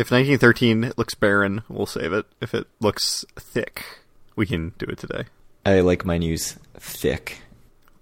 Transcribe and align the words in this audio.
If 0.00 0.10
1913 0.10 0.94
looks 0.96 1.14
barren, 1.14 1.62
we'll 1.68 1.84
save 1.84 2.14
it. 2.14 2.24
If 2.40 2.54
it 2.54 2.66
looks 2.80 3.26
thick, 3.36 3.84
we 4.34 4.46
can 4.46 4.72
do 4.78 4.86
it 4.86 4.96
today. 4.96 5.24
I 5.66 5.80
like 5.80 6.06
my 6.06 6.16
news 6.16 6.56
thick. 6.72 7.42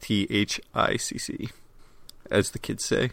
T 0.00 0.29
H 0.30 0.61
I 0.72 0.96
C 0.96 1.19
C, 1.19 1.48
as 2.30 2.53
the 2.53 2.61
kids 2.61 2.84
say. 2.84 3.11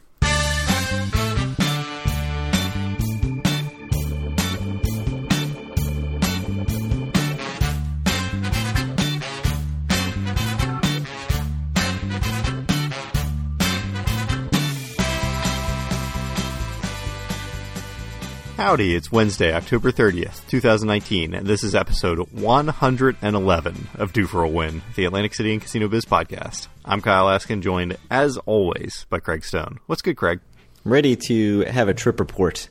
Howdy, 18.76 18.94
it's 18.94 19.10
Wednesday, 19.10 19.54
October 19.54 19.90
30th, 19.90 20.46
2019, 20.50 21.34
and 21.34 21.48
this 21.48 21.64
is 21.64 21.74
episode 21.74 22.20
111 22.34 23.88
of 23.96 24.12
Due 24.12 24.28
for 24.28 24.44
a 24.44 24.50
Win, 24.50 24.82
the 24.98 25.06
Atlantic 25.06 25.34
City 25.34 25.54
and 25.54 25.62
Casino 25.62 25.88
Biz 25.88 26.04
podcast. 26.04 26.68
I'm 26.84 27.00
Kyle 27.00 27.30
Askin, 27.30 27.62
joined, 27.62 27.96
as 28.12 28.36
always, 28.40 29.06
by 29.10 29.20
Craig 29.22 29.46
Stone. 29.46 29.80
What's 29.86 30.02
good, 30.02 30.18
Craig? 30.18 30.42
Ready 30.84 31.16
to 31.28 31.62
have 31.62 31.88
a 31.88 31.94
trip 31.94 32.20
report. 32.20 32.68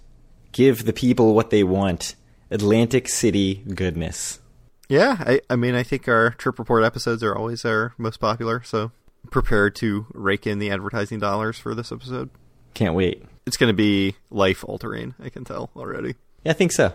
Give 0.53 0.85
the 0.85 0.93
people 0.93 1.35
what 1.35 1.48
they 1.48 1.65
want. 1.65 2.17
Atlantic 2.51 3.09
City 3.09 3.65
goodness. 3.75 4.41
Yeah, 4.91 5.17
I, 5.21 5.41
I 5.48 5.57
mean, 5.57 5.75
I 5.75 5.84
think 5.84 6.07
our 6.07 6.33
trip 6.33 6.59
report 6.59 6.84
episodes 6.84 7.23
are 7.23 7.34
always 7.34 7.65
our 7.65 7.95
most 7.97 8.21
popular, 8.21 8.62
so 8.62 8.93
prepare 9.31 9.71
to 9.71 10.05
rake 10.12 10.47
in 10.47 10.59
the 10.59 10.71
advertising 10.71 11.19
dollars 11.19 11.59
for 11.59 11.75
this 11.75 11.91
episode. 11.91 12.29
Can't 12.75 12.95
wait. 12.95 13.25
It's 13.47 13.57
going 13.57 13.69
to 13.69 13.75
be 13.77 14.16
life 14.30 14.65
altering, 14.65 15.15
I 15.23 15.29
can 15.29 15.45
tell 15.45 15.71
already. 15.77 16.15
Yeah, 16.45 16.53
I 16.53 16.55
think 16.55 16.73
so. 16.73 16.93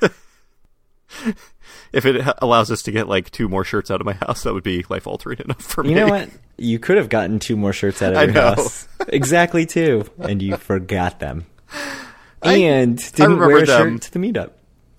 If 1.92 2.04
it 2.06 2.26
allows 2.38 2.70
us 2.72 2.82
to 2.82 2.90
get 2.90 3.08
like 3.08 3.30
two 3.30 3.48
more 3.48 3.64
shirts 3.64 3.90
out 3.90 4.00
of 4.00 4.04
my 4.04 4.14
house, 4.14 4.42
that 4.42 4.52
would 4.52 4.64
be 4.64 4.84
life 4.88 5.06
altering 5.06 5.38
enough 5.38 5.62
for 5.62 5.84
me. 5.84 5.90
You 5.90 5.94
know 5.96 6.08
what? 6.08 6.28
You 6.58 6.78
could 6.80 6.96
have 6.96 7.08
gotten 7.08 7.38
two 7.38 7.56
more 7.56 7.72
shirts 7.72 8.02
out 8.02 8.12
of 8.12 8.18
I 8.18 8.24
your 8.24 8.32
know. 8.32 8.40
house. 8.54 8.88
exactly 9.08 9.64
two. 9.64 10.04
And 10.18 10.42
you 10.42 10.56
forgot 10.56 11.20
them. 11.20 11.46
I- 12.42 12.54
and 12.56 12.98
I 12.98 13.16
didn't 13.16 13.38
wear 13.38 13.58
a 13.58 13.66
them. 13.66 13.92
shirt 13.94 14.02
to 14.02 14.12
the 14.12 14.18
meetup. 14.18 14.50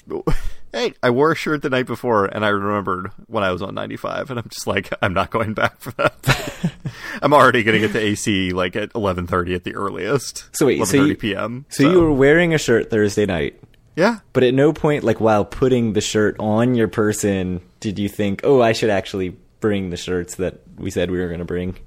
Hey, 0.75 0.93
I 1.01 1.09
wore 1.09 1.31
a 1.31 1.35
shirt 1.35 1.61
the 1.61 1.69
night 1.69 1.85
before, 1.85 2.25
and 2.25 2.43
I 2.43 2.49
remembered 2.49 3.09
when 3.27 3.45
I 3.45 3.51
was 3.53 3.61
on 3.61 3.75
95, 3.75 4.29
and 4.29 4.37
I'm 4.39 4.49
just 4.49 4.67
like, 4.67 4.91
I'm 5.01 5.13
not 5.13 5.29
going 5.31 5.53
back 5.53 5.79
for 5.79 5.91
that. 5.91 6.73
I'm 7.21 7.31
already 7.33 7.63
going 7.63 7.79
to 7.81 7.87
get 7.87 7.93
to 7.93 7.99
AC 8.05 8.51
like 8.51 8.75
at 8.75 8.91
11:30 8.91 9.55
at 9.55 9.63
the 9.63 9.73
earliest. 9.73 10.49
So 10.53 10.65
wait, 10.65 10.81
11:30 10.81 10.85
so 10.87 11.03
you- 11.05 11.15
p.m. 11.15 11.65
So, 11.69 11.89
you 11.89 12.01
were 12.01 12.11
wearing 12.11 12.53
a 12.53 12.57
shirt 12.57 12.89
Thursday 12.89 13.25
night, 13.25 13.57
yeah. 13.95 14.19
but 14.33 14.43
at 14.43 14.53
no 14.53 14.73
point, 14.73 15.05
like 15.05 15.21
while 15.21 15.45
putting 15.45 15.93
the 15.93 16.01
shirt 16.01 16.35
on 16.39 16.75
your 16.75 16.89
person, 16.89 17.61
did 17.79 17.97
you 17.97 18.09
think, 18.09 18.41
"Oh, 18.43 18.61
I 18.61 18.73
should 18.73 18.89
actually 18.89 19.29
bring 19.61 19.91
the 19.91 19.97
shirts 19.97 20.35
that 20.35 20.59
we 20.75 20.91
said 20.91 21.09
we 21.09 21.19
were 21.19 21.27
going 21.27 21.39
to 21.39 21.45
bring"? 21.45 21.77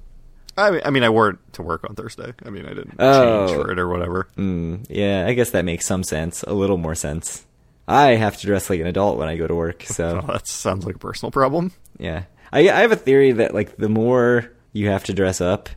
I 0.57 0.71
mean, 0.71 0.81
I 0.87 0.89
mean, 0.91 1.03
I 1.05 1.11
wore 1.11 1.29
it 1.29 1.37
to 1.53 1.63
work 1.63 1.85
on 1.89 1.95
Thursday. 1.95 2.33
I 2.47 2.49
mean, 2.49 2.65
I 2.65 2.71
didn't 2.71 2.95
Oh. 2.99 3.47
change 3.49 3.61
for 3.63 3.71
it 3.71 3.79
or 3.79 3.87
whatever. 3.87 4.29
Mm, 4.39 4.87
yeah, 4.89 5.27
I 5.29 5.35
guess 5.35 5.51
that 5.51 5.67
makes 5.67 5.85
some 5.87 6.03
sense. 6.03 6.43
A 6.45 6.55
little 6.55 6.79
more 6.79 6.95
sense. 6.95 7.45
I 7.89 8.17
have 8.17 8.37
to 8.37 8.47
dress 8.47 8.69
like 8.71 8.81
an 8.81 8.87
adult 8.87 9.19
when 9.19 9.29
I 9.29 9.37
go 9.37 9.47
to 9.47 9.55
work, 9.55 9.83
so 9.85 10.15
Well, 10.15 10.23
that 10.35 10.47
sounds 10.47 10.85
like 10.85 10.97
a 10.97 10.99
personal 11.01 11.31
problem. 11.31 11.73
yeah. 11.99 12.25
I 12.53 12.61
I 12.71 12.81
have 12.81 12.93
a 12.93 12.97
theory 12.97 13.33
that 13.33 13.53
like 13.55 13.77
the 13.77 13.89
more 13.89 14.51
you 14.73 14.89
have 14.89 15.05
to 15.05 15.13
dress 15.13 15.41
up, 15.41 15.69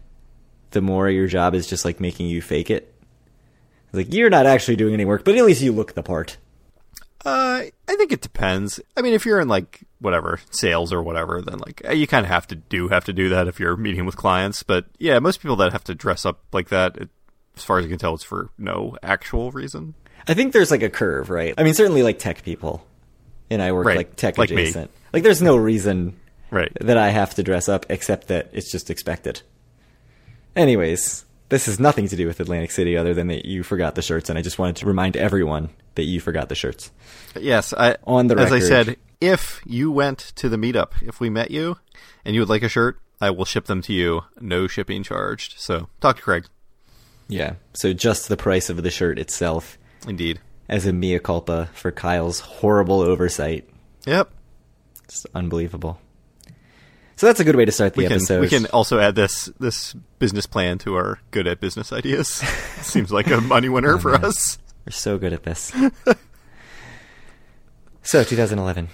the 0.72 0.82
more 0.82 1.10
your 1.10 1.28
job 1.28 1.54
is 1.56 1.68
just 1.68 1.84
like 1.86 2.00
making 2.00 2.28
you 2.28 2.42
fake 2.42 2.70
it. 2.70 2.94
Like 3.94 4.14
you're 4.14 4.30
not 4.30 4.46
actually 4.46 4.78
doing 4.78 4.94
any 4.94 5.04
work, 5.06 5.26
but 5.26 5.36
at 5.36 5.44
least 5.46 5.62
you 5.62 5.72
look 5.74 5.94
the 5.96 6.04
part. 6.04 6.38
Uh, 7.26 7.64
I 7.88 7.96
think 7.98 8.12
it 8.12 8.22
depends. 8.22 8.80
I 8.98 9.02
mean, 9.02 9.14
if 9.14 9.26
you're 9.26 9.40
in 9.42 9.48
like 9.50 9.82
whatever 10.00 10.40
sales 10.50 10.92
or 10.94 11.04
whatever, 11.04 11.42
then 11.42 11.60
like 11.60 11.82
eh, 11.86 11.92
you 11.94 12.08
kind 12.08 12.26
of 12.26 12.32
have 12.32 12.48
to 12.48 12.56
do 12.56 12.88
have 12.88 13.06
to 13.06 13.14
do 13.14 13.30
that 13.30 13.48
if 13.48 13.60
you're 13.60 13.76
meeting 13.78 14.06
with 14.06 14.16
clients. 14.18 14.64
But 14.64 14.86
yeah, 14.98 15.20
most 15.20 15.42
people 15.42 15.58
that 15.58 15.74
have 15.74 15.84
to 15.86 15.94
dress 15.96 16.26
up 16.26 16.40
like 16.54 16.70
that, 16.70 16.96
it, 16.98 17.10
as 17.58 17.64
far 17.64 17.80
as 17.80 17.86
I 17.86 17.90
can 17.90 17.98
tell, 18.00 18.16
it's 18.16 18.24
for 18.24 18.50
no 18.58 18.98
actual 19.04 19.52
reason. 19.52 19.94
I 20.28 20.34
think 20.34 20.54
there's 20.54 20.72
like 20.72 20.84
a 20.84 20.90
curve, 20.90 21.30
right? 21.30 21.54
I 21.58 21.64
mean, 21.64 21.74
certainly 21.74 22.04
like 22.04 22.20
tech 22.20 22.44
people, 22.44 22.86
and 23.50 23.62
I 23.62 23.72
work 23.72 23.86
Right, 23.88 23.98
like 23.98 24.16
tech 24.16 24.38
like 24.38 24.50
me. 24.50 24.64
adjacent. 24.64 24.92
Like, 25.14 25.24
there's 25.24 25.42
no 25.42 25.58
reason 25.58 26.18
Right. 26.52 26.72
that 26.82 26.98
I 26.98 27.10
have 27.10 27.36
to 27.36 27.44
dress 27.44 27.68
up 27.70 27.86
except 27.90 28.28
that 28.28 28.50
it's 28.54 28.72
just 28.72 28.90
expected. 28.90 29.42
Anyways, 30.56 31.26
this 31.50 31.66
has 31.66 31.80
nothing 31.80 32.08
to 32.10 32.16
do 32.16 32.28
with 32.28 32.40
Atlantic 32.40 32.72
City 32.72 32.98
other 32.98 33.14
than 33.14 33.28
that 33.28 33.46
you 33.46 33.64
forgot 33.64 33.96
the 33.96 34.02
shirts, 34.02 34.30
and 34.30 34.38
I 34.38 34.42
just 34.42 34.60
wanted 34.60 34.76
to 34.78 34.86
remind 34.86 35.16
everyone 35.18 35.70
that 35.96 36.04
you 36.04 36.20
forgot 36.20 36.50
the 36.50 36.56
shirts. 36.56 36.92
Yes, 37.40 37.74
I 37.74 37.98
On 38.06 38.28
the 38.28 38.36
as 38.38 38.52
I 38.52 38.60
said, 38.60 38.98
if 39.20 39.62
you 39.66 39.92
went 39.92 40.20
to 40.36 40.50
the 40.50 40.58
meetup, 40.58 40.92
if 41.02 41.20
we 41.20 41.30
met 41.30 41.52
you 41.52 41.78
and 42.26 42.36
you 42.36 42.42
would 42.42 42.50
like 42.50 42.64
a 42.64 42.70
shirt, 42.70 43.00
I 43.20 43.30
will 43.30 43.46
ship 43.46 43.66
them 43.66 43.82
to 43.84 43.94
you, 43.94 44.22
no 44.40 44.68
shipping 44.68 45.04
charged. 45.04 45.56
So 45.60 45.88
talk 46.02 46.18
to 46.18 46.22
Craig. 46.22 46.46
Yeah, 47.28 47.54
so 47.74 47.94
just 47.94 48.28
the 48.28 48.36
price 48.38 48.70
of 48.70 48.84
the 48.84 48.90
shirt 48.90 49.18
itself 49.20 49.78
Indeed. 50.08 50.40
as 50.70 50.86
a 50.86 50.94
mea 50.94 51.20
culpa 51.20 51.70
for 51.74 51.92
Kyle's 51.92 52.40
horrible 52.40 53.02
oversight. 53.02 53.68
Yep. 54.06 54.32
It's 55.06 55.26
unbelievable. 55.36 56.00
So 57.18 57.28
that's 57.28 57.40
a 57.40 57.44
good 57.44 57.56
way 57.56 57.66
to 57.66 57.72
start 57.72 57.94
the 57.94 58.00
We 58.00 58.06
can 58.06 58.14
episode. 58.14 58.42
we 58.42 58.48
can 58.48 58.66
also 58.68 58.98
add 59.00 59.14
this 59.16 59.46
this 59.60 59.94
business 60.18 60.48
plan 60.48 60.80
to 60.80 60.96
our 60.96 61.20
good 61.30 61.46
at 61.46 61.60
business 61.60 61.94
ideas. 61.94 62.28
Seems 62.82 63.12
like 63.12 63.28
a 63.28 63.40
money 63.42 63.70
winner 63.70 63.94
oh, 63.96 64.00
for 64.00 64.16
us. 64.16 64.58
We're 64.86 64.92
so 64.92 65.20
good 65.20 65.32
at 65.34 65.44
this. 65.44 65.72
so 68.04 68.24
2011. 68.24 68.90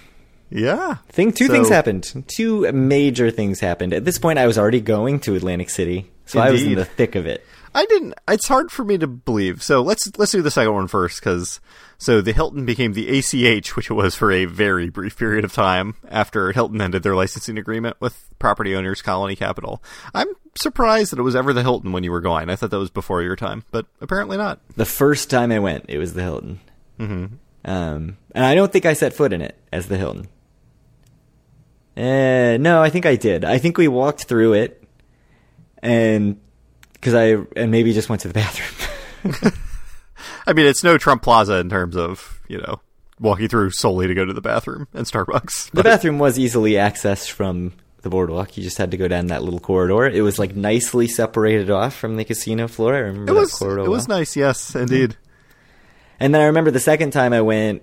Yeah. 0.50 0.96
Thing 1.08 1.32
two 1.32 1.46
So- 1.46 1.52
things 1.52 1.68
happened. 1.68 2.24
Two 2.28 2.70
major 2.72 3.30
things 3.30 3.60
happened. 3.60 3.92
At 3.94 4.04
this 4.04 4.18
point, 4.18 4.38
I 4.38 4.46
was 4.46 4.58
already 4.58 4.80
going 4.80 5.20
to 5.20 5.34
Atlantic 5.34 5.70
City, 5.70 6.10
so 6.26 6.40
I 6.40 6.50
was 6.50 6.62
in 6.62 6.74
the 6.74 6.84
thick 6.84 7.14
of 7.14 7.26
it. 7.26 7.44
I 7.74 7.84
didn't. 7.86 8.14
It's 8.28 8.48
hard 8.48 8.70
for 8.70 8.84
me 8.84 8.98
to 8.98 9.06
believe. 9.06 9.62
So 9.62 9.82
let's 9.82 10.10
let's 10.18 10.32
do 10.32 10.42
the 10.42 10.50
second 10.50 10.74
one 10.74 10.88
first, 10.88 11.20
because 11.20 11.60
so 11.98 12.20
the 12.20 12.32
Hilton 12.32 12.64
became 12.64 12.92
the 12.92 13.18
ACH, 13.18 13.76
which 13.76 13.90
it 13.90 13.94
was 13.94 14.14
for 14.14 14.30
a 14.32 14.44
very 14.44 14.88
brief 14.88 15.16
period 15.16 15.44
of 15.44 15.52
time 15.52 15.94
after 16.08 16.52
Hilton 16.52 16.80
ended 16.80 17.02
their 17.02 17.16
licensing 17.16 17.58
agreement 17.58 17.96
with 18.00 18.28
property 18.38 18.74
owners 18.74 19.02
Colony 19.02 19.36
Capital. 19.36 19.82
I'm 20.14 20.28
surprised 20.54 21.12
that 21.12 21.18
it 21.18 21.22
was 21.22 21.36
ever 21.36 21.52
the 21.52 21.62
Hilton 21.62 21.92
when 21.92 22.04
you 22.04 22.12
were 22.12 22.20
going. 22.20 22.50
I 22.50 22.56
thought 22.56 22.70
that 22.70 22.78
was 22.78 22.90
before 22.90 23.22
your 23.22 23.36
time, 23.36 23.64
but 23.70 23.86
apparently 24.00 24.36
not. 24.36 24.60
The 24.76 24.84
first 24.84 25.28
time 25.30 25.52
I 25.52 25.58
went, 25.58 25.86
it 25.88 25.98
was 25.98 26.14
the 26.14 26.22
Hilton. 26.22 26.60
Mm-hmm. 26.98 27.26
Um, 27.64 28.16
and 28.34 28.44
I 28.44 28.54
don't 28.54 28.72
think 28.72 28.86
I 28.86 28.92
set 28.92 29.12
foot 29.12 29.32
in 29.32 29.42
it 29.42 29.56
as 29.72 29.88
the 29.88 29.98
Hilton. 29.98 30.28
Uh, 31.96 32.56
no, 32.58 32.80
I 32.80 32.90
think 32.90 33.06
I 33.06 33.16
did. 33.16 33.44
I 33.44 33.58
think 33.58 33.76
we 33.76 33.88
walked 33.88 34.24
through 34.24 34.52
it, 34.52 34.84
and 35.82 36.40
because 37.00 37.14
I 37.14 37.36
and 37.56 37.70
maybe 37.70 37.92
just 37.92 38.08
went 38.08 38.22
to 38.22 38.28
the 38.28 38.34
bathroom. 38.34 39.52
I 40.46 40.52
mean, 40.52 40.66
it's 40.66 40.82
no 40.82 40.98
Trump 40.98 41.22
Plaza 41.22 41.54
in 41.58 41.68
terms 41.68 41.96
of 41.96 42.40
you 42.48 42.58
know 42.58 42.80
walking 43.20 43.48
through 43.48 43.70
solely 43.70 44.06
to 44.06 44.14
go 44.14 44.24
to 44.24 44.32
the 44.32 44.40
bathroom 44.40 44.88
and 44.94 45.06
Starbucks. 45.06 45.70
The 45.72 45.82
bathroom 45.82 46.18
was 46.18 46.38
easily 46.38 46.72
accessed 46.72 47.30
from 47.30 47.72
the 48.02 48.10
boardwalk. 48.10 48.56
You 48.56 48.62
just 48.62 48.78
had 48.78 48.92
to 48.92 48.96
go 48.96 49.08
down 49.08 49.26
that 49.26 49.42
little 49.42 49.58
corridor. 49.60 50.06
It 50.06 50.20
was 50.22 50.38
like 50.38 50.54
nicely 50.54 51.08
separated 51.08 51.68
off 51.70 51.94
from 51.96 52.16
the 52.16 52.24
casino 52.24 52.68
floor. 52.68 52.94
I 52.94 52.98
remember 52.98 53.32
It 53.32 53.34
was 53.34 53.50
that 53.50 53.58
corridor. 53.58 53.84
it 53.84 53.88
was 53.90 54.06
well. 54.08 54.18
nice, 54.18 54.36
yes, 54.36 54.74
indeed. 54.74 55.16
And 56.20 56.32
then 56.34 56.42
I 56.42 56.46
remember 56.46 56.70
the 56.70 56.80
second 56.80 57.10
time 57.12 57.32
I 57.32 57.40
went, 57.40 57.82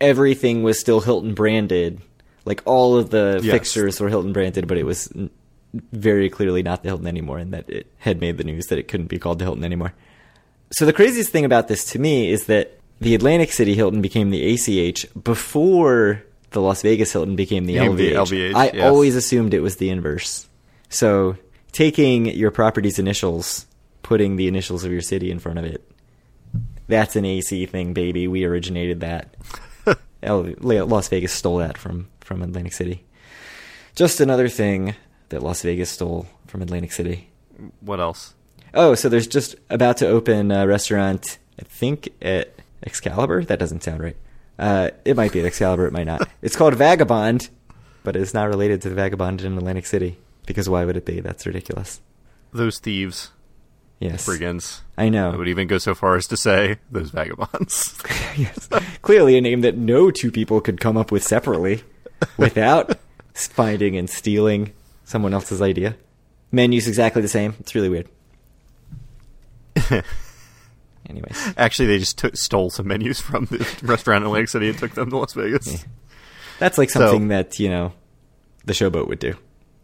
everything 0.00 0.62
was 0.62 0.78
still 0.80 1.00
Hilton 1.00 1.34
branded. 1.34 2.00
Like 2.46 2.62
all 2.64 2.96
of 2.96 3.10
the 3.10 3.40
Yes. 3.42 3.52
fixtures 3.52 4.00
were 4.00 4.08
Hilton 4.08 4.32
branded, 4.32 4.66
but 4.66 4.78
it 4.78 4.84
was 4.84 5.12
very 5.92 6.28
clearly 6.30 6.62
not 6.62 6.82
the 6.82 6.88
Hilton 6.88 7.06
anymore, 7.06 7.38
and 7.38 7.52
that 7.52 7.68
it 7.68 7.92
had 7.98 8.20
made 8.20 8.38
the 8.38 8.44
news 8.44 8.66
that 8.66 8.78
it 8.78 8.88
couldn't 8.88 9.06
be 9.06 9.18
called 9.18 9.38
the 9.38 9.44
Hilton 9.44 9.64
anymore. 9.64 9.94
So 10.72 10.84
the 10.84 10.92
craziest 10.92 11.30
thing 11.30 11.44
about 11.44 11.68
this 11.68 11.84
to 11.92 11.98
me 11.98 12.30
is 12.30 12.46
that 12.46 12.78
the 13.00 13.14
Atlantic 13.14 13.52
City 13.52 13.74
Hilton 13.74 14.00
became 14.00 14.30
the 14.30 14.54
ACH 14.54 15.06
before 15.22 16.22
the 16.50 16.60
Las 16.60 16.82
Vegas 16.82 17.12
Hilton 17.12 17.36
became 17.36 17.66
the 17.66 17.74
Became 17.74 17.96
the 17.96 18.12
LVH. 18.12 18.52
LVH, 18.52 18.54
I 18.54 18.70
yes. 18.72 18.84
always 18.84 19.16
assumed 19.16 19.52
it 19.52 19.60
was 19.60 19.76
the 19.76 19.90
inverse. 19.90 20.48
So 20.88 21.36
taking 21.72 22.26
your 22.26 22.50
property's 22.50 22.98
initials, 22.98 23.66
putting 24.02 24.36
the 24.36 24.48
initials 24.48 24.84
of 24.84 24.92
your 24.92 25.02
city 25.02 25.30
in 25.30 25.38
front 25.38 25.58
of 25.58 25.64
it, 25.64 25.88
that's 26.88 27.16
an 27.16 27.24
AC 27.24 27.66
thing, 27.66 27.92
baby. 27.92 28.28
We 28.28 28.44
originated 28.44 29.00
that. 29.00 29.34
Las 30.22 31.08
Vegas 31.08 31.32
stole 31.32 31.58
that 31.58 31.76
from, 31.76 32.08
from 32.20 32.42
Atlantic 32.42 32.72
City. 32.72 33.04
Just 33.94 34.20
another 34.20 34.48
thing 34.48 34.94
that 35.28 35.42
Las 35.42 35.62
Vegas 35.62 35.90
stole 35.90 36.26
from 36.46 36.62
Atlantic 36.62 36.92
City. 36.92 37.30
What 37.80 38.00
else? 38.00 38.34
Oh, 38.74 38.94
so 38.94 39.08
there's 39.08 39.26
just 39.26 39.56
about 39.70 39.96
to 39.98 40.06
open 40.06 40.50
a 40.50 40.66
restaurant, 40.66 41.38
I 41.58 41.64
think 41.64 42.10
at 42.20 42.54
Excalibur? 42.84 43.44
That 43.44 43.58
doesn't 43.58 43.82
sound 43.82 44.02
right. 44.02 44.16
Uh, 44.58 44.90
it 45.04 45.16
might 45.16 45.32
be 45.32 45.40
at 45.40 45.46
Excalibur, 45.46 45.86
it 45.86 45.92
might 45.92 46.06
not. 46.06 46.28
It's 46.42 46.56
called 46.56 46.74
Vagabond, 46.74 47.48
but 48.04 48.16
it's 48.16 48.34
not 48.34 48.48
related 48.48 48.82
to 48.82 48.88
the 48.88 48.94
Vagabond 48.94 49.42
in 49.42 49.56
Atlantic 49.56 49.86
City. 49.86 50.18
Because 50.46 50.68
why 50.68 50.84
would 50.84 50.96
it 50.96 51.04
be? 51.04 51.20
That's 51.20 51.46
ridiculous. 51.46 52.00
Those 52.52 52.78
thieves. 52.78 53.30
Yes. 53.98 54.26
brigands. 54.26 54.82
I 54.98 55.08
know. 55.08 55.32
I 55.32 55.36
would 55.36 55.48
even 55.48 55.68
go 55.68 55.78
so 55.78 55.94
far 55.94 56.16
as 56.16 56.26
to 56.28 56.36
say 56.36 56.76
those 56.92 57.10
vagabonds. 57.10 57.98
yes. 58.36 58.68
Clearly 59.00 59.38
a 59.38 59.40
name 59.40 59.62
that 59.62 59.76
no 59.76 60.10
two 60.10 60.30
people 60.30 60.60
could 60.60 60.80
come 60.80 60.98
up 60.98 61.10
with 61.10 61.22
separately 61.22 61.82
without 62.36 62.98
finding 63.32 63.96
and 63.96 64.08
stealing 64.08 64.72
someone 65.06 65.32
else's 65.32 65.62
idea. 65.62 65.96
Menu's 66.52 66.86
exactly 66.86 67.22
the 67.22 67.28
same. 67.28 67.54
It's 67.60 67.74
really 67.74 67.88
weird. 67.88 68.08
Anyways. 71.08 71.54
Actually, 71.56 71.86
they 71.86 71.98
just 71.98 72.18
took, 72.18 72.36
stole 72.36 72.68
some 72.70 72.88
menus 72.88 73.20
from 73.20 73.44
the 73.46 73.58
restaurant 73.82 74.22
in 74.22 74.26
Atlantic 74.26 74.48
City 74.48 74.68
and 74.68 74.78
took 74.78 74.92
them 74.94 75.08
to 75.10 75.16
Las 75.18 75.32
Vegas. 75.34 75.72
Yeah. 75.72 75.78
That's 76.58 76.78
like 76.78 76.90
So- 76.90 77.00
something 77.00 77.28
that, 77.28 77.58
you 77.60 77.68
know, 77.68 77.92
the 78.64 78.72
showboat 78.72 79.08
would 79.08 79.18
do. 79.20 79.34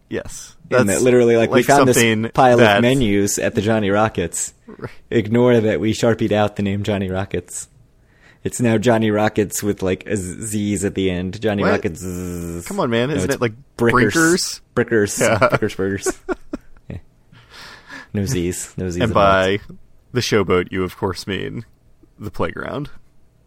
Yes, 0.09 0.57
And 0.71 0.91
that 0.91 1.01
literally, 1.01 1.39
like, 1.39 1.51
we 1.51 1.63
found 1.63 1.89
this 1.89 1.97
pile 2.35 2.59
that- 2.59 2.77
of 2.79 2.83
menus 2.83 3.39
at 3.39 3.55
the 3.55 3.63
Johnny 3.63 3.89
Rockets. 3.89 4.53
Ignore 5.11 5.61
that 5.61 5.81
we 5.81 5.95
sharpied 5.95 6.35
out 6.35 6.57
the 6.57 6.63
name 6.63 6.83
Johnny 6.83 7.09
Rockets. 7.09 7.67
It's 8.44 8.61
now 8.61 8.77
Johnny 8.77 9.11
Rockets 9.11 9.62
with 9.62 9.83
like 9.83 10.05
Z's 10.15 10.85
at 10.85 10.94
the 10.94 11.11
end. 11.11 11.41
Johnny 11.41 11.62
What? 11.62 11.71
Rockets. 11.71 12.00
zzz. 12.00 12.67
Come 12.67 12.81
on, 12.81 12.91
man. 12.91 13.09
No, 13.11 13.15
Isn't 13.15 13.31
it 13.31 13.41
like 13.41 13.53
Brickers? 13.77 14.61
Brickers. 14.75 15.21
Yeah. 15.21 15.39
Brickers 15.49 15.75
Burgers. 15.77 16.09
Yeah. 16.89 16.99
No 18.12 18.25
Z's. 18.27 18.75
No 18.77 18.91
Z's. 18.91 19.03
And 19.03 19.15
by 19.15 19.61
the 20.12 20.21
showboat, 20.21 20.73
you 20.73 20.83
of 20.85 20.97
course 20.97 21.27
mean 21.27 21.65
the 22.19 22.31
playground 22.31 22.91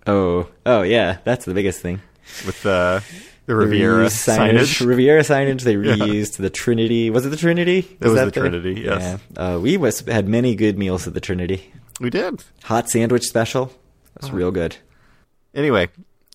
Oh. 0.07 0.49
Oh, 0.65 0.81
yeah. 0.83 1.17
That's 1.23 1.45
the 1.45 1.53
biggest 1.53 1.81
thing. 1.81 1.99
with 2.45 2.65
uh, 2.65 2.99
the 2.99 3.53
The 3.53 3.55
Riviera 3.55 4.05
reused 4.05 4.37
signage. 4.37 4.85
Riviera 4.85 5.21
signage. 5.23 5.61
They 5.61 5.73
Yeah. 5.73 5.95
reused 6.05 6.37
the 6.37 6.49
Trinity. 6.49 7.09
Was 7.09 7.25
it 7.25 7.29
the 7.29 7.37
Trinity? 7.37 7.79
It 7.99 8.05
was 8.05 8.13
that 8.15 8.25
the 8.25 8.31
Trinity, 8.39 8.81
yes. 8.81 9.19
Yeah. 9.35 9.55
Uh, 9.55 9.59
we 9.59 9.77
was, 9.77 10.01
had 10.01 10.27
many 10.27 10.55
good 10.55 10.77
meals 10.77 11.07
at 11.07 11.13
the 11.15 11.19
Trinity. 11.19 11.71
We 11.99 12.09
did. 12.09 12.43
Hot 12.65 12.87
sandwich 12.89 13.23
special. 13.23 13.73
That's 14.15 14.29
Oh. 14.31 14.35
real 14.35 14.51
good. 14.51 14.77
Anyway, 15.55 15.87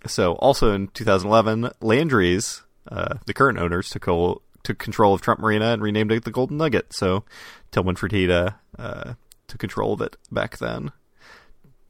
so 0.06 0.32
also 0.36 0.72
in 0.72 0.88
2011, 0.88 1.70
Landry's, 1.80 2.62
uh, 2.90 3.18
the 3.26 3.34
current 3.34 3.58
owners, 3.58 3.90
took, 3.90 4.08
o- 4.08 4.42
took 4.62 4.78
control 4.78 5.14
of 5.14 5.20
Trump 5.20 5.40
Marina 5.40 5.66
and 5.66 5.82
renamed 5.82 6.10
it 6.10 6.24
the 6.24 6.30
Golden 6.30 6.56
Nugget. 6.56 6.92
So 6.92 7.24
Tillman 7.70 7.94
Fertitta 7.96 8.54
uh, 8.78 9.14
took 9.46 9.60
control 9.60 9.92
of 9.92 10.00
it 10.00 10.16
back 10.32 10.58
then. 10.58 10.90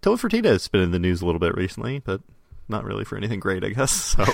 Tillman 0.02 0.18
Fertitta 0.18 0.46
has 0.46 0.66
been 0.68 0.80
in 0.82 0.90
the 0.90 0.98
news 0.98 1.22
a 1.22 1.26
little 1.26 1.38
bit 1.38 1.54
recently, 1.54 2.00
but 2.00 2.20
not 2.68 2.84
really 2.84 3.04
for 3.04 3.16
anything 3.16 3.38
great, 3.40 3.62
I 3.64 3.68
guess. 3.70 3.92
So 3.92 4.24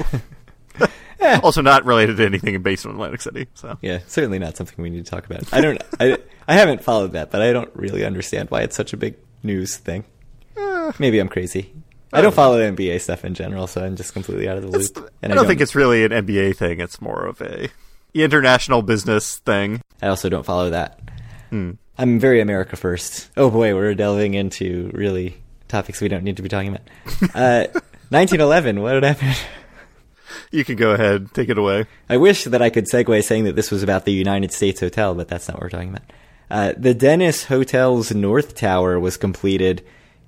also 1.43 1.61
not 1.63 1.85
related 1.85 2.17
to 2.19 2.25
anything 2.27 2.63
based 2.63 2.85
in 2.85 2.91
Atlantic 2.93 3.21
City. 3.21 3.49
So 3.55 3.77
Yeah, 3.83 4.01
certainly 4.07 4.39
not 4.39 4.57
something 4.57 4.81
we 4.83 4.91
need 4.91 5.05
to 5.05 5.11
talk 5.11 5.27
about. 5.27 5.53
I 5.53 5.61
don't. 5.61 5.83
I, 5.99 6.19
I 6.47 6.55
haven't 6.55 6.83
followed 6.85 7.13
that, 7.13 7.31
but 7.31 7.43
I 7.43 7.53
don't 7.53 7.75
really 7.75 8.05
understand 8.05 8.51
why 8.51 8.63
it's 8.63 8.77
such 8.77 8.93
a 8.93 8.97
big 8.97 9.17
news 9.43 9.77
thing. 9.77 10.05
eh, 10.57 10.93
Maybe 10.99 11.19
I'm 11.19 11.29
crazy. 11.29 11.73
I 12.17 12.21
don't 12.23 12.35
follow 12.35 12.59
NBA 12.59 13.01
stuff 13.01 13.25
in 13.25 13.35
general, 13.35 13.67
so 13.67 13.85
I'm 13.85 13.97
just 13.97 14.13
completely 14.13 14.49
out 14.49 14.57
of 14.57 14.63
the 14.63 14.69
it's- 14.79 14.97
loop. 14.97 15.11
I 15.23 15.29
don't 15.29 15.47
think 15.47 15.61
it's 15.61 15.75
really 15.75 16.05
an 16.05 16.13
NBA 16.13 16.57
thing. 16.57 16.81
It's 16.81 17.01
more 17.01 17.27
of 17.27 17.41
a 17.41 17.69
international 18.15 18.83
business 18.83 19.37
thing. 19.39 19.83
I 20.03 20.09
also 20.09 20.29
don't 20.29 20.45
follow 20.47 20.71
that. 20.71 21.01
Hmm. 21.51 21.73
I'm 21.99 22.19
very 22.19 22.41
America 22.41 22.77
first. 22.77 23.31
Oh 23.37 23.51
boy, 23.51 23.75
we're 23.75 23.95
delving 23.95 24.35
into 24.35 24.91
really 24.93 25.37
topics 25.69 26.01
we 26.01 26.09
don't 26.09 26.25
need 26.25 26.37
to 26.37 26.43
be 26.43 26.49
talking 26.49 26.71
about. 26.77 26.83
Uh, 27.35 27.67
1911. 28.11 28.81
What 28.83 29.03
happened? 29.03 29.37
You 30.51 30.65
can 30.65 30.77
go 30.77 30.93
ahead, 30.93 31.33
take 31.35 31.49
it 31.49 31.59
away. 31.59 31.87
I 32.09 32.17
wish 32.19 32.45
that 32.45 32.63
I 32.63 32.71
could 32.71 32.85
segue 32.87 33.23
saying 33.25 33.45
that 33.45 33.57
this 33.57 33.71
was 33.71 33.83
about 33.83 34.05
the 34.05 34.13
United 34.13 34.53
States 34.53 34.81
Hotel, 34.81 35.15
but 35.15 35.29
that's 35.29 35.49
not 35.49 35.57
what 35.57 35.63
we're 35.63 35.71
talking 35.71 35.89
about. 35.91 36.03
Uh, 36.51 36.73
the 36.77 36.95
Dennis 36.95 37.45
Hotel's 37.47 38.15
North 38.15 38.55
Tower 38.55 39.01
was 39.01 39.17
completed, 39.17 39.85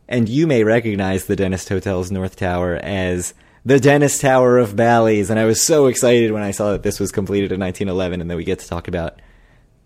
and 0.09 0.29
you 0.29 0.47
may 0.47 0.65
recognize 0.65 1.27
the 1.27 1.37
Dennis 1.37 1.69
Hotel's 1.69 2.11
North 2.11 2.37
Tower 2.37 2.77
as 2.77 3.35
the 3.65 3.79
Dennis 3.79 4.19
Tower 4.19 4.59
of 4.59 4.77
Bally's. 4.77 5.31
And 5.31 5.39
I 5.39 5.45
was 5.45 5.61
so 5.61 5.87
excited 5.87 6.33
when 6.33 6.43
I 6.43 6.51
saw 6.51 6.73
that 6.73 6.83
this 6.83 6.99
was 6.99 7.13
completed 7.13 7.53
in 7.53 7.61
1911, 7.61 8.21
and 8.21 8.31
that 8.31 8.37
we 8.37 8.45
get 8.45 8.61
to 8.61 8.69
talk 8.69 8.89
about 8.89 9.21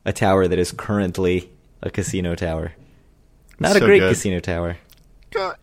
a 0.04 0.12
tower 0.12 0.46
that 0.46 0.58
is 0.58 0.72
currently 0.72 1.50
a 1.82 1.90
casino 1.90 2.34
tower. 2.34 2.72
Not 3.58 3.76
a 3.76 3.80
great 3.80 4.00
good. 4.00 4.10
casino 4.10 4.40
tower. 4.40 4.76
God, 5.30 5.56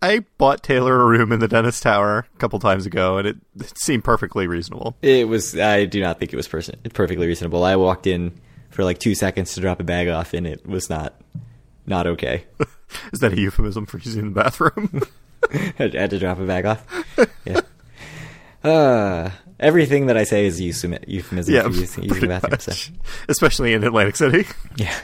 I 0.00 0.20
bought 0.38 0.62
Taylor 0.62 1.00
a 1.00 1.04
room 1.04 1.32
in 1.32 1.40
the 1.40 1.48
Dennis 1.48 1.80
Tower 1.80 2.26
a 2.32 2.38
couple 2.38 2.58
times 2.58 2.86
ago, 2.86 3.18
and 3.18 3.26
it, 3.26 3.36
it 3.58 3.78
seemed 3.78 4.04
perfectly 4.04 4.46
reasonable. 4.46 4.96
It 5.02 5.28
was. 5.28 5.58
I 5.58 5.84
do 5.86 6.00
not 6.00 6.18
think 6.18 6.32
it 6.32 6.36
was 6.36 6.48
person, 6.48 6.78
perfectly 6.94 7.26
reasonable. 7.26 7.64
I 7.64 7.76
walked 7.76 8.06
in 8.06 8.40
for 8.70 8.84
like 8.84 8.98
two 8.98 9.14
seconds 9.14 9.54
to 9.54 9.60
drop 9.60 9.80
a 9.80 9.84
bag 9.84 10.08
off, 10.08 10.34
and 10.34 10.46
it 10.46 10.66
was 10.66 10.88
not 10.88 11.20
not 11.88 12.06
okay. 12.06 12.44
Is 13.12 13.20
that 13.20 13.32
a 13.32 13.40
euphemism 13.40 13.86
for 13.86 13.98
using 13.98 14.32
the 14.32 14.42
bathroom? 14.42 15.02
I 15.52 15.90
had 15.92 16.10
to 16.10 16.18
drop 16.18 16.38
a 16.38 16.44
bag 16.44 16.66
off. 16.66 16.84
Yeah. 17.44 17.60
Uh, 18.62 19.30
everything 19.60 20.06
that 20.06 20.16
I 20.16 20.24
say 20.24 20.46
is 20.46 20.60
euphemism, 20.60 21.04
euphemism 21.06 21.54
yeah, 21.54 21.62
for 21.62 21.70
using, 21.70 22.04
using 22.04 22.20
the 22.20 22.28
bathroom. 22.28 22.58
So. 22.58 22.92
especially 23.28 23.72
in 23.72 23.84
Atlantic 23.84 24.16
City. 24.16 24.46
Yeah. 24.76 24.96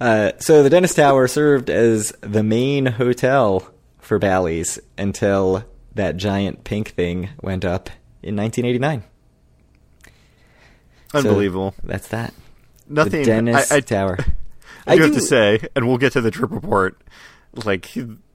Uh, 0.00 0.32
so 0.38 0.62
the 0.62 0.70
Dennis 0.70 0.94
Tower 0.94 1.26
served 1.26 1.70
as 1.70 2.12
the 2.20 2.44
main 2.44 2.86
hotel 2.86 3.68
for 3.98 4.20
Bally's 4.20 4.78
until 4.96 5.64
that 5.96 6.16
giant 6.16 6.62
pink 6.62 6.90
thing 6.90 7.30
went 7.40 7.64
up 7.64 7.90
in 8.22 8.36
1989. 8.36 9.02
So 11.10 11.18
Unbelievable. 11.18 11.74
that's 11.82 12.08
that. 12.08 12.32
Nothing. 12.88 13.22
The 13.22 13.24
Dennis 13.24 13.72
I, 13.72 13.76
I, 13.76 13.80
Tower. 13.80 14.18
I 14.88 14.96
do 14.96 15.02
have 15.02 15.14
to 15.14 15.20
say, 15.20 15.60
and 15.76 15.86
we'll 15.86 15.98
get 15.98 16.12
to 16.14 16.20
the 16.20 16.30
trip 16.30 16.50
report, 16.50 17.00
like 17.64 17.94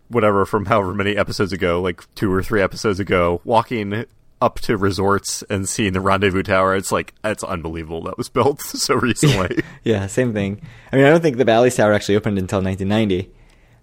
whatever 0.09 0.45
from 0.45 0.65
however 0.65 0.93
many 0.93 1.15
episodes 1.17 1.51
ago, 1.53 1.81
like 1.81 2.01
two 2.15 2.31
or 2.31 2.43
three 2.43 2.61
episodes 2.61 2.99
ago, 2.99 3.41
walking 3.43 4.05
up 4.41 4.59
to 4.59 4.75
resorts 4.77 5.41
and 5.49 5.67
seeing 5.69 5.93
the 5.93 6.01
Rendezvous 6.01 6.43
Tower. 6.43 6.75
It's 6.75 6.91
like 6.91 7.13
it's 7.23 7.43
unbelievable 7.43 8.03
that 8.03 8.17
was 8.17 8.29
built 8.29 8.61
so 8.61 8.95
recently. 8.95 9.63
Yeah, 9.83 10.07
same 10.07 10.33
thing. 10.33 10.61
I 10.91 10.97
mean, 10.97 11.05
I 11.05 11.09
don't 11.09 11.21
think 11.21 11.37
the 11.37 11.45
Bally's 11.45 11.75
Tower 11.75 11.93
actually 11.93 12.15
opened 12.17 12.37
until 12.37 12.61
1990. 12.61 13.31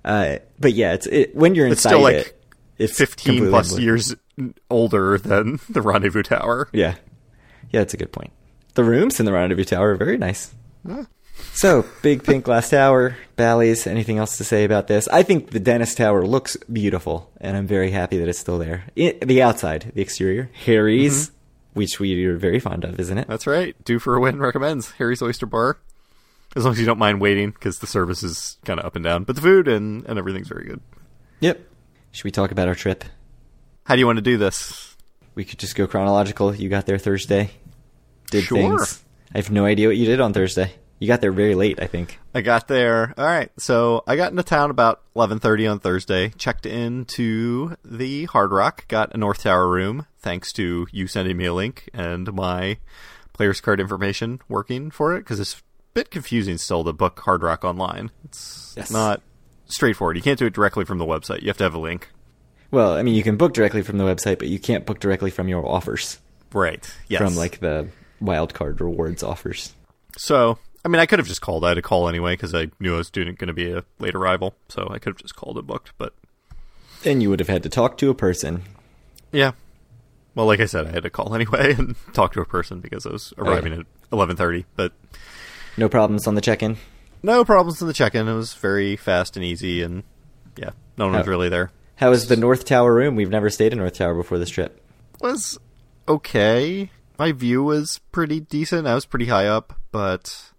Uh, 0.05 0.39
but 0.59 0.73
yeah, 0.73 0.93
it's 0.95 1.07
it, 1.07 1.35
when 1.35 1.55
you're 1.55 1.67
inside 1.67 1.73
It's 1.73 1.83
still, 1.83 2.01
like, 2.03 2.15
it, 2.17 2.45
it's 2.79 2.97
Fifteen 2.97 3.49
plus 3.51 3.73
unbelievable. 3.73 3.85
years 3.85 4.17
older 4.71 5.19
than 5.19 5.61
the 5.69 5.83
Rendezvous 5.83 6.23
Tower. 6.23 6.69
Yeah, 6.73 6.95
yeah, 7.71 7.81
that's 7.81 7.93
a 7.95 7.99
good 7.99 8.13
point. 8.13 8.33
The 8.75 8.85
rooms 8.85 9.19
in 9.21 9.27
the 9.27 9.33
Rendezvous 9.33 9.65
Tower 9.65 9.91
are 9.93 9.97
very 9.97 10.17
nice. 10.17 10.55
So, 11.61 11.85
big 12.01 12.25
pink 12.25 12.47
glass 12.47 12.71
tower, 12.71 13.19
Bally's. 13.37 13.87
Anything 13.87 14.17
else 14.17 14.39
to 14.39 14.45
say 14.45 14.65
about 14.65 14.87
this? 14.87 15.07
I 15.09 15.23
think 15.23 15.51
the 15.51 15.61
Dennis 15.61 15.95
Tower 15.95 16.25
looks 16.25 16.57
beautiful, 16.73 17.31
and 17.39 17.55
I'm 17.55 17.67
very 17.67 17.91
happy 17.91 18.17
that 18.17 18.31
it's 18.31 18.39
still 18.39 18.59
there. 18.59 18.85
I 18.97 19.19
the 19.21 19.43
outside, 19.43 19.93
the 19.95 20.01
exterior, 20.01 20.49
Harry's, 20.64 21.26
mm-hmm. 21.26 21.35
which 21.75 22.00
we 22.00 22.25
are 22.25 22.38
very 22.38 22.61
fond 22.61 22.85
of, 22.85 22.99
isn't 22.99 23.19
it? 23.19 23.29
That's 23.29 23.47
right. 23.47 23.76
Due 23.85 23.99
for 23.99 24.17
a 24.17 24.21
win 24.21 24.38
recommends 24.38 24.93
Harry's 24.93 25.21
Oyster 25.21 25.45
Bar. 25.45 25.76
As 26.57 26.64
long 26.64 26.73
as 26.73 26.81
you 26.81 26.87
don't 26.87 26.99
mind 26.99 27.21
waiting, 27.21 27.50
because 27.50 27.81
the 27.81 27.87
service 27.87 28.23
is 28.23 28.57
kind 28.64 28.81
of 28.81 28.87
up 28.87 28.97
and 28.97 29.05
down, 29.05 29.25
but 29.25 29.37
the 29.37 29.43
food 29.43 29.69
and, 29.69 30.07
and 30.07 30.19
everything's 30.19 30.49
very 30.49 30.64
good. 30.64 30.81
Yep. 31.40 31.61
Should 32.12 32.25
we 32.25 32.31
talk 32.31 32.52
about 32.52 32.69
our 32.69 32.75
trip? 32.75 33.05
How 33.85 33.97
do 33.97 33.99
you 33.99 34.07
want 34.07 34.17
to 34.17 34.23
do 34.23 34.38
this? 34.38 34.97
We 35.35 35.45
could 35.45 35.59
just 35.59 35.76
go 35.76 35.87
chronological. 35.87 36.55
You 36.55 36.71
got 36.71 36.87
there 36.87 36.97
Thursday. 36.97 37.50
Did 38.31 38.45
Sure. 38.45 38.57
things. 38.57 39.05
I 39.35 39.37
have 39.37 39.50
no 39.50 39.67
idea 39.67 39.88
what 39.88 39.99
you 39.99 40.07
did 40.07 40.23
on 40.23 40.33
Thursday. 40.33 40.73
You 41.00 41.07
got 41.09 41.21
there 41.23 41.33
very 41.33 41.54
late, 41.54 41.80
I 41.83 41.87
think. 41.87 42.19
I 42.35 42.42
got 42.42 42.69
there. 42.69 43.14
All 43.16 43.25
right, 43.25 43.50
so 43.59 44.04
I 44.07 44.16
got 44.16 44.30
into 44.30 44.42
town 44.42 44.71
about 44.71 45.00
eleven 45.16 45.38
thirty 45.40 45.66
on 45.66 45.80
Thursday. 45.80 46.28
Checked 46.37 46.66
into 46.66 47.75
the 47.85 48.26
Hard 48.26 48.52
Rock. 48.52 48.87
Got 48.87 49.14
a 49.14 49.19
North 49.19 49.42
Tower 49.42 49.66
room, 49.66 50.07
thanks 50.19 50.52
to 50.52 50.87
you 50.92 51.07
sending 51.07 51.37
me 51.38 51.47
a 51.47 51.54
link 51.54 51.88
and 51.95 52.33
my 52.35 52.76
players 53.33 53.61
card 53.62 53.80
information 53.80 54.40
working 54.49 54.90
for 54.90 55.16
it. 55.16 55.21
Because 55.21 55.40
it's 55.40 55.54
a 55.54 55.62
bit 55.95 56.11
confusing 56.11 56.59
still 56.59 56.85
to 56.85 56.92
book 56.92 57.19
Hard 57.21 57.42
Rock 57.42 57.64
online. 57.64 58.11
It's 58.26 58.75
Yes. 58.76 58.90
not 58.90 59.23
straightforward. 59.66 60.16
You 60.16 60.23
can't 60.23 60.38
do 60.38 60.47
it 60.47 60.52
directly 60.52 60.85
from 60.85 60.99
the 60.99 61.07
website. 61.07 61.40
You 61.40 61.49
have 61.49 61.57
to 61.59 61.64
have 61.64 61.75
a 61.75 61.78
link. 61.78 62.11
Well, 62.71 62.92
I 62.92 63.02
mean, 63.02 63.14
you 63.14 63.23
can 63.23 63.37
book 63.37 63.54
directly 63.54 63.80
from 63.83 63.97
the 63.99 64.04
website, 64.04 64.38
but 64.38 64.49
you 64.49 64.59
can't 64.59 64.85
book 64.85 65.00
directly 65.00 65.30
from 65.30 65.49
your 65.49 65.66
offers. 65.66 66.19
Right. 66.52 66.87
Yes. 67.09 67.23
From 67.23 67.37
like 67.37 67.61
the 67.61 67.88
wildcard 68.23 68.80
rewards 68.80 69.23
offers. 69.23 69.73
So, 70.19 70.59
I 70.85 70.89
mean, 70.89 71.01
I 71.01 71.07
could 71.07 71.19
have 71.19 71.29
just 71.29 71.41
called. 71.43 71.65
I 71.65 71.69
had 71.71 71.79
a 71.79 71.83
call 71.83 72.09
anyway 72.09 72.33
because 72.35 72.55
I 72.55 72.69
knew 72.81 72.95
I 72.95 72.99
was 72.99 73.11
doing 73.11 73.35
going 73.35 73.49
to 73.49 73.53
be 73.55 73.71
a 73.71 73.85
late 73.99 74.15
arrival. 74.15 74.55
So 74.69 74.89
I 74.91 74.99
could 74.99 75.11
have 75.13 75.19
just 75.19 75.37
called 75.37 75.59
and 75.59 75.67
booked. 75.67 75.93
But 75.99 76.15
Then 77.03 77.21
you 77.21 77.29
would 77.31 77.41
have 77.41 77.49
had 77.49 77.63
to 77.65 77.69
talk 77.69 77.99
to 77.99 78.09
a 78.11 78.15
person. 78.15 78.63
yeah, 79.33 79.53
well, 80.35 80.47
like 80.47 80.61
I 80.61 80.67
said, 80.67 80.87
I 80.87 80.93
had 80.93 81.03
to 81.03 81.11
call 81.11 81.35
anyway 81.35 81.75
and 81.79 81.97
talk 82.15 82.33
to 82.33 82.41
a 82.41 82.47
person 82.47 82.81
because 82.81 83.05
I 83.05 83.11
was 83.11 83.35
oh, 83.37 83.43
arriving 83.45 83.73
at 83.75 83.87
eleven 84.13 84.37
thirty. 84.37 84.65
But 84.77 84.93
No 85.77 85.89
problems 85.89 86.27
on 86.27 86.35
the 86.35 86.41
check-in. 86.41 86.77
no 87.23 87.45
problems 87.45 87.83
on 87.83 87.89
the 87.89 87.95
check-in. 87.95 88.27
It 88.29 88.35
was 88.35 88.55
very 88.55 88.97
fast 88.97 89.37
and 89.37 89.45
easy, 89.45 89.83
and 89.83 90.03
yeah, 90.57 90.71
no 90.97 91.07
one 91.09 91.17
was 91.17 91.27
Oh. 91.27 91.31
really 91.31 91.49
there. 91.51 91.73
How 91.97 92.13
is 92.13 92.29
the 92.29 92.37
North 92.37 92.65
Tower 92.65 92.95
room? 92.95 93.17
We've 93.17 93.29
never 93.29 93.51
stayed 93.51 93.73
in 93.73 93.79
North 93.79 93.95
Tower 93.95 94.15
before 94.15 94.39
this 94.39 94.49
trip. 94.49 94.81
Was 95.21 95.59
okay. 96.09 96.91
My 97.19 97.33
view 97.33 97.63
was 97.63 98.01
pretty 98.13 98.41
decent. 98.41 98.87
I 98.87 98.95
was 98.95 99.05
pretty 99.05 99.27
high 99.27 99.47
up, 99.47 99.75
but 99.93 100.50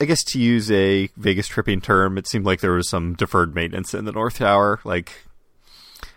I 0.00 0.04
guess 0.06 0.24
to 0.24 0.38
use 0.40 0.70
a 0.70 1.08
Vegas 1.16 1.46
tripping 1.46 1.80
term, 1.80 2.16
it 2.16 2.26
seemed 2.26 2.46
like 2.46 2.60
there 2.60 2.72
was 2.72 2.88
some 2.88 3.14
deferred 3.14 3.54
maintenance 3.54 3.92
in 3.94 4.06
the 4.06 4.12
North 4.12 4.38
Tower. 4.38 4.80
Like, 4.84 5.12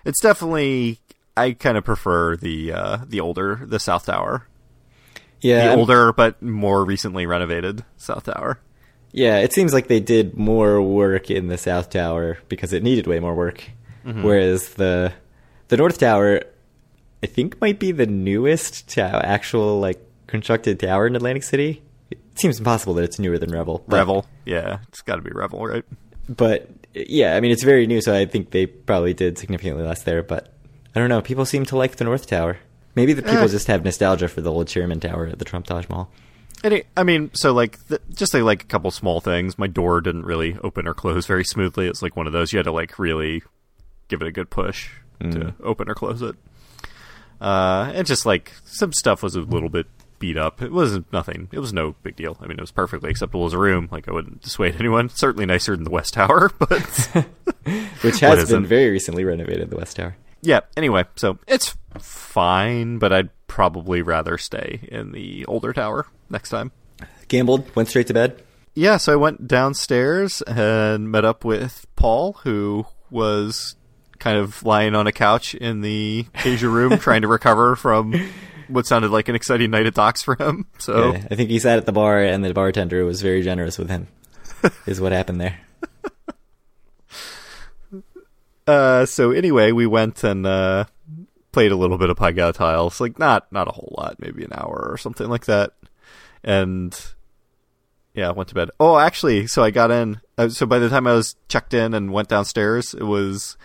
it's 0.05 0.21
definitely 0.21 0.99
I 1.35 1.51
kind 1.51 1.77
of 1.77 1.83
prefer 1.83 2.37
the 2.37 2.71
uh, 2.71 2.97
the 3.07 3.19
older 3.19 3.61
the 3.65 3.79
South 3.79 4.05
Tower, 4.05 4.47
Yeah, 5.41 5.65
the 5.65 5.69
I'm- 5.71 5.79
older 5.79 6.13
but 6.13 6.41
more 6.41 6.85
recently 6.85 7.25
renovated 7.25 7.83
South 7.97 8.23
Tower. 8.23 8.59
Yeah, 9.11 9.37
it 9.39 9.53
seems 9.53 9.73
like 9.73 9.87
they 9.89 9.99
did 9.99 10.35
more 10.37 10.81
work 10.81 11.29
in 11.29 11.45
the 11.47 11.57
South 11.59 11.91
Tower 11.91 12.39
because 12.49 12.73
it 12.73 12.81
needed 12.81 13.05
way 13.05 13.19
more 13.19 13.35
work. 13.35 13.63
Whereas 14.03 14.69
the 14.69 15.13
the 15.67 15.77
North 15.77 15.99
Tower, 15.99 16.41
I 17.21 17.27
think, 17.27 17.61
might 17.61 17.79
be 17.79 17.91
the 17.91 18.07
newest 18.07 18.89
tow- 18.89 19.21
actual 19.23 19.79
like 19.79 20.01
constructed 20.25 20.79
tower 20.79 21.05
in 21.05 21.15
Atlantic 21.15 21.43
City. 21.43 21.82
It 22.33 22.39
seems 22.39 22.57
impossible 22.59 22.93
that 22.95 23.03
it's 23.03 23.19
newer 23.19 23.37
than 23.37 23.51
Revel. 23.51 23.83
but- 23.87 23.97
Revel, 23.97 24.25
yeah, 24.45 24.79
it's 24.89 25.01
got 25.01 25.15
to 25.17 25.21
be 25.21 25.31
Revel, 25.31 25.65
right? 25.65 25.85
but 26.29 26.69
yeah, 26.93 27.35
I 27.35 27.39
mean 27.41 27.51
it's 27.51 27.63
very 27.63 27.85
new, 27.87 28.01
so 28.01 28.15
I 28.15 28.25
think 28.25 28.51
they 28.51 28.65
probably 28.65 29.13
did 29.13 29.37
significantly 29.37 29.83
less 29.83 30.03
there. 30.03 30.23
But 30.23 30.53
I 30.95 30.99
don't 30.99 31.09
know. 31.09 31.21
People 31.21 31.45
seem 31.45 31.65
to 31.65 31.75
like 31.77 31.95
the 31.97 32.03
North 32.05 32.27
Tower. 32.27 32.57
Maybe 32.95 33.13
the 33.13 33.23
people 33.23 33.39
Eh. 33.39 33.47
just 33.47 33.67
have 33.67 33.83
nostalgia 33.83 34.27
for 34.27 34.41
the 34.41 34.51
old 34.51 34.67
Chairman 34.67 34.99
Tower 34.99 35.25
at 35.27 35.39
the 35.39 35.45
Trump 35.45 35.65
Taj 35.65 35.87
Mahal. 35.89 36.09
Any, 36.63 36.83
I 36.95 37.03
mean, 37.03 37.29
so 37.33 37.51
like 37.51 37.85
th- 37.89 37.99
just 38.13 38.33
like, 38.33 38.43
like 38.43 38.63
a 38.63 38.67
couple 38.67 38.89
small 38.91 39.19
things. 39.19 39.57
My 39.59 39.67
door 39.67 39.99
didn't 39.99 40.25
really 40.25 40.55
open 40.63 40.87
or 40.87 40.93
close 40.93 41.25
very 41.25 41.43
smoothly. 41.43 41.87
It's 41.87 42.01
like 42.01 42.15
one 42.15 42.25
of 42.27 42.31
those 42.33 42.53
you 42.53 42.57
had 42.57 42.63
to 42.65 42.71
like 42.71 42.97
really 42.99 43.43
give 44.07 44.21
it 44.21 44.27
a 44.27 44.31
good 44.31 44.49
push 44.49 44.89
to 45.19 45.53
open 45.63 45.89
or 45.89 45.95
close 45.95 46.21
it. 46.21 46.35
Uh, 47.41 47.91
and 47.93 48.07
just 48.07 48.25
like 48.25 48.53
some 48.65 48.93
stuff 48.93 49.21
was 49.23 49.35
a 49.35 49.41
little 49.41 49.69
bit 49.69 49.87
beat 50.23 50.37
up. 50.37 50.61
It 50.61 50.71
wasn't 50.71 51.11
nothing. 51.11 51.49
It 51.51 51.59
was 51.59 51.73
no 51.73 51.95
big 52.01 52.15
deal. 52.15 52.37
I 52.39 52.47
mean, 52.47 52.57
it 52.57 52.61
was 52.61 52.71
perfectly 52.71 53.09
acceptable 53.09 53.45
as 53.45 53.51
a 53.51 53.57
room. 53.57 53.89
Like 53.91 54.07
I 54.07 54.13
wouldn't 54.13 54.41
dissuade 54.41 54.77
anyone. 54.79 55.09
Certainly 55.09 55.47
nicer 55.47 55.75
than 55.75 55.83
the 55.83 55.89
West 55.89 56.13
Tower, 56.13 56.49
but 56.59 56.69
Which 58.01 58.21
has 58.21 58.49
been 58.49 58.65
very 58.65 58.89
recently 58.89 59.25
renovated, 59.25 59.69
the 59.69 59.75
West 59.75 59.97
Tower. 59.97 60.15
yeah. 60.41 60.61
Anyway, 60.77 61.03
so 61.17 61.39
it's 61.45 61.75
fine, 61.99 62.99
but 62.99 63.11
I'd 63.11 63.31
probably 63.47 64.01
rather 64.01 64.37
stay 64.37 64.87
in 64.89 65.11
the 65.11 65.43
older 65.47 65.73
tower 65.73 66.07
next 66.29 66.51
time. 66.51 66.71
Gambled, 67.27 67.75
went 67.75 67.89
straight 67.89 68.07
to 68.07 68.13
bed. 68.13 68.41
Yeah, 68.75 68.95
so 68.95 69.11
I 69.11 69.17
went 69.17 69.45
downstairs 69.45 70.41
and 70.43 71.11
met 71.11 71.25
up 71.25 71.43
with 71.43 71.85
Paul, 71.97 72.33
who 72.43 72.85
was 73.11 73.75
kind 74.19 74.37
of 74.37 74.63
lying 74.63 74.95
on 74.95 75.05
a 75.05 75.11
couch 75.11 75.53
in 75.53 75.81
the 75.81 76.27
Asia 76.45 76.69
room 76.69 76.97
trying 76.97 77.23
to 77.23 77.27
recover 77.27 77.75
from 77.75 78.13
what 78.67 78.85
sounded 78.85 79.11
like 79.11 79.29
an 79.29 79.35
exciting 79.35 79.71
night 79.71 79.85
at 79.85 79.93
Dock's 79.93 80.21
for 80.21 80.35
him. 80.35 80.67
So 80.79 81.13
Yeah, 81.13 81.27
I 81.31 81.35
think 81.35 81.49
he 81.49 81.59
sat 81.59 81.77
at 81.77 81.85
the 81.85 81.91
bar, 81.91 82.19
and 82.19 82.43
the 82.43 82.53
bartender 82.53 83.05
was 83.05 83.21
very 83.21 83.41
generous 83.41 83.77
with 83.77 83.89
him. 83.89 84.07
is 84.85 84.99
what 84.99 85.11
happened 85.11 85.41
there. 85.41 85.59
uh 88.67 89.05
so 89.05 89.31
anyway, 89.31 89.71
we 89.71 89.85
went 89.85 90.23
and 90.23 90.45
uh 90.45 90.85
played 91.51 91.71
a 91.71 91.75
little 91.75 91.97
bit 91.97 92.09
of 92.09 92.17
Pai 92.17 92.33
Gow 92.33 92.51
Tiles. 92.51 92.99
Like 92.99 93.19
not 93.19 93.51
not 93.51 93.67
a 93.67 93.71
whole 93.71 93.93
lot, 93.97 94.17
maybe 94.19 94.43
an 94.43 94.53
hour 94.53 94.87
or 94.89 94.97
something 94.97 95.27
like 95.27 95.45
that. 95.45 95.73
And 96.43 96.97
yeah, 98.13 98.31
went 98.31 98.49
to 98.49 98.55
bed. 98.55 98.69
Oh, 98.79 98.97
actually, 98.97 99.47
so 99.47 99.63
I 99.63 99.71
got 99.71 99.89
in. 99.89 100.21
Uh, 100.37 100.49
so 100.49 100.65
by 100.65 100.79
the 100.79 100.89
time 100.89 101.07
I 101.07 101.13
was 101.13 101.35
checked 101.47 101.73
in 101.73 101.93
and 101.93 102.11
went 102.11 102.27
downstairs, 102.27 102.93
it 102.93 103.03
was 103.03 103.57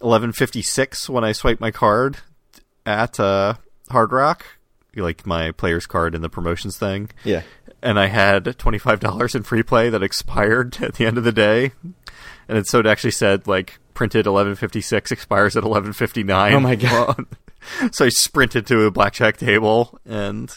11:56 0.00 1.08
when 1.08 1.24
I 1.24 1.32
swiped 1.32 1.60
my 1.60 1.70
card 1.70 2.18
at 2.86 3.18
uh, 3.18 3.54
Hard 3.90 4.12
Rock, 4.12 4.44
like 4.96 5.26
my 5.26 5.50
player's 5.52 5.86
card 5.86 6.14
in 6.14 6.22
the 6.22 6.28
promotions 6.28 6.76
thing. 6.78 7.10
Yeah. 7.24 7.42
And 7.82 7.98
I 7.98 8.06
had 8.06 8.44
$25 8.44 9.34
in 9.34 9.42
free 9.42 9.62
play 9.62 9.88
that 9.90 10.02
expired 10.02 10.78
at 10.82 10.94
the 10.94 11.06
end 11.06 11.18
of 11.18 11.24
the 11.24 11.32
day. 11.32 11.72
And 12.48 12.58
it, 12.58 12.66
so 12.66 12.78
it 12.80 12.86
actually 12.86 13.12
said 13.12 13.46
like 13.46 13.78
printed 13.94 14.26
11:56 14.26 15.12
expires 15.12 15.56
at 15.56 15.62
11:59. 15.64 16.52
Oh 16.52 16.60
my 16.60 16.74
God. 16.74 17.26
so 17.92 18.04
I 18.04 18.08
sprinted 18.08 18.66
to 18.66 18.82
a 18.82 18.90
blackjack 18.90 19.36
table 19.36 19.98
and 20.04 20.52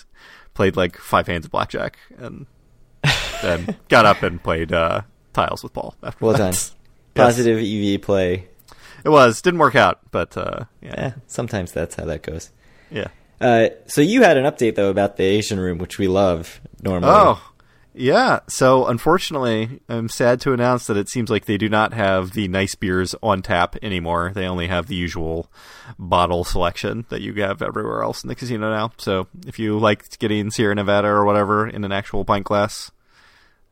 played 0.53 0.75
like 0.75 0.97
five 0.97 1.27
hands 1.27 1.45
of 1.45 1.51
blackjack 1.51 1.97
and 2.17 2.45
then 3.41 3.75
got 3.89 4.05
up 4.05 4.23
and 4.23 4.41
played 4.41 4.71
uh, 4.71 5.01
tiles 5.33 5.61
with 5.63 5.73
Paul. 5.73 5.95
After 6.01 6.25
Well 6.25 6.31
that. 6.33 6.37
done. 6.39 6.47
Yes. 6.53 6.75
Positive 7.15 7.59
EV 7.59 8.01
play. 8.01 8.47
It 9.05 9.09
was 9.09 9.41
didn't 9.41 9.59
work 9.59 9.75
out, 9.75 9.99
but 10.11 10.35
uh, 10.37 10.63
yeah, 10.81 10.93
Eh, 10.97 11.11
sometimes 11.27 11.71
that's 11.73 11.95
how 11.95 12.05
that 12.05 12.23
goes. 12.23 12.49
yeah. 12.89 13.07
Uh, 13.41 13.69
so 13.87 14.01
you 14.01 14.23
had 14.23 14.37
an 14.37 14.45
update 14.45 14.75
though 14.75 14.89
about 14.89 15.17
the 15.17 15.23
Asian 15.23 15.59
room, 15.59 15.77
which 15.77 15.97
we 15.97 16.07
love 16.07 16.61
normally. 16.81 17.11
Oh, 17.13 17.51
yeah. 17.93 18.39
So 18.47 18.87
unfortunately, 18.87 19.81
I'm 19.89 20.09
sad 20.09 20.39
to 20.41 20.53
announce 20.53 20.87
that 20.87 20.97
it 20.97 21.09
seems 21.09 21.29
like 21.29 21.45
they 21.45 21.57
do 21.57 21.69
not 21.69 21.93
have 21.93 22.31
the 22.31 22.47
nice 22.47 22.73
beers 22.75 23.13
on 23.21 23.41
tap 23.41 23.75
anymore. 23.83 24.31
They 24.33 24.45
only 24.45 24.67
have 24.67 24.87
the 24.87 24.95
usual 24.95 25.51
bottle 25.99 26.43
selection 26.43 27.05
that 27.09 27.21
you 27.21 27.33
have 27.35 27.61
everywhere 27.61 28.01
else 28.01 28.23
in 28.23 28.29
the 28.29 28.35
casino 28.35 28.69
now. 28.71 28.91
So 28.97 29.27
if 29.45 29.59
you 29.59 29.77
liked 29.77 30.19
getting 30.19 30.49
Sierra 30.49 30.73
Nevada 30.75 31.07
or 31.09 31.25
whatever 31.25 31.67
in 31.67 31.83
an 31.83 31.91
actual 31.91 32.25
pint 32.25 32.45
glass, 32.45 32.91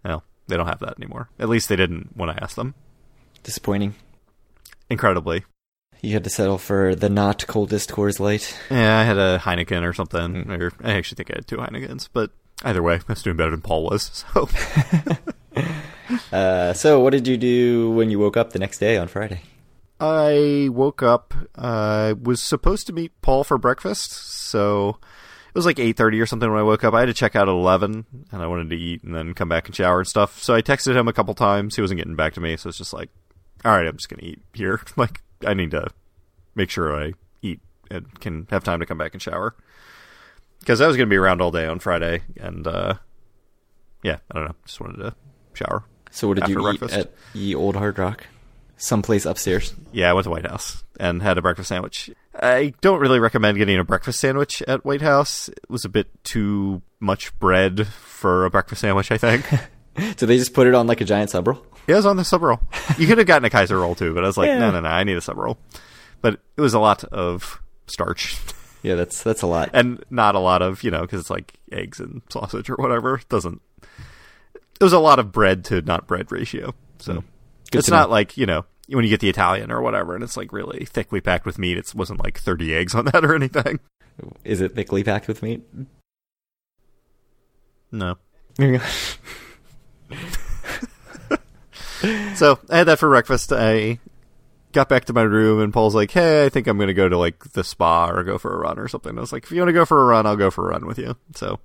no, 0.03 0.21
they 0.47 0.57
don't 0.57 0.67
have 0.67 0.79
that 0.79 0.97
anymore. 0.99 1.29
At 1.39 1.49
least 1.49 1.69
they 1.69 1.75
didn't 1.75 2.09
when 2.15 2.29
I 2.29 2.37
asked 2.41 2.57
them. 2.57 2.75
disappointing. 3.43 3.95
Incredibly. 4.89 5.45
You 6.01 6.13
had 6.13 6.23
to 6.23 6.29
settle 6.29 6.57
for 6.57 6.95
the 6.95 7.09
not 7.09 7.45
coldest 7.47 7.91
Coors 7.91 8.19
Light. 8.19 8.57
Yeah, 8.69 8.99
I 8.99 9.03
had 9.03 9.17
a 9.17 9.37
Heineken 9.39 9.87
or 9.87 9.93
something. 9.93 10.49
Or 10.51 10.71
I 10.83 10.93
actually 10.93 11.17
think 11.17 11.31
I 11.31 11.37
had 11.37 11.47
two 11.47 11.57
Heinekens, 11.57 12.09
but 12.11 12.31
either 12.63 12.81
way, 12.81 12.95
I 12.95 13.01
was 13.07 13.21
doing 13.21 13.37
better 13.37 13.51
than 13.51 13.61
Paul 13.61 13.83
was. 13.83 14.25
So 14.33 14.49
Uh, 16.31 16.73
so 16.73 16.99
what 16.99 17.11
did 17.11 17.27
you 17.27 17.37
do 17.37 17.91
when 17.91 18.09
you 18.09 18.19
woke 18.19 18.35
up 18.35 18.51
the 18.51 18.59
next 18.59 18.79
day 18.79 18.97
on 18.97 19.07
Friday? 19.07 19.41
I 19.99 20.67
woke 20.71 21.03
up. 21.03 21.33
I 21.55 22.13
was 22.13 22.41
supposed 22.41 22.87
to 22.87 22.93
meet 22.93 23.11
Paul 23.21 23.43
for 23.43 23.57
breakfast, 23.57 24.11
so 24.11 24.97
it 25.49 25.55
was 25.55 25.65
like 25.65 25.79
eight 25.79 25.95
thirty 25.95 26.19
or 26.19 26.25
something 26.25 26.49
when 26.49 26.59
I 26.59 26.63
woke 26.63 26.83
up. 26.83 26.93
I 26.93 27.01
had 27.01 27.05
to 27.05 27.13
check 27.13 27.35
out 27.35 27.47
at 27.47 27.51
eleven, 27.51 28.05
and 28.31 28.41
I 28.41 28.47
wanted 28.47 28.71
to 28.71 28.75
eat 28.75 29.03
and 29.03 29.13
then 29.13 29.33
come 29.33 29.47
back 29.47 29.67
and 29.67 29.75
shower 29.75 29.99
and 29.99 30.07
stuff. 30.07 30.41
So 30.41 30.55
I 30.55 30.61
texted 30.61 30.95
him 30.95 31.07
a 31.07 31.13
couple 31.13 31.33
times. 31.35 31.75
He 31.75 31.81
wasn't 31.81 31.99
getting 31.99 32.15
back 32.15 32.33
to 32.33 32.41
me, 32.41 32.57
so 32.57 32.69
it's 32.69 32.77
just 32.77 32.93
like, 32.93 33.09
all 33.63 33.71
right, 33.71 33.85
I'm 33.85 33.95
just 33.97 34.09
gonna 34.09 34.23
eat 34.23 34.41
here. 34.53 34.81
like 34.97 35.21
I 35.45 35.53
need 35.53 35.71
to 35.71 35.87
make 36.55 36.69
sure 36.69 36.95
I 36.95 37.13
eat 37.41 37.59
and 37.89 38.19
can 38.19 38.47
have 38.51 38.63
time 38.63 38.79
to 38.79 38.85
come 38.85 38.97
back 38.97 39.13
and 39.13 39.21
shower 39.21 39.55
because 40.59 40.79
I 40.81 40.87
was 40.87 40.95
gonna 40.95 41.07
be 41.07 41.17
around 41.17 41.41
all 41.41 41.51
day 41.51 41.65
on 41.65 41.79
Friday, 41.79 42.21
and 42.37 42.65
uh, 42.65 42.95
yeah, 44.03 44.17
I 44.31 44.35
don't 44.35 44.47
know, 44.47 44.55
just 44.65 44.79
wanted 44.79 44.97
to 44.97 45.15
shower. 45.53 45.83
So 46.11 46.27
what 46.27 46.37
did 46.37 46.47
you 46.49 46.59
eat 46.59 46.79
breakfast. 46.79 46.93
at 46.93 47.13
Ye 47.33 47.55
Old 47.55 47.75
Hard 47.75 47.97
Rock? 47.97 48.27
Someplace 48.77 49.25
upstairs. 49.25 49.73
Yeah, 49.91 50.09
I 50.09 50.13
went 50.13 50.23
to 50.25 50.31
White 50.31 50.45
House 50.45 50.83
and 50.99 51.21
had 51.21 51.37
a 51.37 51.41
breakfast 51.41 51.69
sandwich. 51.69 52.09
I 52.39 52.73
don't 52.81 52.99
really 52.99 53.19
recommend 53.19 53.57
getting 53.57 53.77
a 53.77 53.83
breakfast 53.83 54.19
sandwich 54.19 54.63
at 54.67 54.83
White 54.83 55.01
House. 55.01 55.49
It 55.49 55.69
was 55.69 55.85
a 55.85 55.89
bit 55.89 56.07
too 56.23 56.81
much 56.99 57.37
bread 57.39 57.87
for 57.87 58.45
a 58.45 58.49
breakfast 58.49 58.81
sandwich, 58.81 59.11
I 59.11 59.17
think. 59.17 59.45
So 60.15 60.25
they 60.25 60.37
just 60.37 60.53
put 60.53 60.67
it 60.67 60.73
on 60.73 60.87
like 60.87 61.01
a 61.01 61.05
giant 61.05 61.31
sub 61.31 61.49
roll? 61.49 61.65
It 61.87 61.93
was 61.93 62.05
on 62.05 62.17
the 62.17 62.23
sub 62.23 62.41
roll. 62.41 62.59
You 62.97 63.07
could 63.07 63.17
have 63.17 63.27
gotten 63.27 63.45
a 63.45 63.49
Kaiser 63.49 63.79
roll 63.79 63.95
too, 63.95 64.13
but 64.13 64.23
I 64.23 64.27
was 64.27 64.37
like, 64.37 64.47
Yeah. 64.47 64.59
no, 64.59 64.71
no, 64.71 64.79
no, 64.81 64.89
I 64.89 65.03
need 65.03 65.17
a 65.17 65.21
sub 65.21 65.37
roll. 65.37 65.57
But 66.21 66.39
it 66.57 66.61
was 66.61 66.73
a 66.73 66.79
lot 66.79 67.03
of 67.05 67.61
starch 67.87 68.37
Yeah, 68.83 68.95
that's 68.95 69.21
that's 69.21 69.41
a 69.43 69.47
lot. 69.47 69.69
and 69.73 70.03
not 70.09 70.33
a 70.35 70.39
lot 70.39 70.61
of, 70.61 70.83
you 70.83 70.89
know, 70.91 71.01
because 71.01 71.19
it's 71.21 71.29
like 71.29 71.53
eggs 71.71 71.99
and 71.99 72.21
sausage 72.29 72.69
or 72.69 72.75
whatever. 72.75 73.15
It 73.15 73.29
doesn't. 73.29 73.61
It 74.53 74.83
was 74.83 74.93
a 74.93 74.99
lot 74.99 75.19
of 75.19 75.31
bread 75.31 75.63
to 75.65 75.81
not 75.81 76.07
bread 76.07 76.31
ratio. 76.31 76.73
So. 76.99 77.13
Mm. 77.13 77.23
Good 77.71 77.79
it's 77.79 77.89
not 77.89 78.09
know. 78.09 78.13
like 78.13 78.35
you 78.37 78.45
know 78.47 78.65
when 78.87 79.05
you 79.05 79.09
get 79.09 79.19
the 79.21 79.29
Italian 79.29 79.71
or 79.71 79.81
whatever, 79.81 80.15
and 80.15 80.23
it's 80.23 80.35
like 80.35 80.51
really 80.51 80.83
thickly 80.85 81.21
packed 81.21 81.45
with 81.45 81.57
meat. 81.59 81.77
It 81.77 81.93
wasn't 81.95 82.23
like 82.23 82.39
thirty 82.39 82.73
eggs 82.75 82.95
on 82.95 83.05
that 83.13 83.23
or 83.23 83.35
anything. 83.35 83.79
Is 84.43 84.59
it 84.61 84.73
thickly 84.75 85.03
packed 85.03 85.27
with 85.27 85.41
meat? 85.43 85.63
No. 87.91 88.17
So 92.35 92.59
I 92.69 92.77
had 92.77 92.87
that 92.87 92.99
for 92.99 93.09
breakfast. 93.09 93.51
I 93.53 93.99
got 94.71 94.89
back 94.89 95.05
to 95.05 95.13
my 95.13 95.21
room, 95.23 95.59
and 95.61 95.73
Paul's 95.73 95.95
like, 95.95 96.11
"Hey, 96.11 96.45
I 96.45 96.49
think 96.49 96.67
I'm 96.67 96.77
going 96.77 96.87
to 96.87 96.93
go 96.93 97.09
to 97.09 97.17
like 97.17 97.51
the 97.53 97.63
spa 97.63 98.09
or 98.09 98.23
go 98.23 98.37
for 98.37 98.53
a 98.53 98.57
run 98.57 98.79
or 98.79 98.87
something." 98.87 99.17
I 99.17 99.21
was 99.21 99.31
like, 99.33 99.43
"If 99.43 99.51
you 99.51 99.59
want 99.59 99.69
to 99.69 99.73
go 99.73 99.85
for 99.85 100.01
a 100.01 100.05
run, 100.05 100.25
I'll 100.25 100.35
go 100.37 100.49
for 100.51 100.65
a 100.67 100.69
run 100.71 100.85
with 100.85 100.97
you." 100.97 101.15
So 101.35 101.59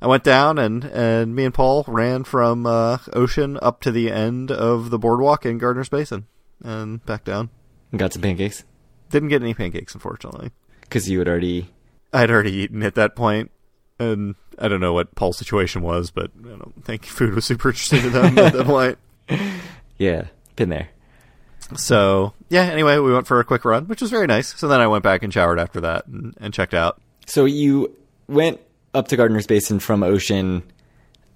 I 0.00 0.06
went 0.06 0.24
down, 0.24 0.58
and 0.58 0.84
and 0.84 1.34
me 1.34 1.44
and 1.44 1.54
Paul 1.54 1.84
ran 1.88 2.24
from 2.24 2.66
uh, 2.66 2.98
Ocean 3.12 3.58
up 3.62 3.80
to 3.82 3.90
the 3.90 4.10
end 4.10 4.50
of 4.50 4.90
the 4.90 4.98
boardwalk 4.98 5.46
in 5.46 5.58
Gardner's 5.58 5.88
Basin, 5.88 6.26
and 6.62 7.04
back 7.06 7.24
down. 7.24 7.50
Got 7.96 8.12
some 8.12 8.22
pancakes 8.22 8.64
Didn't 9.10 9.28
get 9.30 9.40
any 9.42 9.54
pancakes, 9.54 9.94
unfortunately. 9.94 10.50
because 10.82 11.08
you 11.08 11.18
had 11.20 11.28
already. 11.28 11.70
I 12.12 12.20
had 12.20 12.30
already 12.30 12.52
eaten 12.52 12.82
at 12.82 12.94
that 12.96 13.16
point, 13.16 13.50
and 13.98 14.34
I 14.58 14.68
don't 14.68 14.80
know 14.80 14.92
what 14.92 15.14
Paul's 15.14 15.38
situation 15.38 15.82
was, 15.82 16.10
but 16.10 16.30
I 16.44 16.48
don't 16.48 16.84
think 16.84 17.04
food 17.06 17.34
was 17.34 17.44
super 17.44 17.70
interesting 17.70 18.02
to 18.02 18.10
them 18.10 18.38
at 18.38 18.52
that 18.52 18.66
point. 18.66 18.98
Yeah, 19.98 20.26
been 20.56 20.68
there. 20.68 20.88
So 21.76 22.34
yeah. 22.50 22.64
Anyway, 22.64 22.98
we 22.98 23.12
went 23.12 23.26
for 23.26 23.40
a 23.40 23.44
quick 23.44 23.64
run, 23.64 23.86
which 23.88 24.00
was 24.02 24.10
very 24.10 24.26
nice. 24.26 24.54
So 24.58 24.68
then 24.68 24.80
I 24.80 24.86
went 24.86 25.02
back 25.02 25.22
and 25.22 25.32
showered 25.32 25.58
after 25.58 25.80
that 25.80 26.06
and, 26.06 26.34
and 26.38 26.52
checked 26.52 26.74
out. 26.74 27.00
So 27.26 27.44
you 27.46 27.96
went 28.28 28.60
up 28.92 29.08
to 29.08 29.16
Gardner's 29.16 29.46
Basin 29.46 29.78
from 29.80 30.02
Ocean 30.02 30.62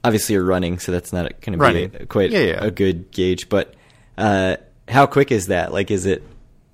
obviously 0.05 0.35
you're 0.35 0.45
running, 0.45 0.79
so 0.79 0.93
that's 0.93 1.13
not 1.13 1.41
going 1.41 1.59
to 1.59 1.73
be 1.91 1.97
a, 1.99 2.07
quite 2.07 2.31
Yeah, 2.31 2.39
yeah. 2.41 2.65
a 2.65 2.71
good 2.71 3.11
gauge. 3.11 3.49
But 3.49 3.75
uh, 4.17 4.57
how 4.89 5.07
quick 5.07 5.31
is 5.31 5.49
that? 5.49 5.73
Like, 5.73 5.91
is 5.91 6.07
it 6.07 6.23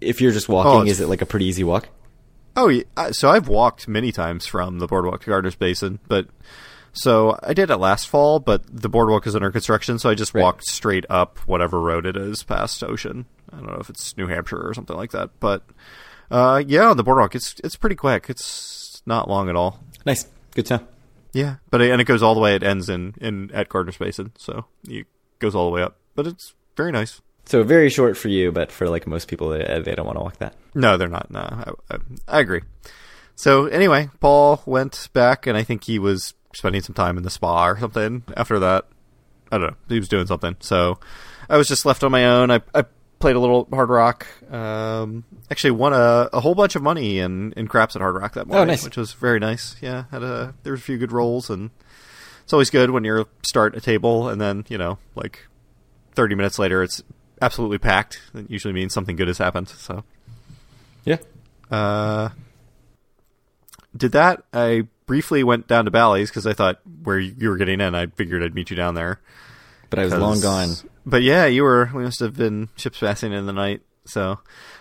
if 0.00 0.20
you're 0.20 0.32
just 0.32 0.48
walking? 0.48 0.82
it's- 0.82 0.92
is 0.92 1.00
it 1.00 1.08
like 1.08 1.22
a 1.22 1.26
pretty 1.26 1.46
easy 1.46 1.64
walk? 1.64 1.88
Oh, 2.58 2.68
yeah. 2.68 2.84
So 3.10 3.28
I've 3.28 3.48
walked 3.48 3.86
many 3.86 4.12
times 4.12 4.46
from 4.46 4.78
the 4.78 4.86
boardwalk 4.86 5.22
to 5.24 5.26
Gardner's 5.30 5.56
Basin, 5.56 5.98
but 6.08 6.26
so 6.96 7.38
I 7.42 7.52
did 7.54 7.70
it 7.70 7.76
last 7.76 8.08
fall, 8.08 8.40
but 8.40 8.62
the 8.66 8.88
boardwalk 8.88 9.26
is 9.26 9.34
under 9.36 9.50
construction, 9.50 9.98
so 9.98 10.10
I 10.10 10.14
just 10.14 10.34
Right. 10.34 10.42
walked 10.42 10.64
straight 10.64 11.06
up 11.08 11.38
whatever 11.46 11.80
road 11.80 12.06
it 12.06 12.16
is 12.16 12.42
past 12.42 12.82
Ocean. 12.82 13.26
I 13.52 13.56
don't 13.56 13.66
know 13.70 13.78
if 13.80 13.88
it's 13.90 14.16
New 14.16 14.26
Hampshire 14.26 14.60
or 14.66 14.74
something 14.74 14.96
like 14.96 15.12
that, 15.12 15.30
but 15.40 15.62
uh, 16.30 16.62
yeah, 16.66 16.92
the 16.94 17.04
boardwalk, 17.04 17.34
it's 17.34 17.54
it's 17.62 17.76
pretty 17.76 17.96
quick. 17.96 18.26
It's 18.28 19.02
not 19.06 19.28
long 19.28 19.48
at 19.48 19.54
all. 19.56 19.78
Nice, 20.04 20.26
good 20.54 20.66
time. 20.66 20.86
Yeah, 21.32 21.56
but 21.70 21.80
it, 21.82 21.90
and 21.92 22.00
it 22.00 22.04
goes 22.04 22.22
all 22.22 22.34
the 22.34 22.40
way. 22.40 22.54
It 22.56 22.62
ends 22.62 22.88
in 22.88 23.14
in 23.20 23.50
at 23.52 23.68
Gardner's 23.68 23.96
Basin, 23.98 24.32
so 24.36 24.64
it 24.88 25.06
goes 25.38 25.54
all 25.54 25.66
the 25.66 25.74
way 25.74 25.82
up. 25.82 25.96
But 26.14 26.26
it's 26.26 26.54
very 26.76 26.90
nice. 26.92 27.20
So 27.44 27.62
very 27.62 27.90
short 27.90 28.16
for 28.16 28.28
you, 28.28 28.50
but 28.50 28.72
for 28.72 28.88
like 28.88 29.06
most 29.06 29.28
people, 29.28 29.50
they, 29.50 29.80
they 29.84 29.94
don't 29.94 30.06
want 30.06 30.18
to 30.18 30.22
walk 30.24 30.38
that. 30.38 30.54
No, 30.74 30.96
they're 30.96 31.06
not. 31.06 31.30
No, 31.30 31.40
I, 31.40 31.70
I, 31.94 31.98
I 32.26 32.40
agree. 32.40 32.62
So 33.36 33.66
anyway, 33.66 34.08
Paul 34.18 34.62
went 34.66 35.08
back, 35.12 35.46
and 35.46 35.56
I 35.56 35.62
think 35.62 35.84
he 35.84 35.98
was 36.00 36.34
spending 36.56 36.82
some 36.82 36.94
time 36.94 37.16
in 37.16 37.22
the 37.22 37.30
spa 37.30 37.66
or 37.66 37.78
something. 37.78 38.22
After 38.36 38.58
that, 38.58 38.86
I 39.50 39.58
don't 39.58 39.68
know. 39.68 39.76
He 39.88 39.98
was 39.98 40.08
doing 40.08 40.26
something. 40.26 40.56
So 40.60 40.98
I 41.48 41.56
was 41.56 41.68
just 41.68 41.86
left 41.86 42.02
on 42.02 42.10
my 42.10 42.26
own. 42.26 42.50
I, 42.50 42.60
I 42.74 42.84
played 43.18 43.36
a 43.36 43.40
little 43.40 43.68
Hard 43.72 43.88
Rock. 43.88 44.26
Um, 44.52 45.24
actually, 45.50 45.72
won 45.72 45.92
a, 45.92 46.28
a 46.32 46.40
whole 46.40 46.54
bunch 46.54 46.76
of 46.76 46.82
money 46.82 47.18
in, 47.18 47.52
in 47.52 47.68
craps 47.68 47.96
at 47.96 48.02
Hard 48.02 48.16
Rock 48.16 48.34
that 48.34 48.46
morning, 48.46 48.68
nice. 48.68 48.84
which 48.84 48.96
was 48.96 49.12
very 49.12 49.38
nice. 49.38 49.76
Yeah, 49.80 50.04
had 50.10 50.22
a 50.22 50.54
there 50.62 50.72
was 50.72 50.80
a 50.80 50.84
few 50.84 50.98
good 50.98 51.12
rolls, 51.12 51.50
and 51.50 51.70
it's 52.42 52.52
always 52.52 52.70
good 52.70 52.90
when 52.90 53.04
you 53.04 53.28
start 53.42 53.76
a 53.76 53.80
table 53.80 54.28
and 54.28 54.40
then 54.40 54.64
you 54.68 54.78
know 54.78 54.98
like 55.14 55.46
thirty 56.14 56.34
minutes 56.34 56.58
later 56.58 56.82
it's 56.82 57.02
absolutely 57.40 57.78
packed. 57.78 58.20
It 58.34 58.50
usually 58.50 58.74
means 58.74 58.94
something 58.94 59.16
good 59.16 59.28
has 59.28 59.38
happened. 59.38 59.68
So. 59.68 60.04
Yeah. 61.04 61.18
Uh, 61.70 62.30
did 63.96 64.12
that. 64.12 64.44
I 64.52 64.88
briefly 65.06 65.42
went 65.42 65.66
down 65.66 65.84
to 65.86 65.90
Bally's 65.90 66.30
because 66.30 66.46
I 66.46 66.52
thought 66.52 66.80
where 67.02 67.18
you 67.18 67.48
were 67.48 67.56
getting 67.56 67.80
in, 67.80 67.94
I 67.94 68.06
figured 68.06 68.42
I'd 68.42 68.54
meet 68.54 68.70
you 68.70 68.76
down 68.76 68.94
there. 68.94 69.20
But 69.88 70.00
I 70.00 70.04
was 70.04 70.14
long 70.14 70.40
gone. 70.40 70.70
But 71.04 71.22
yeah, 71.22 71.46
you 71.46 71.62
were. 71.62 71.90
We 71.94 72.02
must 72.02 72.20
have 72.20 72.36
been 72.36 72.68
ships 72.76 72.98
passing 72.98 73.32
in 73.32 73.46
the 73.46 73.52
night. 73.52 73.82
So 74.04 74.38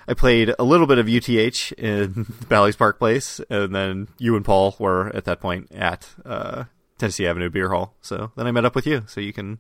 I 0.08 0.14
played 0.14 0.54
a 0.58 0.64
little 0.64 0.88
bit 0.88 1.00
of 1.00 1.08
UTH 1.08 1.72
in 1.74 2.26
Bally's 2.50 2.76
Park 2.76 3.00
Place, 3.00 3.42
and 3.50 3.74
then 3.74 4.08
you 4.18 4.36
and 4.36 4.46
Paul 4.46 4.76
were 4.80 5.16
at 5.16 5.26
that 5.26 5.40
point 5.40 5.72
at 5.72 6.08
uh, 6.26 6.66
Tennessee 6.98 7.28
Avenue 7.28 7.50
Beer 7.50 7.70
Hall. 7.70 7.94
So 8.02 8.32
then 8.36 8.48
I 8.48 8.52
met 8.52 8.66
up 8.66 8.76
with 8.76 8.88
you, 8.88 9.04
so 9.08 9.22
you 9.22 9.34
can 9.34 9.60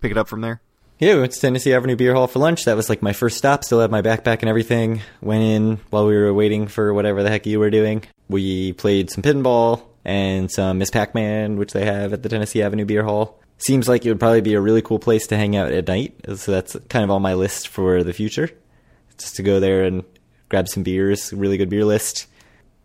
pick 0.00 0.10
it 0.10 0.18
up 0.18 0.28
from 0.28 0.40
there. 0.40 0.60
Yeah, 0.98 1.14
we 1.14 1.20
went 1.20 1.32
to 1.32 1.40
Tennessee 1.40 1.72
Avenue 1.72 1.96
Beer 1.96 2.14
Hall 2.14 2.26
for 2.26 2.40
lunch. 2.40 2.66
That 2.66 2.76
was 2.76 2.90
like 2.90 3.00
my 3.00 3.14
first 3.14 3.38
stop. 3.38 3.64
Still 3.64 3.80
had 3.80 3.90
my 3.90 4.02
backpack 4.02 4.40
and 4.40 4.50
everything. 4.50 5.00
Went 5.22 5.42
in 5.42 5.80
while 5.88 6.06
we 6.06 6.14
were 6.14 6.34
waiting 6.34 6.66
for 6.68 6.92
whatever 6.92 7.22
the 7.22 7.30
heck 7.30 7.46
you 7.46 7.58
were 7.58 7.70
doing. 7.70 8.04
We 8.28 8.74
played 8.74 9.10
some 9.10 9.22
pinball 9.22 9.82
and 10.04 10.50
some 10.50 10.78
Miss 10.78 10.90
Pac-Man, 10.90 11.56
which 11.56 11.72
they 11.72 11.84
have 11.84 12.12
at 12.12 12.22
the 12.22 12.28
Tennessee 12.28 12.62
Avenue 12.62 12.84
Beer 12.84 13.02
Hall. 13.04 13.40
Seems 13.58 13.88
like 13.88 14.06
it 14.06 14.08
would 14.08 14.20
probably 14.20 14.40
be 14.40 14.54
a 14.54 14.60
really 14.60 14.80
cool 14.82 14.98
place 14.98 15.26
to 15.26 15.36
hang 15.36 15.54
out 15.56 15.70
at 15.72 15.86
night. 15.86 16.14
So 16.36 16.52
that's 16.52 16.76
kind 16.88 17.04
of 17.04 17.10
on 17.10 17.20
my 17.20 17.34
list 17.34 17.68
for 17.68 18.02
the 18.02 18.12
future. 18.14 18.48
Just 19.18 19.36
to 19.36 19.42
go 19.42 19.60
there 19.60 19.84
and 19.84 20.02
grab 20.48 20.66
some 20.68 20.82
beers. 20.82 21.32
Really 21.32 21.58
good 21.58 21.68
beer 21.68 21.84
list. 21.84 22.26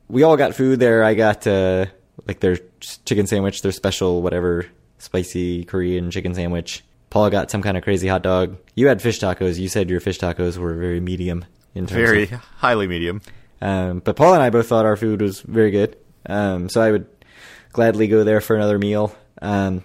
We 0.10 0.24
all 0.24 0.36
got 0.36 0.54
food 0.54 0.80
there. 0.82 1.04
I 1.04 1.14
got 1.14 1.48
uh, 1.48 1.86
like 2.28 2.42
their 2.42 2.58
chicken 2.82 3.26
sandwich, 3.26 3.62
their 3.62 3.72
special 3.72 4.22
whatever 4.22 4.66
spicy 4.98 5.64
Korean 5.64 6.12
chicken 6.12 6.36
sandwich. 6.36 6.84
Paul 7.10 7.30
got 7.30 7.50
some 7.50 7.62
kind 7.62 7.78
of 7.78 7.84
crazy 7.84 8.10
hot 8.10 8.24
dog. 8.24 8.58
You 8.76 8.88
had 8.90 9.02
fish 9.02 9.20
tacos. 9.22 9.58
You 9.58 9.70
said 9.70 9.90
your 9.90 10.02
fish 10.02 10.20
tacos 10.20 10.58
were 10.58 10.74
very 10.74 11.00
medium 11.00 11.46
in 11.74 11.88
terms 11.88 12.10
Very 12.10 12.24
of 12.24 12.32
highly 12.58 12.88
medium. 12.88 13.22
um, 13.62 14.00
but 14.00 14.18
Paul 14.18 14.34
and 14.34 14.44
I 14.44 14.50
both 14.50 14.68
thought 14.68 14.86
our 14.86 14.98
food 14.98 15.22
was 15.22 15.40
very 15.40 15.72
good. 15.72 15.96
Um, 16.28 16.70
so 16.70 16.82
I 16.82 16.92
would 16.92 17.08
gladly 17.72 18.08
go 18.08 18.24
there 18.24 18.42
for 18.42 18.56
another 18.56 18.80
meal. 18.80 19.16
Um, 19.42 19.84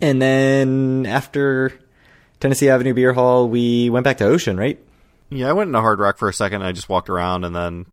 and 0.00 0.20
then 0.20 1.06
after 1.06 1.72
Tennessee 2.40 2.68
Avenue 2.68 2.94
Beer 2.94 3.12
Hall, 3.12 3.48
we 3.48 3.90
went 3.90 4.04
back 4.04 4.18
to 4.18 4.24
Ocean, 4.24 4.56
right? 4.56 4.78
Yeah, 5.30 5.48
I 5.48 5.52
went 5.52 5.68
into 5.68 5.80
Hard 5.80 5.98
Rock 5.98 6.18
for 6.18 6.28
a 6.28 6.32
second. 6.34 6.62
I 6.62 6.72
just 6.72 6.88
walked 6.88 7.08
around, 7.08 7.44
and 7.44 7.54
then 7.54 7.86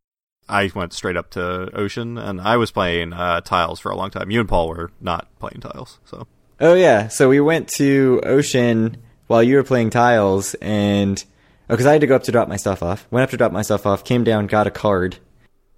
I 0.47 0.71
went 0.76 0.93
straight 0.93 1.17
up 1.17 1.32
to 1.32 1.69
Ocean, 1.76 2.17
and 2.17 2.39
I 2.41 2.58
was 2.58 2.71
playing 2.71 3.13
uh, 3.13 3.41
tiles 3.41 3.80
for 3.80 3.91
a 3.91 3.95
long 3.95 4.12
time. 4.12 4.30
You 4.30 4.39
and 4.39 4.49
Paul 4.49 4.69
were 4.69 4.91
not 5.02 5.28
playing 5.39 5.62
tiles, 5.62 5.99
so 6.06 6.28
Oh 6.60 6.76
yeah, 6.76 7.08
so 7.08 7.30
we 7.30 7.39
went 7.39 7.67
to 7.78 8.21
Ocean 8.23 8.97
while 9.28 9.41
you 9.43 9.56
were 9.56 9.63
playing 9.63 9.89
tiles, 9.89 10.54
and 10.56 11.23
because 11.67 11.86
I 11.86 11.93
had 11.93 12.02
to 12.02 12.08
go 12.08 12.15
up 12.15 12.23
to 12.23 12.32
drop 12.32 12.47
my 12.47 12.58
stuff 12.58 12.84
off. 12.84 13.08
Went 13.12 13.23
up 13.23 13.32
to 13.32 13.38
drop 13.38 13.52
my 13.52 13.63
stuff 13.63 13.86
off, 13.86 14.04
came 14.04 14.23
down, 14.23 14.47
got 14.47 14.67
a 14.67 14.71
card. 14.71 15.17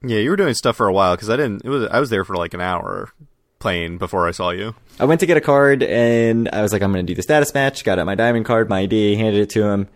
Yeah, 0.10 0.20
you 0.20 0.30
were 0.30 0.36
doing 0.36 0.54
stuff 0.54 0.76
for 0.76 0.88
a 0.88 0.94
while 0.94 1.15
because 1.15 1.30
I 1.30 1.36
didn't. 1.36 1.63
It 1.65 1.70
was 1.70 1.88
I 1.89 2.00
was 2.00 2.10
there 2.10 2.24
for 2.24 2.36
like 2.36 2.54
an 2.54 2.62
hour 2.62 3.12
playing 3.60 3.98
before 3.98 4.28
I 4.28 4.32
saw 4.32 4.52
you. 4.52 4.76
I 5.00 5.06
went 5.06 5.20
to 5.22 5.26
get 5.26 5.38
a 5.38 5.41
card 5.41 5.82
and 5.84 6.50
I 6.50 6.62
was 6.62 6.72
like, 6.72 6.82
I'm 6.82 6.91
going 6.91 7.06
to 7.06 7.12
do 7.12 7.15
the 7.15 7.24
status 7.24 7.54
match. 7.54 7.84
Got 7.84 8.00
out 8.00 8.06
my 8.06 8.15
diamond 8.15 8.46
card, 8.46 8.70
my 8.70 8.82
ID, 8.82 9.15
handed 9.15 9.41
it 9.41 9.50
to 9.52 9.63
him. 9.63 9.88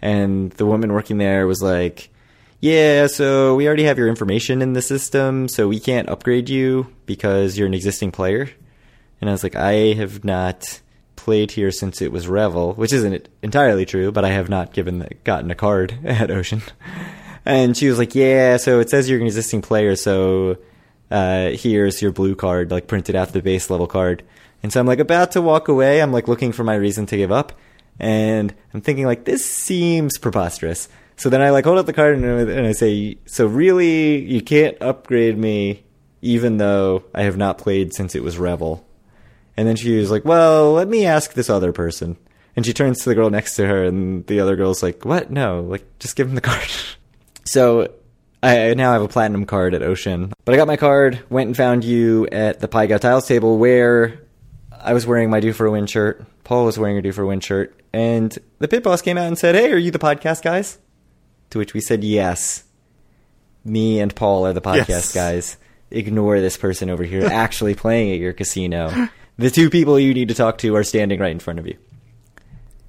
And 0.00 0.50
the 0.52 0.66
woman 0.66 0.92
working 0.92 1.18
there 1.18 1.46
was 1.46 1.62
like, 1.62 2.10
Yeah, 2.60 3.06
so 3.06 3.54
we 3.54 3.66
already 3.66 3.84
have 3.84 3.98
your 3.98 4.08
information 4.08 4.60
in 4.60 4.72
the 4.72 4.82
system, 4.82 5.48
so 5.48 5.68
we 5.68 5.78
can't 5.78 6.08
upgrade 6.08 6.48
you 6.48 6.92
because 7.06 7.56
you're 7.56 7.68
an 7.68 7.74
existing 7.74 8.10
player. 8.10 8.50
And 9.20 9.30
I 9.30 9.32
was 9.32 9.44
like, 9.44 9.54
I 9.54 9.94
have 9.94 10.24
not 10.24 10.80
played 11.14 11.52
here 11.52 11.70
since 11.70 12.02
it 12.02 12.10
was 12.10 12.26
Revel, 12.26 12.74
which 12.74 12.92
isn't 12.92 13.28
entirely 13.42 13.86
true, 13.86 14.10
but 14.10 14.24
I 14.24 14.30
have 14.30 14.48
not 14.48 14.72
given 14.72 14.98
the, 14.98 15.14
gotten 15.22 15.52
a 15.52 15.54
card 15.54 15.96
at 16.04 16.32
Ocean. 16.32 16.62
And 17.44 17.76
she 17.76 17.88
was 17.88 17.98
like, 17.98 18.14
Yeah, 18.14 18.56
so 18.56 18.80
it 18.80 18.90
says 18.90 19.08
you're 19.08 19.20
an 19.20 19.26
existing 19.26 19.62
player, 19.62 19.96
so 19.96 20.58
uh, 21.10 21.50
here's 21.50 22.00
your 22.00 22.12
blue 22.12 22.34
card, 22.34 22.70
like 22.70 22.86
printed 22.86 23.14
out 23.14 23.32
the 23.32 23.42
base 23.42 23.68
level 23.68 23.86
card. 23.86 24.22
And 24.62 24.72
so 24.72 24.80
I'm 24.80 24.86
like 24.86 24.98
about 24.98 25.32
to 25.32 25.42
walk 25.42 25.68
away. 25.68 26.00
I'm 26.00 26.12
like 26.12 26.28
looking 26.28 26.52
for 26.52 26.64
my 26.64 26.74
reason 26.74 27.06
to 27.06 27.16
give 27.16 27.32
up. 27.32 27.52
And 27.98 28.54
I'm 28.72 28.80
thinking 28.80 29.06
like, 29.06 29.24
this 29.24 29.44
seems 29.44 30.16
preposterous. 30.18 30.88
So 31.16 31.28
then 31.28 31.42
I 31.42 31.50
like 31.50 31.64
hold 31.64 31.78
up 31.78 31.86
the 31.86 31.92
card 31.92 32.16
and, 32.16 32.24
and 32.24 32.66
I 32.66 32.72
say, 32.72 33.18
so 33.26 33.46
really 33.46 34.24
you 34.24 34.40
can't 34.40 34.80
upgrade 34.80 35.36
me 35.36 35.84
even 36.22 36.56
though 36.56 37.04
I 37.14 37.22
have 37.22 37.36
not 37.36 37.58
played 37.58 37.92
since 37.92 38.14
it 38.14 38.22
was 38.22 38.38
Revel. 38.38 38.86
And 39.56 39.68
then 39.68 39.76
she 39.76 39.98
was 39.98 40.10
like, 40.10 40.24
well, 40.24 40.72
let 40.72 40.88
me 40.88 41.04
ask 41.04 41.34
this 41.34 41.50
other 41.50 41.72
person. 41.72 42.16
And 42.56 42.64
she 42.64 42.72
turns 42.72 43.00
to 43.00 43.08
the 43.08 43.14
girl 43.14 43.28
next 43.28 43.56
to 43.56 43.66
her 43.66 43.84
and 43.84 44.26
the 44.26 44.40
other 44.40 44.56
girl's 44.56 44.82
like, 44.82 45.04
what? 45.04 45.30
No, 45.30 45.60
like 45.60 45.84
just 45.98 46.16
give 46.16 46.28
him 46.28 46.36
the 46.36 46.40
card. 46.52 46.70
So 47.44 47.92
I 48.42 48.74
now 48.74 48.92
have 48.92 49.02
a 49.02 49.08
platinum 49.08 49.46
card 49.46 49.74
at 49.74 49.82
Ocean. 49.82 50.32
But 50.44 50.54
I 50.54 50.58
got 50.58 50.66
my 50.66 50.76
card, 50.76 51.20
went 51.30 51.48
and 51.48 51.56
found 51.56 51.84
you 51.84 52.26
at 52.32 52.60
the 52.60 52.68
Pai 52.68 52.86
Gow 52.86 52.98
Tiles 52.98 53.26
table 53.26 53.58
where 53.58 54.20
I 54.72 54.92
was 54.94 55.06
wearing 55.06 55.30
my 55.30 55.40
Due 55.40 55.52
for 55.52 55.66
a 55.66 55.70
Win 55.70 55.86
shirt. 55.86 56.24
Paul 56.44 56.64
was 56.64 56.78
wearing 56.78 56.96
a 56.98 57.02
Due 57.02 57.12
for 57.12 57.22
a 57.22 57.26
Win 57.26 57.40
shirt. 57.40 57.78
And 57.92 58.36
the 58.58 58.68
pit 58.68 58.82
boss 58.82 59.02
came 59.02 59.18
out 59.18 59.26
and 59.26 59.38
said, 59.38 59.54
Hey, 59.54 59.70
are 59.72 59.76
you 59.78 59.90
the 59.90 59.98
podcast 59.98 60.42
guys? 60.42 60.78
To 61.50 61.58
which 61.58 61.74
we 61.74 61.80
said, 61.80 62.02
Yes. 62.04 62.64
Me 63.64 64.00
and 64.00 64.14
Paul 64.14 64.46
are 64.46 64.52
the 64.52 64.60
podcast 64.60 64.88
Yes. 64.88 65.14
guys. 65.14 65.56
Ignore 65.90 66.40
this 66.40 66.56
person 66.56 66.90
over 66.90 67.04
here 67.04 67.26
actually 67.30 67.74
playing 67.74 68.12
at 68.12 68.18
your 68.18 68.32
casino. 68.32 69.08
The 69.38 69.50
two 69.50 69.70
people 69.70 70.00
you 70.00 70.14
need 70.14 70.28
to 70.28 70.34
talk 70.34 70.58
to 70.58 70.74
are 70.76 70.84
standing 70.84 71.20
right 71.20 71.30
in 71.30 71.38
front 71.38 71.58
of 71.58 71.66
you. 71.66 71.76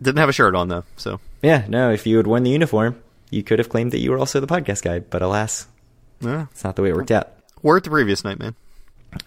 Didn't 0.01 0.17
have 0.19 0.29
a 0.29 0.33
shirt 0.33 0.55
on 0.55 0.67
though, 0.69 0.83
so 0.97 1.19
Yeah, 1.41 1.65
no, 1.67 1.91
if 1.91 2.07
you 2.07 2.17
had 2.17 2.27
worn 2.27 2.43
the 2.43 2.49
uniform, 2.51 3.01
you 3.33 3.43
could 3.43 3.59
have 3.59 3.69
claimed 3.69 3.91
that 3.91 3.99
you 3.99 4.11
were 4.11 4.17
also 4.17 4.39
the 4.39 4.47
podcast 4.47 4.83
guy. 4.83 4.99
But 4.99 5.21
alas, 5.21 5.67
yeah. 6.21 6.47
it's 6.51 6.63
not 6.63 6.75
the 6.75 6.81
way 6.81 6.89
it 6.89 6.95
worked 6.95 7.11
out. 7.11 7.33
We're 7.61 7.77
at 7.77 7.83
the 7.83 7.89
previous 7.89 8.23
night, 8.23 8.39
man. 8.39 8.55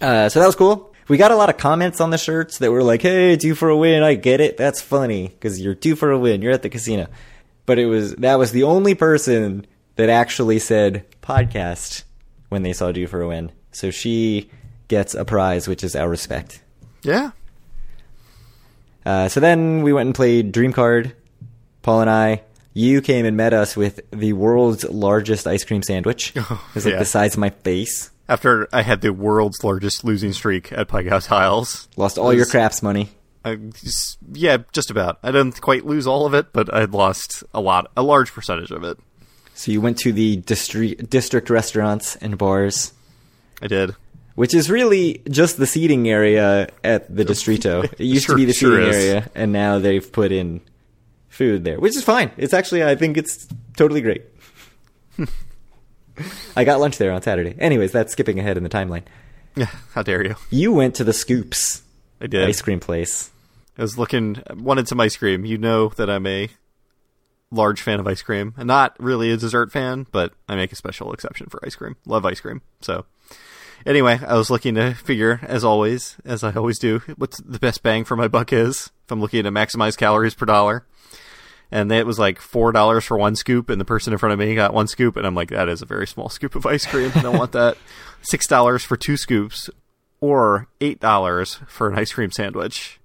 Uh, 0.00 0.28
so 0.28 0.40
that 0.40 0.46
was 0.46 0.56
cool. 0.56 0.94
We 1.08 1.16
got 1.16 1.30
a 1.30 1.36
lot 1.36 1.50
of 1.50 1.56
comments 1.56 2.00
on 2.00 2.10
the 2.10 2.18
shirts 2.18 2.58
that 2.58 2.72
were 2.72 2.82
like, 2.82 3.02
"Hey, 3.02 3.36
due 3.36 3.54
for 3.54 3.68
a 3.68 3.76
win." 3.76 4.02
I 4.02 4.14
get 4.14 4.40
it. 4.40 4.56
That's 4.56 4.80
funny 4.80 5.28
because 5.28 5.60
you're 5.60 5.74
due 5.74 5.94
for 5.94 6.10
a 6.10 6.18
win. 6.18 6.42
You're 6.42 6.52
at 6.52 6.62
the 6.62 6.68
casino. 6.68 7.06
But 7.64 7.78
it 7.78 7.86
was 7.86 8.14
that 8.16 8.38
was 8.38 8.52
the 8.52 8.64
only 8.64 8.94
person 8.94 9.66
that 9.96 10.08
actually 10.08 10.58
said 10.58 11.04
podcast 11.22 12.04
when 12.48 12.62
they 12.62 12.72
saw 12.72 12.92
due 12.92 13.06
for 13.06 13.20
a 13.22 13.28
win. 13.28 13.52
So 13.72 13.90
she 13.90 14.50
gets 14.88 15.14
a 15.14 15.24
prize, 15.24 15.68
which 15.68 15.84
is 15.84 15.94
our 15.94 16.08
respect. 16.08 16.62
Yeah. 17.02 17.30
Uh, 19.04 19.28
so 19.28 19.38
then 19.38 19.82
we 19.82 19.92
went 19.92 20.06
and 20.06 20.14
played 20.14 20.50
Dream 20.50 20.72
Card. 20.72 21.14
Paul 21.82 22.00
and 22.00 22.10
I. 22.10 22.42
You 22.76 23.00
came 23.00 23.24
and 23.24 23.38
met 23.38 23.54
us 23.54 23.74
with 23.74 24.00
the 24.10 24.34
world's 24.34 24.84
largest 24.84 25.46
ice 25.46 25.64
cream 25.64 25.82
sandwich. 25.82 26.34
Oh, 26.36 26.66
it 26.68 26.74
was 26.74 26.84
like 26.84 26.92
yeah. 26.92 26.98
the 26.98 27.06
size 27.06 27.32
of 27.34 27.40
my 27.40 27.48
face. 27.50 28.10
After 28.28 28.68
I 28.72 28.82
had 28.82 29.00
the 29.00 29.12
world's 29.14 29.64
largest 29.64 30.04
losing 30.04 30.32
streak 30.34 30.72
at 30.72 30.86
Pai 30.88 31.04
Gow 31.04 31.20
Tiles. 31.20 31.88
Lost 31.96 32.18
all 32.18 32.34
your 32.34 32.44
craps 32.44 32.82
money. 32.82 33.08
I 33.46 33.54
just, 33.54 34.18
yeah, 34.32 34.58
just 34.72 34.90
about. 34.90 35.18
I 35.22 35.30
didn't 35.30 35.58
quite 35.62 35.86
lose 35.86 36.06
all 36.06 36.26
of 36.26 36.34
it, 36.34 36.52
but 36.52 36.72
I 36.74 36.84
lost 36.84 37.44
a 37.54 37.60
lot, 37.62 37.90
a 37.96 38.02
large 38.02 38.32
percentage 38.32 38.70
of 38.72 38.84
it. 38.84 38.98
So 39.54 39.72
you 39.72 39.80
went 39.80 39.96
to 40.00 40.12
the 40.12 40.36
district 40.36 41.08
district 41.08 41.48
restaurants 41.48 42.16
and 42.16 42.36
bars. 42.36 42.92
I 43.62 43.68
did. 43.68 43.94
which 44.34 44.52
is 44.52 44.68
really 44.68 45.22
just 45.30 45.56
the 45.56 45.66
seating 45.66 46.10
area 46.10 46.68
at 46.84 47.08
the 47.14 47.24
Distrito. 47.24 47.82
It 47.98 48.00
used 48.00 48.26
Sure- 48.26 48.34
to 48.34 48.38
be 48.38 48.44
the 48.44 48.52
seating 48.52 48.82
is. 48.82 48.94
area, 48.96 49.30
and 49.34 49.50
now 49.50 49.78
they've 49.78 50.12
put 50.12 50.30
in 50.30 50.60
food 51.36 51.64
there, 51.64 51.78
which 51.78 51.96
is 51.96 52.02
fine. 52.02 52.30
It's 52.36 52.52
actually, 52.54 52.82
I 52.84 52.94
think 52.96 53.16
it's 53.16 53.46
totally 53.76 54.00
great. 54.00 54.24
I 56.56 56.64
got 56.64 56.80
lunch 56.80 56.98
there 56.98 57.12
on 57.12 57.22
Saturday. 57.22 57.54
Anyways, 57.58 57.92
that's 57.92 58.12
skipping 58.12 58.38
ahead 58.38 58.56
in 58.56 58.62
the 58.62 58.68
timeline. 58.68 59.02
Yeah, 59.54 59.70
how 59.92 60.02
dare 60.02 60.24
you? 60.24 60.36
You 60.50 60.72
went 60.72 60.94
to 60.96 61.04
the 61.04 61.12
Scoops 61.12 61.82
I 62.20 62.26
did. 62.26 62.48
ice 62.48 62.60
cream 62.62 62.80
place. 62.80 63.30
I 63.78 63.82
was 63.82 63.98
looking, 63.98 64.42
wanted 64.54 64.88
some 64.88 65.00
ice 65.00 65.16
cream. 65.16 65.44
You 65.44 65.58
know 65.58 65.88
that 65.90 66.08
I'm 66.08 66.26
a 66.26 66.48
large 67.50 67.82
fan 67.82 68.00
of 68.00 68.06
ice 68.06 68.22
cream, 68.22 68.54
and 68.56 68.66
not 68.66 68.96
really 68.98 69.30
a 69.30 69.36
dessert 69.36 69.70
fan, 69.70 70.06
but 70.10 70.32
I 70.48 70.56
make 70.56 70.72
a 70.72 70.76
special 70.76 71.12
exception 71.12 71.48
for 71.48 71.60
ice 71.64 71.74
cream. 71.76 71.96
Love 72.06 72.24
ice 72.24 72.40
cream. 72.40 72.62
So, 72.80 73.04
anyway, 73.84 74.18
I 74.26 74.34
was 74.36 74.50
looking 74.50 74.74
to 74.76 74.94
figure, 74.94 75.40
as 75.42 75.64
always, 75.64 76.16
as 76.24 76.42
I 76.42 76.52
always 76.54 76.78
do, 76.78 77.00
what's 77.16 77.40
the 77.42 77.58
best 77.58 77.82
bang 77.82 78.04
for 78.04 78.16
my 78.16 78.28
buck 78.28 78.52
is. 78.52 78.90
If 79.04 79.12
I'm 79.12 79.20
looking 79.20 79.44
to 79.44 79.50
maximize 79.50 79.96
calories 79.96 80.34
per 80.34 80.46
dollar, 80.46 80.86
and 81.70 81.90
it 81.92 82.06
was 82.06 82.18
like 82.18 82.40
four 82.40 82.72
dollars 82.72 83.04
for 83.04 83.16
one 83.18 83.36
scoop, 83.36 83.70
and 83.70 83.80
the 83.80 83.84
person 83.84 84.12
in 84.12 84.18
front 84.18 84.32
of 84.32 84.38
me 84.38 84.54
got 84.54 84.74
one 84.74 84.86
scoop, 84.86 85.16
and 85.16 85.26
I'm 85.26 85.34
like, 85.34 85.50
that 85.50 85.68
is 85.68 85.82
a 85.82 85.86
very 85.86 86.06
small 86.06 86.28
scoop 86.28 86.54
of 86.54 86.66
ice 86.66 86.86
cream. 86.86 87.10
I 87.14 87.22
don't 87.22 87.38
want 87.38 87.52
that. 87.52 87.76
Six 88.22 88.46
dollars 88.46 88.84
for 88.84 88.96
two 88.96 89.16
scoops, 89.16 89.70
or 90.20 90.68
eight 90.80 91.00
dollars 91.00 91.60
for 91.68 91.88
an 91.88 91.98
ice 91.98 92.12
cream 92.12 92.30
sandwich. 92.30 92.98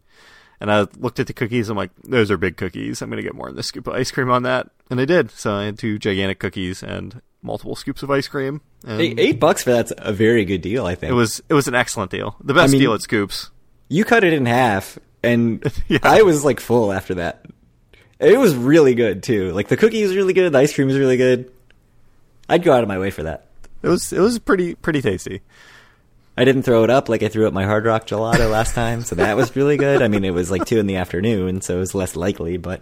And 0.59 0.71
I 0.71 0.85
looked 0.99 1.19
at 1.19 1.25
the 1.25 1.33
cookies. 1.33 1.69
I'm 1.69 1.77
like, 1.77 1.89
those 2.03 2.29
are 2.29 2.37
big 2.37 2.55
cookies. 2.55 3.01
I'm 3.01 3.09
going 3.09 3.17
to 3.17 3.23
get 3.23 3.33
more 3.33 3.47
than 3.47 3.55
this 3.55 3.65
scoop 3.65 3.87
of 3.87 3.95
ice 3.95 4.11
cream 4.11 4.29
on 4.29 4.43
that. 4.43 4.69
And 4.91 5.01
I 5.01 5.05
did. 5.05 5.31
So 5.31 5.55
I 5.55 5.63
had 5.65 5.79
two 5.79 5.97
gigantic 5.97 6.37
cookies 6.37 6.83
and 6.83 7.19
multiple 7.41 7.75
scoops 7.75 8.03
of 8.03 8.11
ice 8.11 8.27
cream. 8.27 8.61
And 8.85 9.01
Eight, 9.01 9.19
eight 9.19 9.39
bucks 9.39 9.63
for 9.63 9.71
that's 9.71 9.91
a 9.97 10.13
very 10.13 10.45
good 10.45 10.61
deal, 10.61 10.85
I 10.85 10.93
think. 10.93 11.09
it 11.09 11.15
was 11.15 11.41
it 11.49 11.55
was 11.55 11.67
an 11.67 11.73
excellent 11.73 12.11
deal. 12.11 12.35
The 12.43 12.53
best 12.53 12.69
I 12.69 12.71
mean- 12.73 12.81
deal 12.81 12.93
at 12.93 13.01
Scoops. 13.01 13.49
you 13.89 14.05
cut 14.05 14.23
it 14.23 14.33
in 14.33 14.45
half, 14.45 14.99
and 15.23 15.63
Yeah. 15.87 15.97
I 16.03 16.21
was 16.21 16.45
like 16.45 16.59
full 16.59 16.91
after 16.91 17.15
that. 17.15 17.43
It 18.21 18.37
was 18.39 18.55
really 18.55 18.93
good 18.95 19.23
too. 19.23 19.51
Like 19.51 19.67
the 19.67 19.77
cookie 19.77 20.03
was 20.03 20.15
really 20.15 20.33
good, 20.33 20.51
the 20.53 20.59
ice 20.59 20.73
cream 20.73 20.87
was 20.87 20.97
really 20.97 21.17
good. 21.17 21.51
I'd 22.47 22.63
go 22.63 22.71
out 22.73 22.83
of 22.83 22.87
my 22.87 22.99
way 22.99 23.09
for 23.11 23.23
that. 23.23 23.47
It 23.81 23.87
was 23.89 24.13
it 24.13 24.19
was 24.19 24.37
pretty 24.39 24.75
pretty 24.75 25.01
tasty. 25.01 25.41
I 26.37 26.45
didn't 26.45 26.63
throw 26.63 26.83
it 26.83 26.89
up 26.89 27.09
like 27.09 27.23
I 27.23 27.27
threw 27.27 27.45
up 27.47 27.53
my 27.53 27.65
Hard 27.65 27.85
Rock 27.85 28.07
Gelato 28.07 28.49
last 28.49 28.73
time, 28.73 29.01
so 29.01 29.15
that 29.15 29.35
was 29.35 29.55
really 29.55 29.75
good. 29.77 30.01
I 30.01 30.07
mean, 30.07 30.23
it 30.23 30.31
was 30.33 30.49
like 30.49 30.65
two 30.65 30.79
in 30.79 30.87
the 30.87 30.95
afternoon, 30.95 31.61
so 31.61 31.75
it 31.75 31.79
was 31.79 31.93
less 31.93 32.15
likely, 32.15 32.57
but 32.57 32.81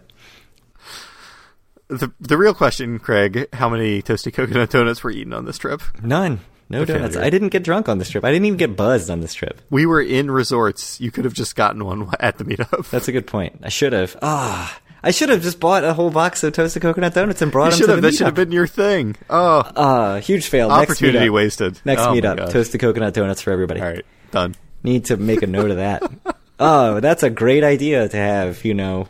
The 1.88 2.12
the 2.20 2.38
real 2.38 2.54
question, 2.54 3.00
Craig, 3.00 3.48
how 3.54 3.68
many 3.70 4.02
toasted 4.02 4.34
coconut 4.34 4.70
donuts 4.70 5.04
were 5.04 5.10
eaten 5.12 5.34
on 5.34 5.46
this 5.46 5.58
trip? 5.58 5.82
none, 6.04 6.42
no 6.70 6.84
A 6.84 6.86
donuts. 6.86 7.16
I 7.18 7.30
didn't 7.32 7.50
get 7.50 7.64
drunk 7.64 7.90
on 7.90 7.98
this 7.98 8.10
trip. 8.12 8.24
I 8.24 8.32
didn't 8.32 8.46
even 8.46 8.58
get 8.58 8.76
buzzed 8.76 9.10
on 9.10 9.22
this 9.22 9.34
trip. 9.34 9.62
We 9.72 9.86
were 9.88 10.02
in 10.02 10.30
resorts. 10.30 11.02
You 11.02 11.10
could 11.12 11.26
have 11.26 11.34
just 11.34 11.56
gotten 11.56 11.84
one 11.86 12.10
at 12.20 12.38
the 12.38 12.44
meetup. 12.46 12.90
That's 12.92 13.08
a 13.08 13.12
good 13.12 13.26
point. 13.26 13.62
I 13.64 13.70
should 13.70 13.94
have. 13.94 14.16
Ah, 14.22 14.78
I 15.04 15.12
should 15.12 15.30
have 15.30 15.42
just 15.42 15.60
bought 15.60 15.84
a 15.84 15.94
whole 15.94 16.10
box 16.12 16.44
of 16.44 16.54
toasted 16.54 16.82
coconut 16.82 17.14
donuts 17.14 17.42
and 17.42 17.52
brought 17.52 17.80
you 17.80 17.86
them 17.86 17.88
to 17.88 17.92
have. 17.94 18.02
the 18.02 18.08
That 18.10 18.16
should 18.18 18.26
have 18.26 18.36
been 18.36 18.52
your 18.52 18.68
thing. 18.68 19.16
Oh, 19.30 19.64
Ah, 19.76 20.20
huge 20.20 20.48
fail. 20.48 20.70
Next 20.70 20.92
opportunity 20.92 21.28
meetup. 21.28 21.34
wasted. 21.34 21.82
Next 21.86 22.02
Oh 22.02 22.14
meetup, 22.14 22.50
toasted 22.52 22.82
coconut 22.82 23.14
donuts 23.14 23.42
for 23.42 23.52
everybody. 23.52 23.80
All 23.82 23.88
right, 23.88 24.06
done. 24.32 24.56
Need 24.84 25.06
to 25.06 25.18
make 25.18 25.42
a 25.42 25.48
note 25.48 25.72
of 25.72 25.78
that. 25.78 26.04
oh, 26.60 27.00
that's 27.00 27.24
a 27.24 27.30
great 27.30 27.64
idea 27.64 28.08
to 28.10 28.18
have, 28.18 28.64
you 28.66 28.74
know, 28.74 29.08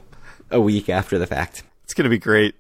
a 0.52 0.60
week 0.62 0.90
after 0.90 1.18
the 1.18 1.28
fact. 1.28 1.64
It's 1.86 1.94
gonna 1.94 2.10
be 2.10 2.20
great. 2.20 2.56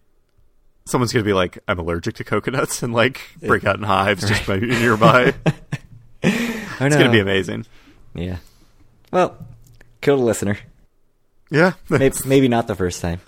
Someone's 0.88 1.14
gonna 1.14 1.24
be 1.26 1.34
like, 1.34 1.60
"I'm 1.68 1.78
allergic 1.78 2.16
to 2.16 2.24
coconuts," 2.24 2.82
and 2.82 2.94
like 2.94 3.22
break 3.42 3.64
out 3.66 3.76
in 3.78 3.84
hives 3.84 4.28
just 4.28 4.48
by 4.48 4.58
nearby. 4.60 5.34
It's 6.24 6.96
gonna 6.96 7.12
be 7.12 7.20
amazing. 7.20 7.66
Yeah. 8.16 8.38
Well, 9.12 9.38
kill 10.02 10.18
the 10.18 10.24
listener. 10.24 10.58
Yeah, 11.50 11.74
Maybe, 11.90 12.16
maybe 12.26 12.48
not 12.48 12.68
the 12.68 12.76
first 12.76 13.02
time. 13.02 13.22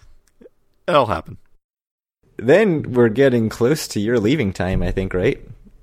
it'll 0.88 1.08
happen. 1.08 1.38
Then 2.38 2.94
we're 2.94 3.10
getting 3.10 3.50
close 3.50 3.88
to 3.90 4.00
your 4.00 4.20
leaving 4.20 4.52
time, 4.54 4.82
I 4.82 4.92
think, 4.92 5.14
right? 5.14 5.40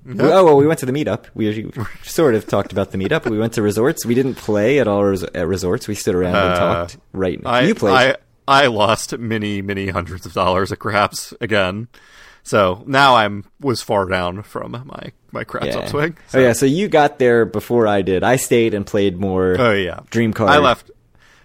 Yeah. 0.07 0.15
Oh 0.39 0.45
well, 0.45 0.57
we 0.57 0.67
went 0.67 0.81
to 0.81 0.87
the 0.87 0.93
meetup. 0.93 1.27
We 1.35 1.71
sort 2.03 2.35
of 2.35 2.47
talked 2.47 2.73
about 2.73 2.93
the 2.93 2.99
meetup. 2.99 3.29
We 3.29 3.39
went 3.39 3.53
to 3.55 3.63
resorts. 3.63 4.07
We 4.07 4.15
didn't 4.15 4.37
play 4.37 4.79
at 4.79 4.89
all 4.89 5.05
res- 5.05 5.23
at 5.23 5.47
resorts. 5.47 5.87
We 5.87 5.95
stood 5.95 6.15
around 6.15 6.35
and 6.35 6.55
Uh, 6.55 6.57
talked. 6.59 6.97
Right. 7.13 7.41
I, 7.45 7.63
you 7.63 7.75
played. 7.75 7.95
I 7.95 8.63
I 8.63 8.67
lost 8.69 9.17
many 9.19 9.61
many 9.61 9.89
hundreds 9.89 10.25
of 10.25 10.33
dollars 10.33 10.73
at 10.73 10.79
craps 10.79 11.35
again. 11.43 11.89
So 12.43 12.83
now 12.87 13.17
I'm 13.17 13.45
was 13.61 13.83
far 13.83 14.07
down 14.07 14.43
from 14.45 14.71
my 14.87 15.13
my 15.31 15.45
craps 15.45 15.67
yeah. 15.67 15.77
upswing. 15.83 16.17
Oh 16.19 16.23
So- 16.29 16.39
yeah. 16.41 16.53
So 16.55 16.65
you 16.65 16.89
got 16.89 17.19
there 17.19 17.45
before 17.45 17.87
I 17.87 18.01
did. 18.01 18.25
I 18.25 18.37
stayed 18.37 18.73
and 18.73 18.87
played 18.87 19.19
more. 19.19 19.57
Oh 19.61 19.73
yeah. 19.75 20.01
Dream 20.09 20.33
card. 20.33 20.51
I 20.51 20.59
left. 20.59 20.91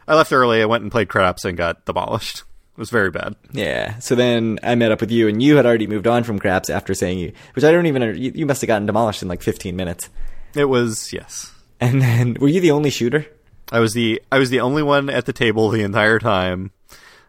I 0.08 0.16
left 0.16 0.32
early. 0.32 0.62
I 0.62 0.66
went 0.66 0.84
and 0.84 0.92
played 0.92 1.10
craps 1.10 1.46
and 1.46 1.58
got 1.58 1.86
demolished. 1.86 2.44
It 2.76 2.80
was 2.80 2.90
very 2.90 3.12
bad. 3.12 3.36
Yeah. 3.52 4.00
So 4.00 4.16
then 4.16 4.60
I 4.64 4.74
met 4.74 4.92
up 4.92 5.00
with 5.00 5.12
you, 5.12 5.28
and 5.28 5.44
you 5.44 5.58
had 5.58 5.66
already 5.66 5.86
moved 5.86 6.08
on 6.08 6.24
from 6.24 6.40
craps 6.40 6.72
after 6.72 6.96
saying 6.96 7.20
you, 7.20 7.32
which 7.54 7.64
I 7.64 7.72
don't 7.72 7.86
even. 7.86 8.02
You, 8.18 8.32
you 8.34 8.46
must 8.48 8.62
have 8.62 8.68
gotten 8.68 8.88
demolished 8.88 9.22
in 9.22 9.28
like 9.28 9.44
15 9.44 9.76
minutes. 9.76 10.10
It 10.56 10.66
was 10.66 11.14
yes. 11.14 11.54
And 11.80 12.02
then 12.02 12.36
were 12.40 12.48
you 12.48 12.62
the 12.62 12.72
only 12.72 12.90
shooter? 12.90 13.28
I 13.72 13.80
was 13.80 13.94
the 13.94 14.22
I 14.32 14.40
was 14.40 14.50
the 14.50 14.62
only 14.62 14.84
one 14.84 15.10
at 15.10 15.26
the 15.26 15.34
table 15.34 15.70
the 15.70 15.84
entire 15.84 16.20
time. 16.20 16.72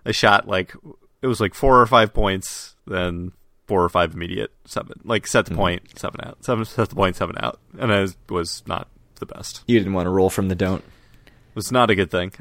I 0.07 0.13
shot 0.13 0.49
like 0.49 0.75
it 1.23 1.27
was 1.27 1.41
like 1.41 1.55
four 1.55 1.81
or 1.81 1.87
five 1.87 2.13
points, 2.13 2.77
then 2.87 3.33
four 3.67 3.83
or 3.83 3.89
five 3.89 4.15
immediate 4.15 4.53
seven, 4.65 5.01
like 5.05 5.27
set 5.27 5.47
the 5.47 5.53
mm-hmm. 5.53 5.61
point 5.61 5.99
seven 5.99 6.21
out, 6.23 6.45
seven 6.45 6.65
set 6.65 6.89
the 6.89 6.95
point 6.95 7.17
seven 7.17 7.37
out, 7.39 7.59
and 7.79 7.93
I 7.93 8.03
was, 8.03 8.17
was 8.29 8.63
not 8.67 8.89
the 9.21 9.27
best. 9.27 9.63
You 9.67 9.79
didn't 9.79 9.95
want 9.95 10.07
to 10.07 10.11
roll 10.11 10.31
from 10.31 10.49
the 10.49 10.55
don't. 10.55 10.85
It 11.27 11.57
was 11.57 11.73
not 11.73 11.91
a 11.91 11.95
good 11.95 12.11
thing. 12.11 12.33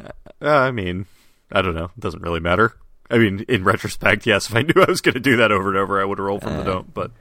Uh, 0.43 0.49
I 0.49 0.71
mean, 0.71 1.06
I 1.51 1.62
don't 1.62 1.75
know. 1.75 1.86
It 1.86 1.99
doesn't 1.99 2.21
really 2.21 2.39
matter. 2.39 2.73
I 3.10 3.17
mean, 3.17 3.45
in 3.47 3.63
retrospect, 3.63 4.25
yes. 4.25 4.49
If 4.49 4.56
I 4.56 4.62
knew 4.63 4.73
I 4.82 4.89
was 4.89 5.01
going 5.01 5.13
to 5.13 5.19
do 5.19 5.38
that 5.38 5.51
over 5.51 5.69
and 5.69 5.77
over, 5.77 6.01
I 6.01 6.06
would 6.06 6.17
have 6.17 6.25
rolled 6.25 6.41
from 6.43 6.53
the 6.53 6.62
Uh, 6.62 6.63
don't. 6.63 6.93
But 6.93 7.12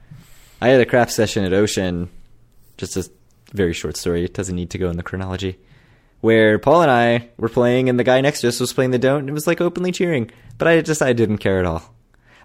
I 0.61 0.69
had 0.69 0.81
a 0.81 0.85
craps 0.85 1.13
session 1.13 1.45
at 1.45 1.53
Ocean, 1.53 2.09
just 2.77 2.97
a 2.97 3.09
very 3.53 3.73
short 3.73 3.97
story. 3.97 4.23
It 4.23 4.33
doesn't 4.33 4.55
need 4.55 4.71
to 4.71 4.77
go 4.77 4.89
in 4.89 4.97
the 4.97 5.03
chronology. 5.03 5.57
Where 6.21 6.57
Paul 6.57 6.81
and 6.83 6.91
I 6.91 7.29
were 7.37 7.49
playing, 7.49 7.89
and 7.89 7.99
the 7.99 8.03
guy 8.05 8.21
next 8.21 8.41
to 8.41 8.47
us 8.47 8.59
was 8.59 8.71
playing 8.71 8.91
the 8.91 8.99
don't, 8.99 9.19
and 9.19 9.29
it 9.29 9.33
was 9.33 9.45
like 9.45 9.59
openly 9.59 9.91
cheering. 9.91 10.31
But 10.57 10.67
I 10.69 10.81
just 10.81 11.01
I 11.01 11.11
didn't 11.13 11.39
care 11.39 11.59
at 11.59 11.65
all. 11.65 11.93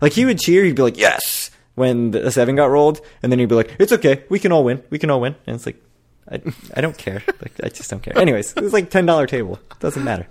Like 0.01 0.13
he 0.13 0.25
would 0.25 0.39
cheer, 0.41 0.65
he'd 0.65 0.75
be 0.77 0.83
like 0.83 0.99
yes 0.99 1.51
when 1.77 2.11
the 2.11 2.31
seven 2.33 2.57
got 2.57 2.71
rolled, 2.71 3.01
and 3.23 3.31
then 3.31 3.39
he'd 3.39 3.49
be 3.49 3.55
like, 3.55 3.77
"It's 3.79 3.93
okay, 3.93 4.25
we 4.29 4.41
can 4.41 4.51
all 4.51 4.65
win, 4.65 4.83
we 4.91 4.99
can 4.99 5.11
all 5.11 5.21
win." 5.21 5.37
And 5.47 5.55
it's 5.55 5.65
like, 5.65 5.81
I 6.29 6.41
I 6.75 6.81
don't 6.81 6.99
care. 6.99 7.23
Like 7.41 7.53
I 7.63 7.69
just 7.69 7.89
don't 7.89 8.03
care. 8.03 8.19
Anyways, 8.19 8.53
it 8.57 8.63
was 8.65 8.73
like 8.73 8.91
ten 8.91 9.07
dollar 9.07 9.29
table. 9.29 9.61
It 9.71 9.79
Doesn't 9.79 10.03
matter. 10.03 10.27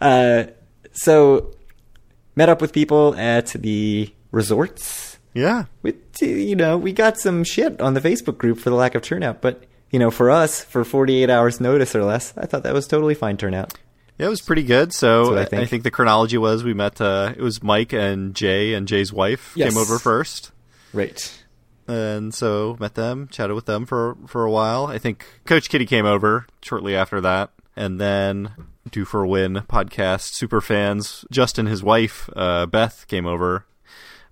Uh, 0.00 0.44
so 0.92 1.54
met 2.36 2.48
up 2.48 2.60
with 2.60 2.72
people 2.72 3.14
at 3.16 3.48
the 3.48 4.12
resorts 4.30 5.18
yeah, 5.34 5.64
we, 5.80 5.94
you 6.20 6.54
know, 6.54 6.76
we 6.76 6.92
got 6.92 7.18
some 7.18 7.42
shit 7.42 7.80
on 7.80 7.94
the 7.94 8.00
Facebook 8.02 8.36
group 8.36 8.58
for 8.58 8.68
the 8.68 8.76
lack 8.76 8.94
of 8.94 9.00
turnout, 9.00 9.40
but 9.40 9.64
you 9.90 9.98
know, 9.98 10.10
for 10.10 10.30
us, 10.30 10.62
for 10.62 10.84
48 10.84 11.30
hours 11.30 11.58
notice 11.58 11.96
or 11.96 12.04
less, 12.04 12.34
I 12.36 12.44
thought 12.44 12.64
that 12.64 12.74
was 12.74 12.86
totally 12.86 13.14
fine 13.14 13.38
turnout. 13.38 13.72
yeah, 14.18 14.26
it 14.26 14.28
was 14.28 14.42
pretty 14.42 14.62
good. 14.62 14.92
So 14.92 15.38
I 15.38 15.46
think. 15.46 15.62
I 15.62 15.64
think 15.66 15.84
the 15.84 15.90
chronology 15.90 16.36
was 16.36 16.62
we 16.64 16.74
met. 16.74 17.00
Uh, 17.00 17.32
it 17.34 17.40
was 17.42 17.62
Mike 17.62 17.94
and 17.94 18.34
Jay 18.34 18.74
and 18.74 18.86
Jay's 18.86 19.10
wife 19.10 19.54
Yes. 19.56 19.70
came 19.72 19.78
over 19.80 19.98
first. 19.98 20.50
Right. 20.92 21.18
and 21.88 22.34
so 22.34 22.76
met 22.78 22.94
them, 22.94 23.28
chatted 23.28 23.54
with 23.56 23.64
them 23.64 23.86
for 23.86 24.18
for 24.26 24.44
a 24.44 24.50
while. 24.50 24.84
I 24.86 24.98
think 24.98 25.24
Coach 25.46 25.70
Kitty 25.70 25.86
came 25.86 26.04
over 26.04 26.46
shortly 26.60 26.94
after 26.94 27.22
that, 27.22 27.52
and 27.74 27.98
then 27.98 28.50
Due 28.90 29.04
for 29.04 29.22
a 29.22 29.28
Win 29.28 29.54
podcast 29.68 30.32
super 30.32 30.60
fans. 30.60 31.24
Justin, 31.30 31.66
his 31.66 31.82
wife 31.82 32.28
uh, 32.34 32.66
Beth, 32.66 33.06
came 33.08 33.26
over. 33.26 33.66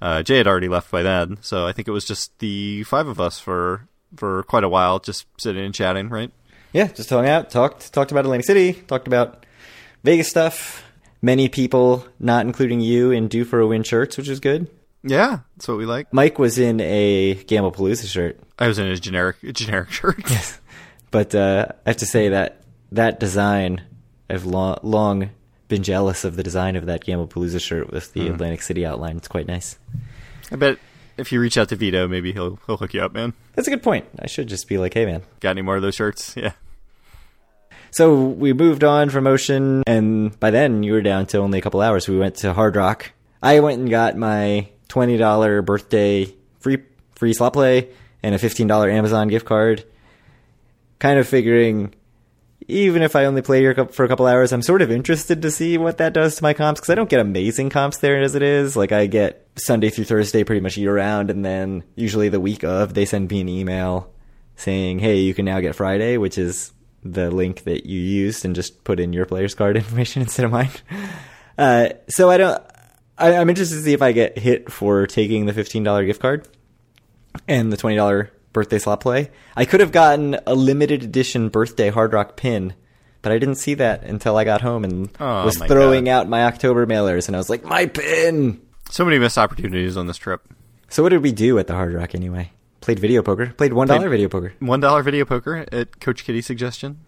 Uh, 0.02 0.22
Jay 0.22 0.38
had 0.38 0.46
already 0.46 0.68
left 0.68 0.90
by 0.90 1.02
then, 1.02 1.38
so 1.42 1.66
I 1.66 1.72
think 1.72 1.86
it 1.86 1.92
was 1.92 2.04
just 2.04 2.38
the 2.38 2.84
five 2.84 3.06
of 3.06 3.20
us 3.20 3.38
for 3.38 3.86
for 4.16 4.42
quite 4.44 4.64
a 4.64 4.68
while, 4.68 4.98
just 4.98 5.26
sitting 5.38 5.64
and 5.64 5.74
chatting. 5.74 6.08
Right? 6.08 6.30
Yeah, 6.72 6.86
just 6.86 7.10
hung 7.10 7.26
out, 7.26 7.50
talked, 7.50 7.92
talked 7.92 8.12
about 8.12 8.24
Atlantic 8.24 8.46
City, 8.46 8.72
talked 8.72 9.06
about 9.06 9.44
Vegas 10.04 10.28
stuff. 10.28 10.84
Many 11.22 11.48
people, 11.48 12.06
not 12.18 12.46
including 12.46 12.80
you, 12.80 13.10
in 13.10 13.28
Due 13.28 13.44
for 13.44 13.60
a 13.60 13.66
Win 13.66 13.82
shirts, 13.82 14.16
which 14.16 14.28
is 14.28 14.40
good. 14.40 14.70
Yeah, 15.02 15.40
that's 15.56 15.68
what 15.68 15.76
we 15.76 15.84
like. 15.84 16.12
Mike 16.12 16.38
was 16.38 16.58
in 16.58 16.80
a 16.80 17.34
Gamble 17.44 17.72
Palooza 17.72 18.06
shirt, 18.06 18.40
I 18.60 18.68
was 18.68 18.78
in 18.78 18.86
a 18.86 18.96
generic 18.96 19.36
generic 19.52 19.90
shirt. 19.90 20.22
but 21.10 21.34
uh, 21.34 21.66
I 21.86 21.90
have 21.90 21.96
to 21.98 22.06
say 22.06 22.28
that 22.28 22.62
that 22.92 23.18
design, 23.18 23.82
I've 24.30 24.44
long, 24.44 24.78
long 24.82 25.30
been 25.66 25.82
jealous 25.82 26.24
of 26.24 26.36
the 26.36 26.42
design 26.42 26.76
of 26.76 26.86
that 26.86 27.04
Gamble 27.04 27.28
shirt 27.58 27.90
with 27.90 28.12
the 28.12 28.28
hmm. 28.28 28.34
Atlantic 28.34 28.62
City 28.62 28.86
outline. 28.86 29.16
It's 29.16 29.28
quite 29.28 29.46
nice. 29.46 29.78
I 30.52 30.56
bet 30.56 30.78
if 31.16 31.32
you 31.32 31.40
reach 31.40 31.58
out 31.58 31.68
to 31.70 31.76
Vito, 31.76 32.06
maybe 32.06 32.32
he'll 32.32 32.58
he'll 32.66 32.76
hook 32.76 32.94
you 32.94 33.02
up, 33.02 33.12
man. 33.12 33.34
That's 33.54 33.68
a 33.68 33.70
good 33.70 33.82
point. 33.82 34.06
I 34.18 34.26
should 34.26 34.48
just 34.48 34.68
be 34.68 34.78
like, 34.78 34.94
hey, 34.94 35.04
man. 35.04 35.22
Got 35.40 35.50
any 35.50 35.62
more 35.62 35.76
of 35.76 35.82
those 35.82 35.94
shirts? 35.94 36.36
Yeah. 36.40 36.52
So 37.92 38.22
we 38.22 38.52
moved 38.52 38.84
on 38.84 39.10
from 39.10 39.26
Ocean, 39.26 39.82
and 39.84 40.38
by 40.38 40.52
then 40.52 40.84
you 40.84 40.92
were 40.92 41.00
down 41.00 41.26
to 41.26 41.38
only 41.38 41.58
a 41.58 41.60
couple 41.60 41.80
hours. 41.80 42.08
We 42.08 42.16
went 42.16 42.36
to 42.36 42.52
Hard 42.52 42.76
Rock. 42.76 43.10
I 43.42 43.58
went 43.58 43.80
and 43.80 43.90
got 43.90 44.16
my 44.16 44.68
twenty 44.86 45.16
dollar 45.16 45.60
birthday 45.60 46.32
free 46.60 46.78
free 47.16 47.32
slot 47.32 47.52
play 47.52 47.88
and 48.22 48.32
a 48.32 48.38
fifteen 48.38 48.68
dollar 48.68 48.88
Amazon 48.88 49.26
gift 49.26 49.44
card. 49.44 49.84
kind 51.00 51.18
of 51.18 51.26
figuring 51.26 51.92
even 52.70 53.02
if 53.02 53.16
I 53.16 53.24
only 53.24 53.42
play 53.42 53.60
here 53.60 53.74
for 53.86 54.04
a 54.04 54.08
couple 54.08 54.26
hours, 54.26 54.52
I'm 54.52 54.62
sort 54.62 54.82
of 54.82 54.90
interested 54.90 55.42
to 55.42 55.50
see 55.50 55.76
what 55.78 55.98
that 55.98 56.12
does 56.12 56.36
to 56.36 56.42
my 56.42 56.54
comps 56.54 56.80
because 56.80 56.90
I 56.90 56.94
don't 56.94 57.10
get 57.10 57.20
amazing 57.20 57.70
comps 57.70 57.98
there 57.98 58.20
as 58.22 58.34
it 58.34 58.42
is. 58.42 58.76
Like 58.76 58.92
I 58.92 59.06
get 59.06 59.46
Sunday 59.56 59.90
through 59.90 60.04
Thursday 60.04 60.44
pretty 60.44 60.60
much 60.60 60.76
year 60.76 60.94
round, 60.94 61.30
and 61.30 61.44
then 61.44 61.84
usually 61.96 62.28
the 62.28 62.40
week 62.40 62.64
of 62.64 62.94
they 62.94 63.04
send 63.04 63.30
me 63.30 63.40
an 63.40 63.48
email 63.48 64.12
saying, 64.56 65.00
"Hey, 65.00 65.18
you 65.18 65.34
can 65.34 65.44
now 65.44 65.60
get 65.60 65.74
Friday," 65.74 66.16
which 66.16 66.38
is 66.38 66.72
the 67.02 67.30
link 67.30 67.64
that 67.64 67.86
you 67.86 67.98
used 67.98 68.44
and 68.44 68.54
just 68.54 68.84
put 68.84 69.00
in 69.00 69.12
your 69.12 69.26
player's 69.26 69.54
card 69.54 69.76
information 69.76 70.22
instead 70.22 70.44
of 70.44 70.52
mine. 70.52 70.70
Uh, 71.58 71.90
so 72.08 72.30
I 72.30 72.36
don't. 72.36 72.62
I, 73.18 73.36
I'm 73.36 73.50
interested 73.50 73.76
to 73.76 73.82
see 73.82 73.92
if 73.92 74.02
I 74.02 74.12
get 74.12 74.38
hit 74.38 74.72
for 74.72 75.06
taking 75.06 75.46
the 75.46 75.52
fifteen 75.52 75.82
dollar 75.82 76.04
gift 76.04 76.22
card 76.22 76.48
and 77.46 77.72
the 77.72 77.76
twenty 77.76 77.96
dollar 77.96 78.30
birthday 78.52 78.78
slot 78.78 79.00
play. 79.00 79.30
I 79.56 79.64
could 79.64 79.80
have 79.80 79.92
gotten 79.92 80.38
a 80.46 80.54
limited 80.54 81.02
edition 81.02 81.48
birthday 81.48 81.90
Hard 81.90 82.12
Rock 82.12 82.36
pin, 82.36 82.74
but 83.22 83.32
I 83.32 83.38
didn't 83.38 83.56
see 83.56 83.74
that 83.74 84.02
until 84.04 84.36
I 84.36 84.44
got 84.44 84.60
home 84.62 84.84
and 84.84 85.10
Oh, 85.20 85.44
was 85.44 85.56
throwing 85.58 86.04
God. 86.06 86.10
out 86.12 86.28
my 86.28 86.44
October 86.44 86.86
mailers, 86.86 87.26
and 87.28 87.36
I 87.36 87.38
was 87.38 87.50
like, 87.50 87.64
my 87.64 87.86
pin. 87.86 88.60
So 88.90 89.04
many 89.04 89.18
missed 89.18 89.38
opportunities 89.38 89.96
on 89.96 90.06
this 90.06 90.16
trip. 90.16 90.42
So 90.88 91.02
what 91.02 91.10
did 91.10 91.22
we 91.22 91.30
do 91.32 91.58
at 91.58 91.66
the 91.68 91.74
Hard 91.74 91.94
Rock 91.94 92.14
anyway? 92.14 92.50
Played 92.80 92.98
video 92.98 93.22
poker. 93.22 93.52
Played 93.56 93.72
one 93.74 93.86
dollar 93.88 94.08
video 94.08 94.28
poker. 94.28 94.54
One 94.58 94.80
dollar 94.80 95.02
video 95.02 95.24
poker 95.24 95.66
at 95.70 96.00
Coach 96.00 96.24
Kitty's 96.24 96.46
suggestion. 96.46 97.00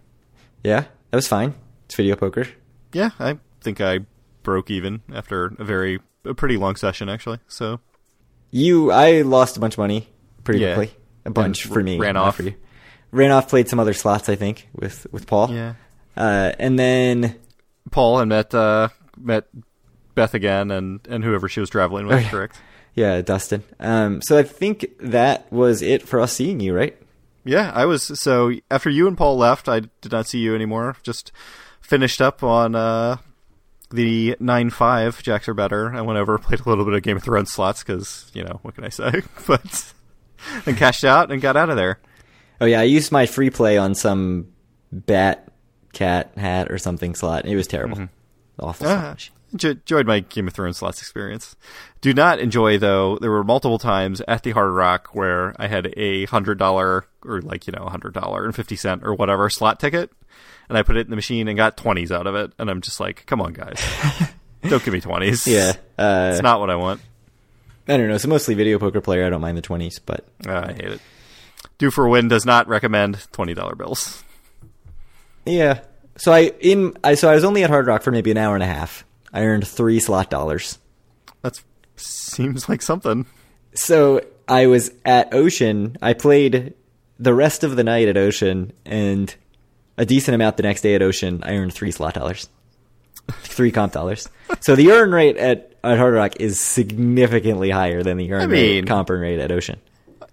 Yeah, 0.62 0.81
that 1.11 1.16
was 1.16 1.26
fine. 1.26 1.55
It's 1.87 1.94
video 1.96 2.14
poker. 2.14 2.46
Yeah, 2.92 3.11
I 3.18 3.38
think 3.62 3.81
I 3.81 4.00
broke 4.42 4.70
even 4.70 5.00
after 5.12 5.46
a 5.59 5.64
very 5.64 5.98
a 6.24 6.35
pretty 6.35 6.57
long 6.59 6.76
session 6.76 7.09
actually. 7.09 7.38
So 7.48 7.81
You, 8.50 8.92
I 8.92 9.22
lost 9.22 9.57
a 9.57 9.61
bunch 9.61 9.74
of 9.74 9.78
money 9.78 10.09
pretty 10.44 10.61
Yeah. 10.61 10.74
quickly. 10.74 10.96
A 11.24 11.30
bunch 11.30 11.64
for 11.64 11.82
me. 11.82 11.98
ran 11.98 12.16
off. 12.16 12.37
For 12.37 12.42
you. 12.44 12.54
Ran 13.11 13.30
off. 13.30 13.48
Played 13.48 13.68
some 13.68 13.78
other 13.80 13.94
slots, 13.94 14.28
I 14.28 14.35
think, 14.37 14.68
with 14.74 15.06
with 15.12 15.26
Paul. 15.26 15.50
yeah, 15.52 15.74
Uh, 16.16 16.52
and 16.58 16.78
then 16.78 17.37
Paul 17.90 18.20
and 18.20 18.28
met 18.28 18.54
uh, 18.54 18.88
met 19.18 19.44
Beth 20.14 20.35
again 20.35 20.70
and 20.70 21.00
and 21.08 21.22
whoever 21.24 21.48
she 21.48 21.61
was 21.61 21.70
traveling 21.70 22.06
with. 22.06 22.16
Oh, 22.16 22.20
yeah. 22.20 22.30
Correct. 22.30 22.61
yeah, 22.94 23.20
Dustin. 23.22 23.62
Um, 23.80 24.20
so 24.22 24.37
I 24.38 24.42
think 24.42 24.87
that 25.00 25.50
was 25.52 25.82
it 25.82 26.02
for 26.02 26.20
us 26.20 26.32
seeing 26.32 26.61
you, 26.61 26.74
right? 26.74 26.96
Yeah, 27.44 27.72
I 27.74 27.87
was 27.87 28.18
so 28.20 28.52
after 28.70 28.88
you 28.90 29.06
and 29.08 29.16
Paul 29.18 29.37
left, 29.37 29.68
I 29.68 29.80
did 30.00 30.12
not 30.12 30.26
see 30.26 30.38
you 30.38 30.54
anymore. 30.54 30.96
Just 31.02 31.32
finished 31.80 32.20
up 32.22 32.42
on 32.42 32.74
uh, 32.74 33.16
the 33.90 34.37
nine 34.40 34.70
five. 34.70 35.22
Jacks 35.22 35.48
are 35.48 35.54
better. 35.54 35.92
I 35.94 36.00
went 36.02 36.18
over, 36.18 36.38
played 36.38 36.61
a 36.61 36.68
little 36.68 36.85
bit 36.85 36.94
of 36.94 37.02
Game 37.02 37.16
of 37.16 37.22
Thrones 37.24 37.52
slots 37.52 37.82
because 37.82 38.30
you 38.32 38.44
know 38.44 38.58
what 38.62 38.74
can 38.74 38.85
I 38.85 38.88
say? 38.90 39.22
but 39.46 39.92
and 40.66 40.76
cashed 40.76 41.05
out 41.05 41.31
and 41.33 41.40
got 41.42 41.57
out 41.57 41.70
of 41.70 41.76
there. 41.76 41.98
Oh 42.61 42.66
yeah, 42.66 42.81
I 42.81 42.85
used 42.85 43.11
my 43.12 43.26
free 43.26 43.50
play 43.50 43.76
on 43.78 43.94
some 43.94 44.48
bat, 44.92 45.48
cat, 45.92 46.33
hat, 46.37 46.70
or 46.70 46.78
something 46.78 47.14
slot. 47.14 47.44
It 47.46 47.57
was 47.57 47.66
terrible. 47.66 48.09
Awful 48.59 48.87
Ah, 48.87 49.12
machine. 49.14 49.35
enjo- 49.55 49.70
enjoyed 49.81 50.07
my 50.07 50.20
Game 50.20 50.46
of 50.46 50.55
Thrones 50.55 50.76
slots 50.76 51.00
experience. 51.00 51.57
Do 52.00 52.12
not 52.12 52.38
enjoy 52.38 52.78
though. 52.78 53.16
There 53.18 53.31
were 53.31 53.42
multiple 53.42 53.78
times 53.78 54.20
at 54.28 54.42
the 54.42 54.50
Hard 54.52 54.72
Rock 54.72 55.09
where 55.14 55.55
I 55.59 55.66
had 55.68 55.92
a 55.96 56.26
hundred 56.26 56.59
dollar 56.59 57.07
or 57.24 57.40
like 57.40 57.66
you 57.66 57.72
know 57.72 57.87
hundred 57.87 58.14
dollar 58.14 58.44
and 58.44 58.55
fifty 58.55 58.76
cent 58.76 59.02
or 59.05 59.14
whatever 59.14 59.48
slot 59.50 59.81
ticket, 59.81 60.12
and 60.68 60.76
I 60.78 60.83
put 60.83 60.96
it 60.96 61.07
in 61.07 61.11
the 61.11 61.16
machine 61.16 61.48
and 61.48 61.57
got 61.57 61.76
twenties 61.76 62.12
out 62.12 62.26
of 62.26 62.35
it, 62.37 62.52
and 62.59 62.70
I'm 62.70 62.81
just 62.83 63.00
like, 63.00 63.24
come 63.26 63.40
on, 63.40 63.52
guys, 63.55 63.81
don't 64.68 64.85
give 64.85 64.92
me 64.94 65.00
twenties. 65.00 65.46
Yeah. 65.46 65.72
Uh, 65.98 66.31
it's 66.35 66.42
not 66.42 66.61
what 66.61 66.70
I 66.70 66.76
want. 66.76 67.00
I 67.88 67.97
don't 67.97 68.09
know. 68.09 68.14
It's 68.14 68.27
mostly 68.27 68.55
video 68.55 68.79
poker 68.79 69.01
player. 69.01 69.27
I 69.27 69.31
don't 69.31 69.40
mind 69.40 69.59
the 69.59 69.62
twenties, 69.62 69.99
but 69.99 70.25
Uh, 70.47 70.66
I 70.68 70.73
hate 70.73 70.85
it. 70.85 71.01
Due 71.79 71.90
for 71.90 72.09
win 72.09 72.29
does 72.29 72.45
not 72.47 72.68
recommend 72.68 73.27
twenty 73.33 73.55
dollar 73.55 73.75
bills. 73.75 74.23
yeah. 75.45 75.81
So 76.16 76.33
I 76.33 76.53
in 76.61 76.97
I 77.03 77.14
so 77.14 77.29
I 77.31 77.35
was 77.35 77.45
only 77.45 77.64
at 77.64 77.71
Hard 77.71 77.87
Rock 77.87 78.03
for 78.03 78.12
maybe 78.12 78.31
an 78.31 78.37
hour 78.38 78.55
and 78.55 78.62
a 78.62 78.66
half. 78.66 79.05
I 79.33 79.42
earned 79.45 79.66
three 79.66 79.99
slot 79.99 80.31
dollars. 80.31 80.79
That 81.42 81.61
seems 81.97 82.68
like 82.68 82.83
something. 82.83 83.27
So 83.75 84.21
I 84.47 84.66
was 84.66 84.90
at 85.05 85.33
Ocean. 85.35 85.97
I 86.03 86.12
played 86.12 86.75
the 87.18 87.35
rest 87.35 87.64
of 87.64 87.77
the 87.77 87.85
night 87.85 88.09
at 88.09 88.16
Ocean 88.16 88.73
and 88.85 89.35
a 89.97 90.05
decent 90.05 90.35
amount 90.35 90.57
the 90.57 90.62
next 90.62 90.83
day 90.83 90.95
at 90.95 91.03
Ocean. 91.03 91.40
I 91.45 91.55
earned 91.57 91.73
three 91.73 91.90
slot 91.90 92.14
dollars, 92.14 92.49
three 93.42 93.73
comp 93.73 93.92
dollars. 93.92 94.29
So 94.61 94.77
the 94.77 94.92
earn 94.92 95.11
rate 95.12 95.37
at, 95.38 95.71
at 95.85 95.99
Hard 95.99 96.14
Rock 96.14 96.40
is 96.40 96.61
significantly 96.61 97.71
higher 97.71 98.03
than 98.03 98.16
the 98.16 98.33
earn 98.33 98.42
I 98.42 98.45
rate 98.45 98.75
mean- 98.77 98.85
comp 98.87 99.11
earn 99.11 99.21
rate 99.21 99.38
at 99.40 99.51
Ocean. 99.53 99.81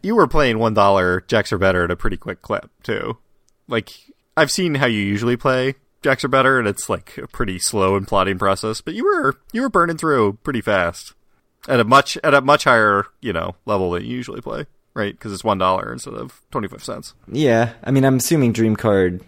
you 0.04 0.16
were 0.16 0.28
playing 0.28 0.60
one 0.60 0.74
dollar 0.74 1.22
jacks 1.28 1.52
are 1.52 1.58
better 1.58 1.84
at 1.84 1.92
a 1.92 1.96
pretty 1.96 2.18
quick 2.18 2.42
clip 2.42 2.70
too 2.84 3.18
like 3.68 3.92
i've 4.38 4.50
seen 4.52 4.76
how 4.76 4.86
you 4.86 5.02
usually 5.02 5.36
play 5.36 5.76
jacks 6.02 6.24
are 6.24 6.30
better 6.30 6.58
and 6.60 6.68
it's 6.68 6.90
like 6.90 7.18
a 7.18 7.28
pretty 7.28 7.60
slow 7.60 7.96
and 7.98 8.08
plotting 8.08 8.38
process 8.40 8.80
but 8.82 8.94
you 8.94 9.04
were 9.04 9.36
you 9.52 9.62
were 9.62 9.70
burning 9.70 9.98
through 9.98 10.34
pretty 10.44 10.62
fast 10.62 11.14
at 11.68 11.80
a 11.80 11.84
much 11.84 12.18
at 12.24 12.34
a 12.34 12.40
much 12.42 12.64
higher 12.64 13.06
you 13.22 13.34
know 13.34 13.56
level 13.66 13.92
than 13.92 14.04
you 14.06 14.16
usually 14.16 14.40
play 14.42 14.66
right 14.94 15.14
because 15.14 15.34
it's 15.34 15.44
one 15.44 15.58
dollar 15.58 15.92
instead 15.92 16.14
of 16.14 16.42
25 16.52 16.84
cents 16.84 17.14
Yeah, 17.28 17.74
I 17.84 17.92
mean, 17.92 18.06
I'm 18.06 18.16
assuming 18.18 18.54
Dream 18.54 18.76
Card. 18.78 19.22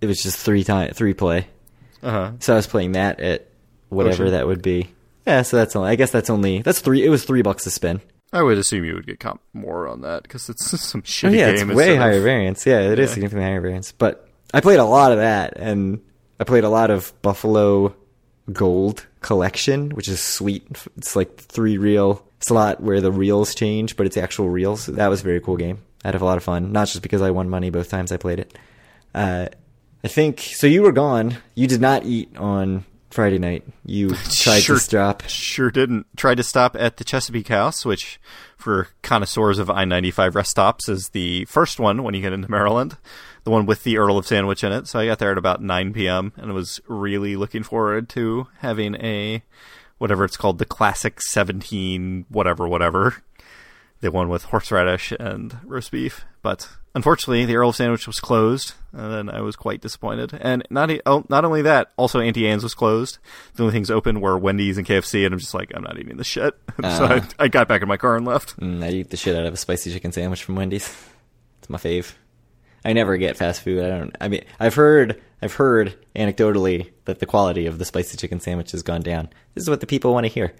It 0.00 0.06
was 0.06 0.22
just 0.22 0.38
three 0.38 0.64
time 0.64 0.92
three 0.92 1.12
play. 1.14 1.46
uh-huh 2.02 2.32
So 2.40 2.54
I 2.54 2.56
was 2.56 2.66
playing 2.66 2.92
that 2.92 3.20
at 3.20 3.46
whatever 3.90 4.24
Ocean. 4.24 4.32
that 4.32 4.46
would 4.46 4.62
be. 4.62 4.90
Yeah, 5.28 5.42
so 5.42 5.56
that's 5.58 5.76
only. 5.76 5.90
I 5.90 5.94
guess 5.96 6.10
that's 6.10 6.30
only. 6.30 6.62
That's 6.62 6.80
three. 6.80 7.04
It 7.04 7.10
was 7.10 7.24
three 7.24 7.42
bucks 7.42 7.64
to 7.64 7.70
spin. 7.70 8.00
i 8.32 8.42
would 8.42 8.58
assume 8.58 8.84
you 8.84 8.94
would 8.94 9.06
get 9.06 9.20
comp 9.20 9.40
more 9.52 9.86
on 9.88 10.00
that 10.02 10.22
because 10.22 10.48
it's 10.48 10.64
some 10.80 11.02
shitty 11.02 11.28
Oh, 11.28 11.32
shitty 11.32 11.36
yeah, 11.38 11.48
it's 11.48 11.64
way 11.64 11.92
of- 11.92 11.98
higher 11.98 12.20
variance. 12.22 12.64
Yeah, 12.66 12.80
it 12.80 12.98
is 12.98 13.10
Yeah. 13.10 13.14
significantly 13.14 13.44
higher 13.48 13.60
variance. 13.60 13.92
But 13.92 14.26
I 14.54 14.60
played 14.60 14.78
a 14.78 14.84
lot 14.84 15.12
of 15.12 15.18
that, 15.18 15.54
and 15.56 16.00
I 16.40 16.44
played 16.44 16.64
a 16.64 16.68
lot 16.70 16.90
of 16.90 17.12
Buffalo 17.22 17.94
Gold 18.52 19.06
Collection, 19.20 19.90
which 19.90 20.08
is 20.08 20.20
sweet. 20.22 20.64
It's 20.96 21.14
like 21.14 21.36
three 21.36 21.76
reel 21.78 22.24
slot 22.40 22.80
where 22.82 23.00
the 23.00 23.12
reels 23.12 23.54
change, 23.54 23.96
but 23.96 24.06
it's 24.06 24.16
actual 24.16 24.48
reels. 24.48 24.86
That 24.86 25.08
was 25.08 25.20
a 25.20 25.24
very 25.24 25.40
cool 25.40 25.56
game. 25.56 25.78
I 26.04 26.08
had 26.08 26.14
a 26.14 26.24
lot 26.24 26.38
of 26.38 26.44
fun, 26.44 26.72
not 26.72 26.86
just 26.88 27.02
because 27.02 27.20
I 27.20 27.30
won 27.32 27.50
money 27.50 27.68
both 27.70 27.90
times 27.90 28.12
I 28.12 28.16
played 28.16 28.38
it. 28.40 28.56
Uh, 29.14 29.48
I 30.04 30.08
think 30.08 30.40
so. 30.40 30.66
You 30.68 30.82
were 30.82 30.92
gone. 30.92 31.36
You 31.56 31.66
did 31.66 31.80
not 31.80 32.04
eat 32.06 32.34
on 32.38 32.84
Friday 33.10 33.38
night. 33.38 33.64
You 33.84 34.10
tried 34.30 34.60
Sure. 34.60 34.76
to 34.76 34.80
stop. 34.80 35.22
Sure 35.28 35.70
didn't. 35.70 36.06
Tried 36.16 36.36
to 36.36 36.42
stop 36.42 36.76
at 36.78 36.98
the 36.98 37.04
Chesapeake 37.04 37.48
House, 37.48 37.84
which 37.84 38.20
for 38.56 38.88
connoisseurs 39.02 39.58
of 39.58 39.70
I 39.70 39.84
95 39.84 40.34
rest 40.34 40.50
stops 40.50 40.88
is 40.88 41.10
the 41.10 41.44
first 41.46 41.80
one 41.80 42.02
when 42.02 42.14
you 42.14 42.20
get 42.20 42.32
into 42.32 42.50
Maryland, 42.50 42.96
the 43.44 43.50
one 43.50 43.66
with 43.66 43.82
the 43.84 43.96
Earl 43.98 44.18
of 44.18 44.26
Sandwich 44.26 44.62
in 44.62 44.72
it. 44.72 44.86
So 44.88 44.98
I 44.98 45.06
got 45.06 45.18
there 45.18 45.32
at 45.32 45.38
about 45.38 45.62
9 45.62 45.92
p.m. 45.92 46.32
and 46.36 46.52
was 46.52 46.80
really 46.86 47.36
looking 47.36 47.62
forward 47.62 48.08
to 48.10 48.48
having 48.58 48.94
a 48.96 49.42
whatever 49.98 50.24
it's 50.24 50.36
called, 50.36 50.58
the 50.58 50.64
classic 50.64 51.20
17 51.20 52.26
whatever, 52.28 52.68
whatever. 52.68 53.22
The 54.00 54.10
one 54.12 54.28
with 54.28 54.44
horseradish 54.44 55.12
and 55.18 55.58
roast 55.64 55.90
beef. 55.90 56.24
But 56.40 56.68
unfortunately, 56.94 57.44
the 57.44 57.56
Earl 57.56 57.70
of 57.70 57.76
Sandwich 57.76 58.06
was 58.06 58.20
closed, 58.20 58.74
and 58.92 59.12
then 59.12 59.28
I 59.28 59.40
was 59.40 59.56
quite 59.56 59.80
disappointed. 59.80 60.38
And 60.40 60.62
not 60.70 60.90
oh, 61.04 61.24
not 61.28 61.44
only 61.44 61.62
that, 61.62 61.90
also 61.96 62.20
Auntie 62.20 62.46
Anne's 62.46 62.62
was 62.62 62.74
closed. 62.74 63.18
The 63.54 63.64
only 63.64 63.72
things 63.72 63.90
open 63.90 64.20
were 64.20 64.38
Wendy's 64.38 64.78
and 64.78 64.86
KFC, 64.86 65.24
and 65.24 65.32
I'm 65.32 65.40
just 65.40 65.52
like, 65.54 65.72
I'm 65.74 65.82
not 65.82 65.98
eating 65.98 66.16
this 66.16 66.28
shit. 66.28 66.54
so 66.80 66.86
Uh. 67.04 67.20
I, 67.38 67.44
I 67.44 67.48
got 67.48 67.66
back 67.66 67.82
in 67.82 67.88
my 67.88 67.96
car 67.96 68.16
and 68.16 68.24
left. 68.24 68.58
Mm, 68.60 68.84
I 68.84 68.90
eat 68.90 69.10
the 69.10 69.16
shit 69.16 69.34
out 69.34 69.46
of 69.46 69.54
a 69.54 69.56
spicy 69.56 69.92
chicken 69.92 70.12
sandwich 70.12 70.42
from 70.44 70.54
Wendy's. 70.56 70.88
It's 71.60 71.68
my 71.68 71.78
fave. 71.78 72.12
I 72.84 72.92
never 72.92 73.16
get 73.16 73.36
fast 73.36 73.62
food. 73.62 73.82
I 73.82 73.88
don't. 73.88 74.14
I 74.20 74.28
mean, 74.28 74.44
I've 74.60 74.76
heard, 74.76 75.20
I've 75.42 75.54
heard 75.54 75.96
anecdotally 76.14 76.90
that 77.06 77.18
the 77.18 77.26
quality 77.26 77.66
of 77.66 77.78
the 77.78 77.84
spicy 77.84 78.16
chicken 78.16 78.38
sandwich 78.38 78.70
has 78.70 78.84
gone 78.84 79.02
down. 79.02 79.28
This 79.54 79.62
is 79.64 79.68
what 79.70 79.80
the 79.80 79.86
people 79.88 80.14
want 80.14 80.24
to 80.24 80.32
hear. 80.32 80.54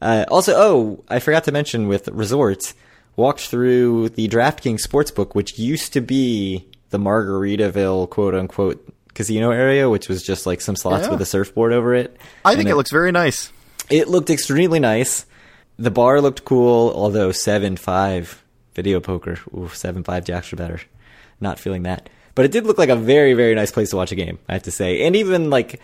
Uh, 0.00 0.24
also, 0.28 0.52
oh, 0.56 1.04
I 1.08 1.18
forgot 1.20 1.44
to 1.44 1.52
mention 1.52 1.88
with 1.88 2.08
resorts, 2.08 2.74
walked 3.16 3.40
through 3.40 4.10
the 4.10 4.28
DraftKings 4.28 4.86
Sportsbook, 4.86 5.34
which 5.34 5.58
used 5.58 5.92
to 5.94 6.00
be 6.00 6.68
the 6.90 6.98
Margaritaville 6.98 8.08
quote 8.10 8.34
unquote 8.34 8.86
casino 9.14 9.50
area, 9.50 9.88
which 9.88 10.08
was 10.08 10.22
just 10.22 10.46
like 10.46 10.60
some 10.60 10.76
slots 10.76 11.04
Yeah. 11.06 11.12
with 11.12 11.22
a 11.22 11.26
surfboard 11.26 11.72
over 11.72 11.94
it. 11.94 12.16
I 12.44 12.52
And 12.52 12.58
think 12.58 12.68
it 12.70 12.76
looks 12.76 12.90
very 12.92 13.12
nice. 13.12 13.50
it 13.88 14.08
looked 14.08 14.30
extremely 14.30 14.78
nice. 14.80 15.24
The 15.78 15.90
bar 15.90 16.20
looked 16.20 16.44
cool, 16.44 16.92
although 16.94 17.32
seven 17.32 17.76
five 17.76 18.42
video 18.74 19.00
poker. 19.00 19.38
Ooh, 19.54 19.70
seven 19.72 20.04
five 20.04 20.24
jacks 20.24 20.52
are 20.52 20.56
better. 20.56 20.80
Not 21.40 21.58
feeling 21.58 21.82
that. 21.84 22.08
But 22.34 22.44
it 22.44 22.52
did 22.52 22.66
look 22.66 22.76
like 22.78 22.90
a 22.90 22.96
very, 22.96 23.32
very 23.32 23.54
nice 23.54 23.70
place 23.70 23.90
to 23.90 23.96
watch 23.96 24.12
a 24.12 24.14
game, 24.14 24.38
I 24.48 24.52
have 24.54 24.64
to 24.64 24.70
say. 24.70 25.06
And 25.06 25.16
even 25.16 25.48
like 25.48 25.80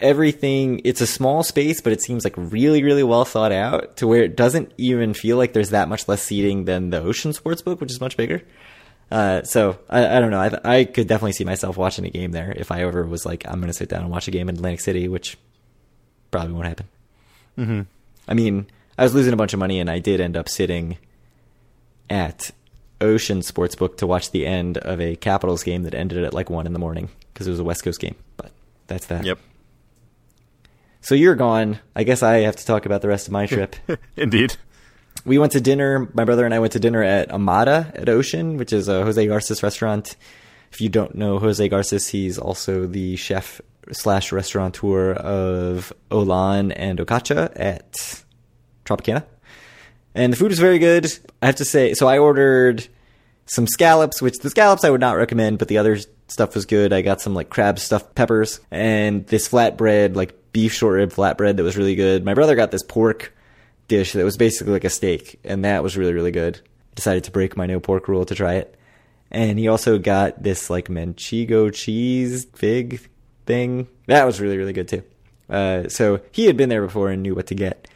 everything 0.00 0.80
it's 0.84 1.00
a 1.00 1.06
small 1.06 1.42
space, 1.42 1.80
but 1.80 1.92
it 1.92 2.02
seems 2.02 2.24
like 2.24 2.34
really, 2.36 2.82
really 2.82 3.02
well 3.02 3.24
thought 3.24 3.52
out 3.52 3.96
to 3.98 4.06
where 4.06 4.22
it 4.22 4.36
doesn't 4.36 4.72
even 4.78 5.14
feel 5.14 5.36
like 5.36 5.52
there's 5.52 5.70
that 5.70 5.88
much 5.88 6.08
less 6.08 6.22
seating 6.22 6.64
than 6.64 6.90
the 6.90 7.00
Ocean 7.00 7.32
Sportsbook, 7.32 7.80
which 7.80 7.90
is 7.90 8.00
much 8.00 8.16
bigger. 8.16 8.42
Uh, 9.10 9.42
so 9.42 9.78
I, 9.88 10.16
I 10.16 10.20
don't 10.20 10.30
know. 10.30 10.40
I, 10.40 10.78
I 10.78 10.84
could 10.84 11.08
definitely 11.08 11.32
see 11.32 11.44
myself 11.44 11.76
watching 11.76 12.04
a 12.06 12.10
game 12.10 12.32
there 12.32 12.52
if 12.52 12.70
I 12.70 12.82
ever 12.82 13.04
was 13.04 13.26
like, 13.26 13.44
I'm 13.46 13.60
going 13.60 13.66
to 13.66 13.72
sit 13.72 13.88
down 13.88 14.02
and 14.02 14.10
watch 14.10 14.28
a 14.28 14.30
game 14.30 14.48
in 14.48 14.56
Atlantic 14.56 14.80
City, 14.80 15.08
which 15.08 15.36
probably 16.30 16.52
won't 16.52 16.66
happen. 16.66 16.86
I 18.28 18.34
mean, 18.34 18.66
I 18.96 19.02
was 19.02 19.14
losing 19.14 19.32
a 19.32 19.36
bunch 19.36 19.52
of 19.52 19.58
money, 19.58 19.80
and 19.80 19.90
I 19.90 19.98
did 19.98 20.20
end 20.20 20.36
up 20.36 20.48
sitting 20.48 20.98
at 22.08 22.52
Ocean 23.00 23.40
Sportsbook 23.40 23.96
to 23.98 24.06
watch 24.06 24.30
the 24.30 24.46
end 24.46 24.78
of 24.78 25.00
a 25.00 25.16
Capitals 25.16 25.62
game 25.62 25.82
that 25.82 25.94
ended 25.94 26.22
at 26.22 26.32
like 26.32 26.48
one 26.48 26.66
in 26.66 26.72
the 26.72 26.78
morning 26.78 27.08
because 27.32 27.46
it 27.46 27.50
was 27.50 27.60
a 27.60 27.64
West 27.64 27.82
Coast 27.82 28.00
game. 28.00 28.14
But 28.36 28.52
that's 28.86 29.06
that. 29.06 29.24
Yep. 29.24 29.38
So 31.00 31.14
you're 31.14 31.34
gone. 31.34 31.78
I 31.96 32.04
guess 32.04 32.22
I 32.22 32.38
have 32.40 32.56
to 32.56 32.66
talk 32.66 32.86
about 32.86 33.02
the 33.02 33.08
rest 33.08 33.26
of 33.26 33.32
my 33.32 33.46
trip. 33.54 33.76
Indeed. 34.16 34.56
we 35.24 35.38
went 35.38 35.52
to 35.52 35.60
dinner. 35.60 36.08
My 36.14 36.24
brother 36.24 36.44
and 36.44 36.54
I 36.54 36.58
went 36.58 36.72
to 36.74 36.80
dinner 36.80 37.02
at 37.02 37.30
Amada 37.30 37.92
at 37.94 38.08
Ocean, 38.08 38.56
which 38.56 38.72
is 38.72 38.88
a 38.88 39.02
Jose 39.04 39.26
Garces 39.26 39.62
restaurant. 39.62 40.16
If 40.72 40.80
you 40.80 40.88
don't 40.88 41.14
know 41.14 41.38
Jose 41.38 41.66
Garces, 41.68 42.08
he's 42.08 42.38
also 42.38 42.86
the 42.86 43.16
chef 43.16 43.60
slash 43.92 44.30
restaurateur 44.30 45.12
of 45.14 45.92
Olon 46.10 46.70
and 46.72 46.98
Okatshe 47.00 47.50
at 47.56 48.22
Tropicana. 48.84 49.24
And 50.14 50.32
the 50.32 50.36
food 50.36 50.50
was 50.50 50.58
very 50.58 50.78
good. 50.78 51.06
I 51.42 51.46
have 51.46 51.56
to 51.56 51.64
say, 51.64 51.94
so 51.94 52.06
I 52.06 52.18
ordered 52.18 52.86
some 53.46 53.66
scallops, 53.66 54.20
which 54.22 54.38
the 54.38 54.50
scallops 54.50 54.84
I 54.84 54.90
would 54.90 55.00
not 55.00 55.16
recommend, 55.16 55.58
but 55.58 55.68
the 55.68 55.78
other 55.78 55.98
stuff 56.30 56.54
was 56.54 56.66
good. 56.66 56.92
I 56.92 57.02
got 57.02 57.20
some 57.20 57.34
like 57.34 57.50
crab 57.50 57.78
stuffed 57.78 58.14
peppers 58.14 58.60
and 58.70 59.26
this 59.26 59.48
flatbread, 59.48 60.16
like 60.16 60.52
beef 60.52 60.72
short 60.72 60.94
rib 60.94 61.12
flatbread 61.12 61.56
that 61.56 61.62
was 61.62 61.76
really 61.76 61.94
good. 61.94 62.24
My 62.24 62.34
brother 62.34 62.54
got 62.54 62.70
this 62.70 62.82
pork 62.82 63.34
dish 63.88 64.12
that 64.12 64.24
was 64.24 64.36
basically 64.36 64.72
like 64.72 64.84
a 64.84 64.90
steak, 64.90 65.40
and 65.44 65.64
that 65.64 65.82
was 65.82 65.96
really, 65.96 66.12
really 66.12 66.30
good. 66.30 66.60
Decided 66.94 67.24
to 67.24 67.30
break 67.30 67.56
my 67.56 67.66
no 67.66 67.80
pork 67.80 68.08
rule 68.08 68.24
to 68.24 68.34
try 68.34 68.54
it. 68.54 68.76
And 69.30 69.58
he 69.58 69.68
also 69.68 69.98
got 69.98 70.42
this 70.42 70.70
like 70.70 70.88
manchego 70.88 71.72
cheese 71.72 72.46
fig 72.54 73.08
thing. 73.46 73.86
That 74.06 74.24
was 74.24 74.40
really, 74.40 74.56
really 74.56 74.72
good 74.72 74.88
too. 74.88 75.02
Uh, 75.48 75.88
so 75.88 76.20
he 76.32 76.46
had 76.46 76.56
been 76.56 76.68
there 76.68 76.84
before 76.84 77.10
and 77.10 77.22
knew 77.22 77.34
what 77.34 77.48
to 77.48 77.54
get. 77.54 77.88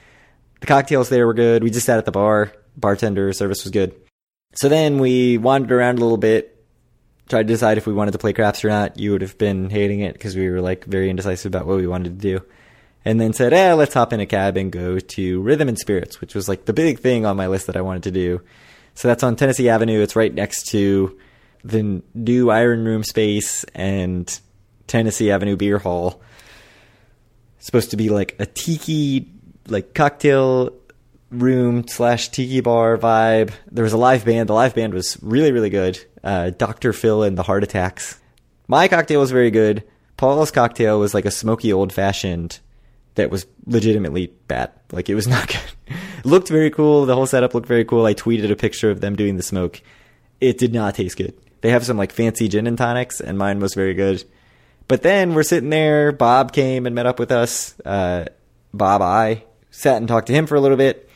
The 0.60 0.66
cocktails 0.66 1.08
there 1.08 1.26
were 1.26 1.34
good. 1.34 1.62
We 1.62 1.70
just 1.70 1.86
sat 1.86 1.98
at 1.98 2.04
the 2.04 2.12
bar. 2.12 2.52
Bartender 2.76 3.32
service 3.32 3.64
was 3.64 3.70
good. 3.70 3.94
So 4.54 4.68
then 4.68 4.98
we 4.98 5.38
wandered 5.38 5.72
around 5.72 5.98
a 5.98 6.02
little 6.02 6.16
bit, 6.16 6.53
tried 7.28 7.46
to 7.46 7.52
decide 7.54 7.78
if 7.78 7.86
we 7.86 7.92
wanted 7.92 8.12
to 8.12 8.18
play 8.18 8.32
craps 8.32 8.64
or 8.64 8.68
not. 8.68 8.98
You 8.98 9.12
would 9.12 9.22
have 9.22 9.38
been 9.38 9.70
hating 9.70 10.00
it 10.00 10.12
because 10.12 10.36
we 10.36 10.48
were 10.48 10.60
like 10.60 10.84
very 10.84 11.10
indecisive 11.10 11.50
about 11.50 11.66
what 11.66 11.76
we 11.76 11.86
wanted 11.86 12.20
to 12.20 12.38
do. 12.38 12.44
And 13.04 13.20
then 13.20 13.34
said, 13.34 13.52
eh, 13.52 13.74
let's 13.74 13.94
hop 13.94 14.12
in 14.12 14.20
a 14.20 14.26
cab 14.26 14.56
and 14.56 14.72
go 14.72 14.98
to 14.98 15.40
Rhythm 15.42 15.68
and 15.68 15.78
Spirits, 15.78 16.20
which 16.20 16.34
was 16.34 16.48
like 16.48 16.64
the 16.64 16.72
big 16.72 17.00
thing 17.00 17.26
on 17.26 17.36
my 17.36 17.48
list 17.48 17.66
that 17.66 17.76
I 17.76 17.82
wanted 17.82 18.04
to 18.04 18.10
do. 18.10 18.40
So 18.94 19.08
that's 19.08 19.22
on 19.22 19.36
Tennessee 19.36 19.68
Avenue. 19.68 20.00
It's 20.00 20.16
right 20.16 20.32
next 20.32 20.68
to 20.68 21.18
the 21.64 22.02
new 22.14 22.50
Iron 22.50 22.84
Room 22.84 23.02
space 23.02 23.64
and 23.74 24.40
Tennessee 24.86 25.30
Avenue 25.30 25.56
Beer 25.56 25.78
Hall. 25.78 26.22
It's 27.58 27.66
supposed 27.66 27.90
to 27.90 27.96
be 27.96 28.08
like 28.08 28.36
a 28.38 28.46
tiki, 28.46 29.32
like 29.68 29.94
cocktail 29.94 30.72
room 31.42 31.86
slash 31.88 32.28
tiki 32.28 32.60
bar 32.60 32.96
vibe. 32.98 33.52
There 33.70 33.84
was 33.84 33.92
a 33.92 33.98
live 33.98 34.24
band. 34.24 34.48
The 34.48 34.54
live 34.54 34.74
band 34.74 34.94
was 34.94 35.18
really, 35.22 35.52
really 35.52 35.70
good. 35.70 36.04
Uh, 36.22 36.50
Dr. 36.50 36.92
Phil 36.92 37.22
and 37.22 37.36
the 37.36 37.42
Heart 37.42 37.64
Attacks. 37.64 38.20
My 38.68 38.88
cocktail 38.88 39.20
was 39.20 39.30
very 39.30 39.50
good. 39.50 39.84
Paul's 40.16 40.50
cocktail 40.50 40.98
was 40.98 41.14
like 41.14 41.24
a 41.24 41.30
smoky 41.30 41.72
old 41.72 41.92
fashioned 41.92 42.60
that 43.14 43.30
was 43.30 43.46
legitimately 43.66 44.28
bad. 44.48 44.70
Like 44.92 45.08
it 45.08 45.14
was 45.14 45.28
not 45.28 45.48
good. 45.48 45.96
looked 46.24 46.48
very 46.48 46.70
cool. 46.70 47.06
The 47.06 47.14
whole 47.14 47.26
setup 47.26 47.54
looked 47.54 47.68
very 47.68 47.84
cool. 47.84 48.06
I 48.06 48.14
tweeted 48.14 48.50
a 48.50 48.56
picture 48.56 48.90
of 48.90 49.00
them 49.00 49.16
doing 49.16 49.36
the 49.36 49.42
smoke. 49.42 49.80
It 50.40 50.58
did 50.58 50.72
not 50.72 50.94
taste 50.94 51.16
good. 51.16 51.34
They 51.60 51.70
have 51.70 51.84
some 51.84 51.96
like 51.96 52.12
fancy 52.12 52.48
gin 52.48 52.66
and 52.66 52.76
tonics, 52.76 53.20
and 53.20 53.38
mine 53.38 53.60
was 53.60 53.74
very 53.74 53.94
good. 53.94 54.24
But 54.86 55.02
then 55.02 55.34
we're 55.34 55.44
sitting 55.44 55.70
there. 55.70 56.12
Bob 56.12 56.52
came 56.52 56.84
and 56.86 56.94
met 56.94 57.06
up 57.06 57.18
with 57.18 57.32
us. 57.32 57.78
Uh, 57.84 58.26
Bob, 58.74 59.00
I 59.00 59.44
sat 59.70 59.96
and 59.96 60.06
talked 60.06 60.26
to 60.26 60.34
him 60.34 60.46
for 60.46 60.56
a 60.56 60.60
little 60.60 60.76
bit, 60.76 61.08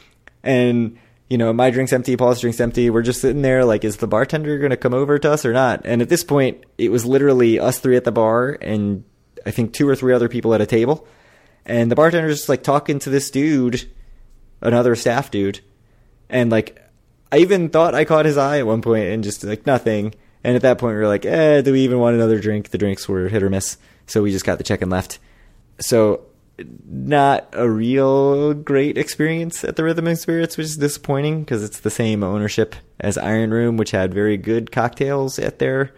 and 0.42 0.98
you 1.29 1.37
know, 1.37 1.53
my 1.53 1.70
drink's 1.70 1.92
empty, 1.92 2.16
Paul's 2.16 2.40
drink's 2.40 2.61
empty. 2.61 2.88
We're 2.88 3.03
just 3.03 3.20
sitting 3.20 3.42
there, 3.42 3.64
like, 3.64 3.85
is 3.85 3.98
the 3.98 4.07
bartender 4.07 4.59
going 4.59 4.70
to 4.70 4.79
come 4.79 4.94
over 4.94 5.18
to 5.18 5.31
us 5.31 5.44
or 5.44 5.53
not? 5.53 5.83
And 5.85 6.01
at 6.01 6.09
this 6.09 6.24
point, 6.24 6.64
it 6.79 6.90
was 6.90 7.05
literally 7.05 7.61
us 7.61 7.79
three 7.79 7.96
at 7.96 8.05
the 8.05 8.12
bar, 8.12 8.57
and 8.61 9.05
I 9.44 9.51
think 9.51 9.74
two 9.74 9.87
or 9.87 9.94
three 9.94 10.14
other 10.14 10.29
people 10.29 10.55
at 10.55 10.62
a 10.62 10.66
table. 10.66 11.07
And 11.66 11.90
the 11.90 11.96
bartender's 11.96 12.38
just 12.38 12.48
like 12.48 12.62
talking 12.62 12.98
to 13.01 13.11
this 13.11 13.31
dude, 13.31 13.90
another 14.62 14.96
staff 14.96 15.31
dude, 15.31 15.61
and 16.31 16.51
like, 16.51 16.83
I 17.31 17.38
even 17.38 17.68
thought 17.68 17.94
I 17.94 18.07
caught 18.07 18.24
his 18.24 18.38
eye 18.38 18.59
at 18.59 18.66
one 18.66 18.81
point, 18.81 19.09
and 19.09 19.22
just 19.22 19.44
like 19.44 19.66
nothing. 19.66 20.14
And 20.42 20.57
at 20.57 20.62
that 20.62 20.79
point, 20.79 20.94
we 20.94 21.01
were 21.01 21.09
like, 21.09 21.27
eh, 21.27 21.61
do 21.61 21.72
we 21.72 21.81
even 21.81 21.98
want 21.98 22.16
another 22.16 22.40
drink? 22.40 22.70
The 22.70 22.79
drinks 22.79 23.07
were 23.07 23.29
hit 23.29 23.42
or 23.42 23.51
miss. 23.51 23.77
So 24.07 24.22
we 24.22 24.31
just 24.31 24.46
got 24.46 24.57
the 24.57 24.64
check 24.64 24.81
and 24.81 24.90
left. 24.90 25.18
So, 25.79 26.22
not 26.87 27.49
a 27.53 27.68
real 27.68 28.55
great 28.55 28.99
experience 28.99 29.64
at 29.64 29.77
the 29.77 29.85
Rhythm 29.85 30.07
and 30.07 30.18
Spirits, 30.18 30.57
which 30.57 30.66
is 30.66 30.77
disappointing 30.77 31.40
because 31.40 31.62
it's 31.62 31.81
the 31.81 31.90
same 31.90 32.23
ownership 32.23 32.75
as 33.01 33.16
Iron 33.16 33.51
Room, 33.51 33.77
which 33.77 33.92
had 33.92 34.12
very 34.12 34.37
good 34.37 34.73
cocktails 34.73 35.38
at 35.38 35.59
their 35.59 35.92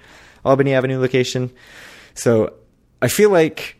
Albany 0.45 0.75
Avenue 0.75 0.99
location. 0.99 1.51
So, 2.15 2.55
I 3.03 3.09
feel 3.09 3.31
like 3.31 3.77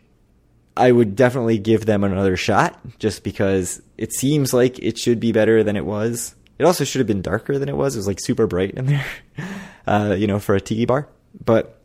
I 0.75 0.91
would 0.91 1.15
definitely 1.15 1.57
give 1.57 1.85
them 1.85 2.03
another 2.03 2.37
shot 2.37 2.79
just 2.97 3.23
because 3.23 3.81
it 3.97 4.13
seems 4.13 4.53
like 4.53 4.79
it 4.79 4.97
should 4.97 5.19
be 5.19 5.31
better 5.31 5.63
than 5.63 5.75
it 5.75 5.85
was. 5.85 6.35
It 6.57 6.63
also 6.63 6.83
should 6.83 6.99
have 6.99 7.07
been 7.07 7.21
darker 7.21 7.59
than 7.59 7.69
it 7.69 7.75
was. 7.75 7.95
It 7.95 7.99
was 7.99 8.07
like 8.07 8.19
super 8.19 8.47
bright 8.47 8.71
in 8.71 8.85
there, 8.85 9.05
uh, 9.87 10.15
you 10.17 10.27
know, 10.27 10.39
for 10.39 10.55
a 10.55 10.61
tiki 10.61 10.85
bar. 10.85 11.07
But 11.43 11.79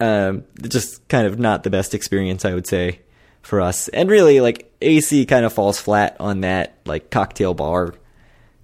um, 0.00 0.44
just 0.62 1.06
kind 1.08 1.26
of 1.26 1.38
not 1.38 1.62
the 1.62 1.70
best 1.70 1.94
experience, 1.94 2.44
I 2.44 2.54
would 2.54 2.66
say, 2.66 3.00
for 3.46 3.60
us. 3.60 3.88
And 3.88 4.10
really, 4.10 4.40
like 4.40 4.72
AC 4.80 5.24
kind 5.26 5.44
of 5.44 5.52
falls 5.52 5.80
flat 5.80 6.16
on 6.20 6.40
that 6.42 6.78
like 6.84 7.10
cocktail 7.10 7.54
bar 7.54 7.94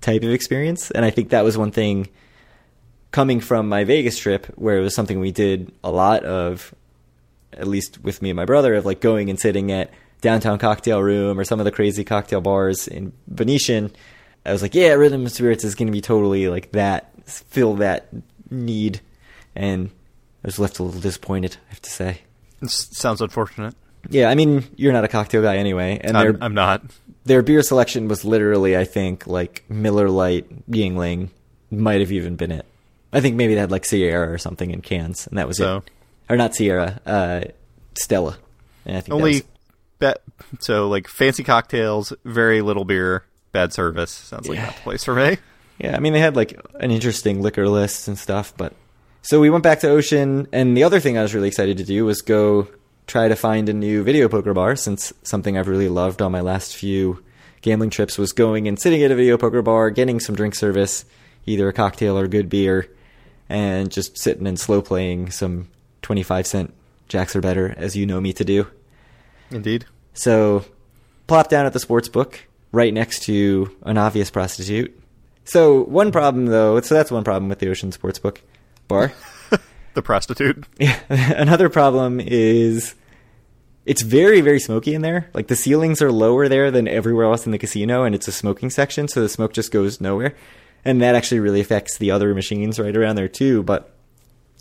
type 0.00 0.22
of 0.22 0.30
experience. 0.30 0.90
And 0.90 1.04
I 1.04 1.10
think 1.10 1.30
that 1.30 1.44
was 1.44 1.56
one 1.56 1.70
thing 1.70 2.08
coming 3.10 3.40
from 3.40 3.68
my 3.68 3.84
Vegas 3.84 4.18
trip, 4.18 4.46
where 4.56 4.78
it 4.78 4.82
was 4.82 4.94
something 4.94 5.20
we 5.20 5.32
did 5.32 5.72
a 5.84 5.90
lot 5.90 6.24
of, 6.24 6.74
at 7.52 7.68
least 7.68 8.02
with 8.02 8.22
me 8.22 8.30
and 8.30 8.36
my 8.36 8.44
brother, 8.44 8.74
of 8.74 8.86
like 8.86 9.00
going 9.00 9.30
and 9.30 9.38
sitting 9.38 9.70
at 9.70 9.90
downtown 10.20 10.58
cocktail 10.58 11.02
room 11.02 11.38
or 11.38 11.44
some 11.44 11.60
of 11.60 11.64
the 11.64 11.72
crazy 11.72 12.04
cocktail 12.04 12.40
bars 12.40 12.86
in 12.86 13.12
Venetian 13.26 13.92
I 14.44 14.52
was 14.52 14.62
like, 14.62 14.74
yeah, 14.74 14.92
Rhythm 14.92 15.28
Spirits 15.28 15.64
is 15.64 15.74
going 15.74 15.86
to 15.86 15.92
be 15.92 16.00
totally 16.00 16.48
like 16.48 16.72
that, 16.72 17.12
fill 17.26 17.74
that 17.76 18.08
need. 18.50 19.00
And 19.54 19.90
I 20.42 20.48
was 20.48 20.58
left 20.58 20.78
a 20.78 20.82
little 20.82 21.00
disappointed, 21.00 21.56
I 21.66 21.70
have 21.70 21.82
to 21.82 21.90
say. 21.90 22.22
It 22.60 22.70
sounds 22.70 23.20
unfortunate. 23.20 23.74
Yeah, 24.10 24.28
I 24.30 24.34
mean, 24.34 24.64
you're 24.76 24.92
not 24.92 25.04
a 25.04 25.08
cocktail 25.08 25.42
guy 25.42 25.56
anyway. 25.56 26.00
And 26.02 26.16
I'm, 26.16 26.32
their, 26.32 26.42
I'm 26.44 26.54
not. 26.54 26.82
their 27.24 27.42
beer 27.42 27.62
selection 27.62 28.08
was 28.08 28.24
literally, 28.24 28.76
I 28.76 28.84
think, 28.84 29.26
like 29.26 29.64
Miller 29.68 30.08
Lite, 30.10 30.70
Yuengling, 30.70 31.28
might 31.70 32.00
have 32.00 32.12
even 32.12 32.36
been 32.36 32.50
it. 32.52 32.66
I 33.12 33.20
think 33.20 33.36
maybe 33.36 33.54
they 33.54 33.60
had 33.60 33.70
like 33.70 33.84
Sierra 33.84 34.32
or 34.32 34.38
something 34.38 34.70
in 34.70 34.80
cans, 34.80 35.26
and 35.26 35.38
that 35.38 35.46
was 35.46 35.58
So? 35.58 35.78
it. 35.78 35.90
Or 36.30 36.36
not 36.36 36.54
Sierra, 36.54 37.00
uh, 37.06 37.42
Stella. 37.96 38.38
And 38.86 38.96
I 38.96 39.00
think 39.00 39.14
Only, 39.14 39.42
bet, 39.98 40.22
so 40.60 40.88
like 40.88 41.06
fancy 41.08 41.44
cocktails, 41.44 42.12
very 42.24 42.62
little 42.62 42.84
beer, 42.84 43.24
bad 43.52 43.72
service. 43.72 44.10
Sounds 44.10 44.48
like 44.48 44.56
Yeah. 44.58 44.66
not 44.66 44.76
the 44.76 44.80
place 44.82 45.04
for 45.04 45.14
me. 45.14 45.36
Yeah, 45.78 45.96
I 45.96 46.00
mean 46.00 46.12
they 46.12 46.20
had 46.20 46.36
like 46.36 46.58
an 46.80 46.90
interesting 46.90 47.42
liquor 47.42 47.68
list 47.68 48.08
and 48.08 48.18
stuff, 48.18 48.52
but 48.56 48.72
so 49.22 49.40
we 49.40 49.50
went 49.50 49.62
back 49.62 49.80
to 49.80 49.88
Ocean, 49.90 50.48
and 50.52 50.76
the 50.76 50.84
other 50.84 50.98
thing 51.00 51.18
I 51.18 51.22
was 51.22 51.34
really 51.34 51.48
excited 51.48 51.76
to 51.78 51.84
do 51.84 52.04
was 52.04 52.22
go 52.22 52.66
try 53.06 53.28
to 53.28 53.36
find 53.36 53.68
a 53.68 53.72
new 53.72 54.02
video 54.02 54.28
poker 54.28 54.54
bar, 54.54 54.76
since 54.76 55.12
something 55.22 55.56
I've 55.56 55.68
really 55.68 55.88
loved 55.88 56.22
on 56.22 56.32
my 56.32 56.40
last 56.40 56.76
few 56.76 57.22
gambling 57.60 57.90
trips 57.90 58.18
was 58.18 58.32
going 58.32 58.66
and 58.68 58.78
sitting 58.78 59.02
at 59.02 59.10
a 59.10 59.14
video 59.14 59.38
poker 59.38 59.62
bar, 59.62 59.90
getting 59.90 60.20
some 60.20 60.34
drink 60.34 60.54
service, 60.54 61.04
either 61.46 61.68
a 61.68 61.72
cocktail 61.72 62.18
or 62.18 62.26
good 62.28 62.48
beer, 62.48 62.88
and 63.48 63.90
just 63.90 64.18
sitting 64.18 64.46
and 64.46 64.58
slow 64.58 64.82
playing 64.82 65.30
some 65.30 65.68
twenty 66.02 66.22
five 66.22 66.46
cent 66.46 66.74
jacks 67.08 67.36
or 67.36 67.40
better, 67.40 67.74
as 67.76 67.96
you 67.96 68.06
know 68.06 68.20
me 68.20 68.32
to 68.32 68.44
do. 68.44 68.66
Indeed. 69.50 69.84
So, 70.14 70.64
plop 71.26 71.48
down 71.48 71.66
at 71.66 71.72
the 71.72 71.80
sports 71.80 72.08
book, 72.08 72.40
right 72.72 72.92
next 72.92 73.24
to 73.24 73.74
an 73.82 73.98
obvious 73.98 74.30
prostitute. 74.30 74.98
So, 75.44 75.82
one 75.82 76.12
problem 76.12 76.46
though, 76.46 76.80
so 76.80 76.94
that's 76.94 77.10
one 77.10 77.24
problem 77.24 77.48
with 77.48 77.58
the 77.58 77.68
Ocean 77.68 77.90
Sportsbook 77.90 78.38
bar. 78.88 79.12
The 79.94 80.02
prostitute. 80.02 80.64
Yeah, 80.78 80.98
Another 81.08 81.68
problem 81.68 82.20
is 82.20 82.94
it's 83.84 84.02
very, 84.02 84.40
very 84.40 84.60
smoky 84.60 84.94
in 84.94 85.02
there. 85.02 85.28
Like 85.34 85.48
the 85.48 85.56
ceilings 85.56 86.00
are 86.00 86.12
lower 86.12 86.48
there 86.48 86.70
than 86.70 86.86
everywhere 86.88 87.26
else 87.26 87.46
in 87.46 87.52
the 87.52 87.58
casino, 87.58 88.04
and 88.04 88.14
it's 88.14 88.28
a 88.28 88.32
smoking 88.32 88.70
section, 88.70 89.08
so 89.08 89.20
the 89.20 89.28
smoke 89.28 89.52
just 89.52 89.72
goes 89.72 90.00
nowhere. 90.00 90.34
And 90.84 91.00
that 91.00 91.14
actually 91.14 91.40
really 91.40 91.60
affects 91.60 91.98
the 91.98 92.10
other 92.10 92.34
machines 92.34 92.78
right 92.78 92.96
around 92.96 93.16
there 93.16 93.28
too. 93.28 93.62
But 93.62 93.94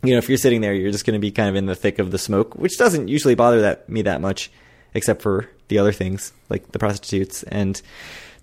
you 0.04 0.12
know, 0.14 0.18
if 0.18 0.30
you're 0.30 0.38
sitting 0.38 0.62
there, 0.62 0.74
you're 0.74 0.92
just 0.92 1.06
going 1.06 1.14
to 1.14 1.20
be 1.20 1.32
kind 1.32 1.50
of 1.50 1.56
in 1.56 1.68
the 1.68 1.76
thick 1.76 2.00
of 2.00 2.12
the 2.12 2.18
smoke, 2.18 2.56
which 2.56 2.78
doesn't 2.78 3.08
usually 3.08 3.36
bother 3.36 3.62
that 3.62 3.88
me 3.88 4.02
that 4.02 4.22
much, 4.22 4.52
except 4.94 5.22
for 5.22 5.50
the 5.68 5.78
other 5.78 5.92
things 5.92 6.34
like 6.50 6.72
the 6.72 6.80
prostitutes 6.80 7.44
and 7.44 7.82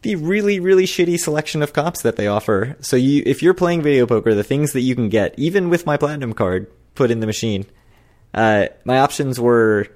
the 0.02 0.14
really, 0.14 0.60
really 0.60 0.84
shitty 0.84 1.18
selection 1.18 1.62
of 1.62 1.72
cops 1.72 2.02
that 2.02 2.16
they 2.16 2.28
offer. 2.28 2.76
So 2.80 2.96
you, 2.96 3.22
if 3.26 3.42
you're 3.42 3.54
playing 3.54 3.82
video 3.82 4.06
poker, 4.06 4.34
the 4.34 4.44
things 4.44 4.72
that 4.72 4.82
you 4.82 4.94
can 4.94 5.08
get, 5.08 5.34
even 5.36 5.68
with 5.68 5.86
my 5.86 5.96
platinum 5.96 6.32
card 6.32 6.68
put 6.98 7.10
in 7.12 7.20
the 7.20 7.26
machine, 7.26 7.64
uh, 8.34 8.66
my 8.84 8.98
options 8.98 9.40
were, 9.40 9.86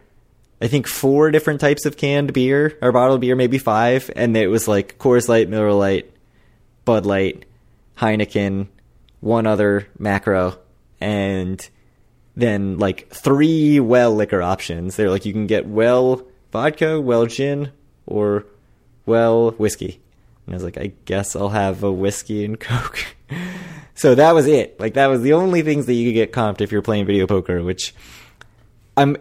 I 0.60 0.68
think, 0.68 0.86
four 0.86 1.30
different 1.32 1.60
types 1.60 1.84
of 1.84 1.96
canned 1.96 2.32
beer 2.32 2.78
or 2.80 2.92
bottled 2.92 3.20
beer, 3.20 3.36
maybe 3.36 3.58
five, 3.58 4.10
and 4.16 4.36
it 4.36 4.46
was 4.46 4.68
like 4.68 4.98
Coors 4.98 5.28
Light, 5.28 5.48
Miller 5.48 5.72
Lite, 5.72 6.10
Bud 6.84 7.04
Light, 7.04 7.44
Heineken, 7.98 8.68
one 9.20 9.46
other 9.46 9.88
macro, 9.98 10.58
and 11.00 11.68
then 12.36 12.78
like 12.78 13.10
three 13.10 13.80
well 13.80 14.14
liquor 14.14 14.40
options. 14.40 14.96
They're 14.96 15.10
like 15.10 15.26
you 15.26 15.32
can 15.32 15.48
get 15.48 15.66
well 15.66 16.22
vodka, 16.52 17.00
well 17.00 17.26
gin, 17.26 17.72
or 18.06 18.46
well 19.06 19.50
whiskey. 19.52 20.00
And 20.46 20.54
I 20.54 20.56
was 20.56 20.64
like, 20.64 20.78
I 20.78 20.92
guess 21.04 21.34
I'll 21.34 21.50
have 21.50 21.82
a 21.82 21.92
whiskey 21.92 22.44
and 22.44 22.58
coke. 22.68 23.04
So 23.94 24.14
that 24.14 24.34
was 24.34 24.46
it. 24.46 24.78
Like 24.80 24.94
that 24.94 25.08
was 25.08 25.22
the 25.22 25.34
only 25.34 25.62
things 25.62 25.86
that 25.86 25.94
you 25.94 26.08
could 26.08 26.14
get 26.14 26.32
comped 26.32 26.60
if 26.60 26.72
you're 26.72 26.82
playing 26.82 27.06
video 27.06 27.26
poker, 27.26 27.62
which 27.62 27.94
I'm 28.96 29.16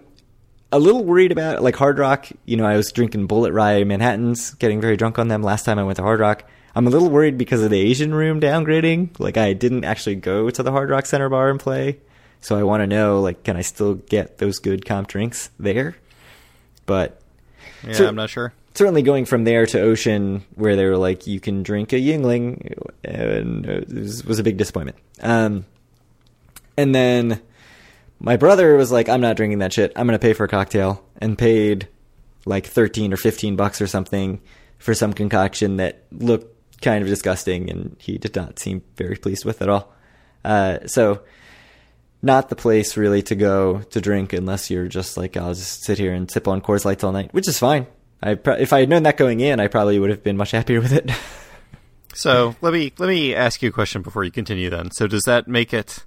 a 0.72 0.80
little 0.80 1.04
worried 1.04 1.32
about. 1.32 1.62
Like 1.62 1.76
Hard 1.76 2.00
Rock, 2.00 2.28
you 2.46 2.58
know, 2.58 2.66
I 2.66 2.78
was 2.78 2.92
drinking 2.92 3.28
Bulleit 3.28 3.54
Rye 3.54 3.84
Manhattans, 3.84 4.52
getting 4.56 4.82
very 4.82 4.98
drunk 4.98 5.20
on 5.20 5.28
them 5.28 5.44
last 5.44 5.66
time 5.66 5.78
I 5.78 5.84
went 5.84 5.98
to 5.98 6.04
Hard 6.04 6.20
Rock. 6.20 6.44
I'm 6.74 6.88
a 6.88 6.90
little 6.90 7.10
worried 7.10 7.38
because 7.38 7.62
of 7.64 7.70
the 7.70 7.80
Asian 7.80 8.14
room 8.14 8.40
downgrading. 8.40 9.20
Like 9.20 9.38
I 9.38 9.54
didn't 9.54 9.84
actually 9.84 10.16
go 10.16 10.50
to 10.50 10.64
the 10.64 10.72
Hard 10.72 10.90
Rock 10.90 11.06
Center 11.06 11.30
bar 11.30 11.50
and 11.50 11.60
play. 11.60 12.00
So 12.40 12.58
I 12.58 12.64
want 12.64 12.82
to 12.82 12.88
know, 12.88 13.22
like, 13.22 13.44
can 13.44 13.56
I 13.56 13.62
still 13.62 13.96
get 13.96 14.40
those 14.40 14.58
good 14.58 14.84
comp 14.84 15.08
drinks 15.08 15.52
there? 15.60 15.96
But 16.88 17.21
Yeah, 17.86 17.94
So- 17.94 18.08
I'm 18.08 18.16
not 18.16 18.30
sure. 18.30 18.54
certainly 18.74 19.02
going 19.02 19.26
from 19.26 19.44
there 19.44 19.66
to 19.68 19.80
Ocean, 19.82 20.44
where 20.56 20.76
they 20.76 20.86
were 20.86 20.98
like, 20.98 21.28
you 21.28 21.40
can 21.40 21.64
drink 21.64 21.92
a 21.94 21.98
Yuengling, 21.98 22.74
and 23.04 23.66
it 23.66 23.90
was, 24.26 24.40
a 24.40 24.44
big 24.44 24.58
disappointment. 24.58 24.98
Um, 25.22 25.66
and 26.78 26.94
then 26.96 27.42
my 28.20 28.38
brother 28.38 28.76
was 28.76 28.92
like, 28.92 29.10
I'm 29.10 29.22
not 29.22 29.36
drinking 29.36 29.60
that 29.60 29.74
shit. 29.74 29.92
I'm 29.96 30.08
going 30.08 30.18
to 30.18 30.22
pay 30.26 30.34
for 30.34 30.44
a 30.46 30.48
cocktail, 30.48 31.04
and 31.20 31.38
paid 31.38 31.88
like 32.46 32.66
13 32.66 33.14
or 33.14 33.18
15 33.18 33.56
bucks 33.56 33.82
or 33.82 33.88
something 33.88 34.42
for 34.80 34.94
some 34.96 35.14
concoction 35.14 35.78
that 35.78 36.04
looked 36.12 36.48
kind 36.82 37.04
of 37.04 37.08
disgusting, 37.08 37.70
and 37.70 37.96
he 38.00 38.18
did 38.18 38.36
not 38.36 38.58
seem 38.58 38.82
very 38.96 39.16
pleased 39.16 39.46
with 39.46 39.62
at 39.62 39.70
all. 39.70 39.94
Uh, 40.44 40.80
so 40.88 41.22
not 42.22 42.50
the 42.50 42.56
place 42.56 42.98
really 42.98 43.22
to 43.24 43.36
go 43.36 43.80
to 43.80 44.02
drink 44.02 44.34
unless 44.34 44.70
you're 44.70 44.88
just 44.88 45.18
like 45.18 45.38
I'll 45.38 45.54
just 45.54 45.84
sit 45.84 45.98
here 45.98 46.14
and 46.14 46.30
sip 46.30 46.48
on 46.48 46.62
Coors 46.62 46.86
Lights 46.86 47.04
all 47.04 47.12
night, 47.12 47.34
which 47.34 47.48
is 47.48 47.58
fine. 47.58 47.88
I 48.22 48.36
pro- 48.36 48.56
if 48.56 48.74
I 48.74 48.82
had 48.82 48.90
known 48.90 49.04
that 49.04 49.18
going 49.18 49.40
in, 49.40 49.60
I 49.60 49.68
probably 49.68 49.98
would 50.00 50.12
have 50.12 50.24
been 50.24 50.38
much 50.38 50.52
happier 50.52 50.80
with 50.80 50.94
it. 50.94 51.12
So 52.14 52.56
let 52.62 52.74
me 52.74 52.92
let 52.98 53.08
me 53.08 53.34
ask 53.34 53.62
you 53.62 53.70
a 53.70 53.72
question 53.72 54.02
before 54.02 54.24
you 54.24 54.32
continue. 54.32 54.70
Then, 54.70 54.92
so 54.92 55.08
does 55.08 55.24
that 55.24 55.48
make 55.48 55.74
it 55.74 56.06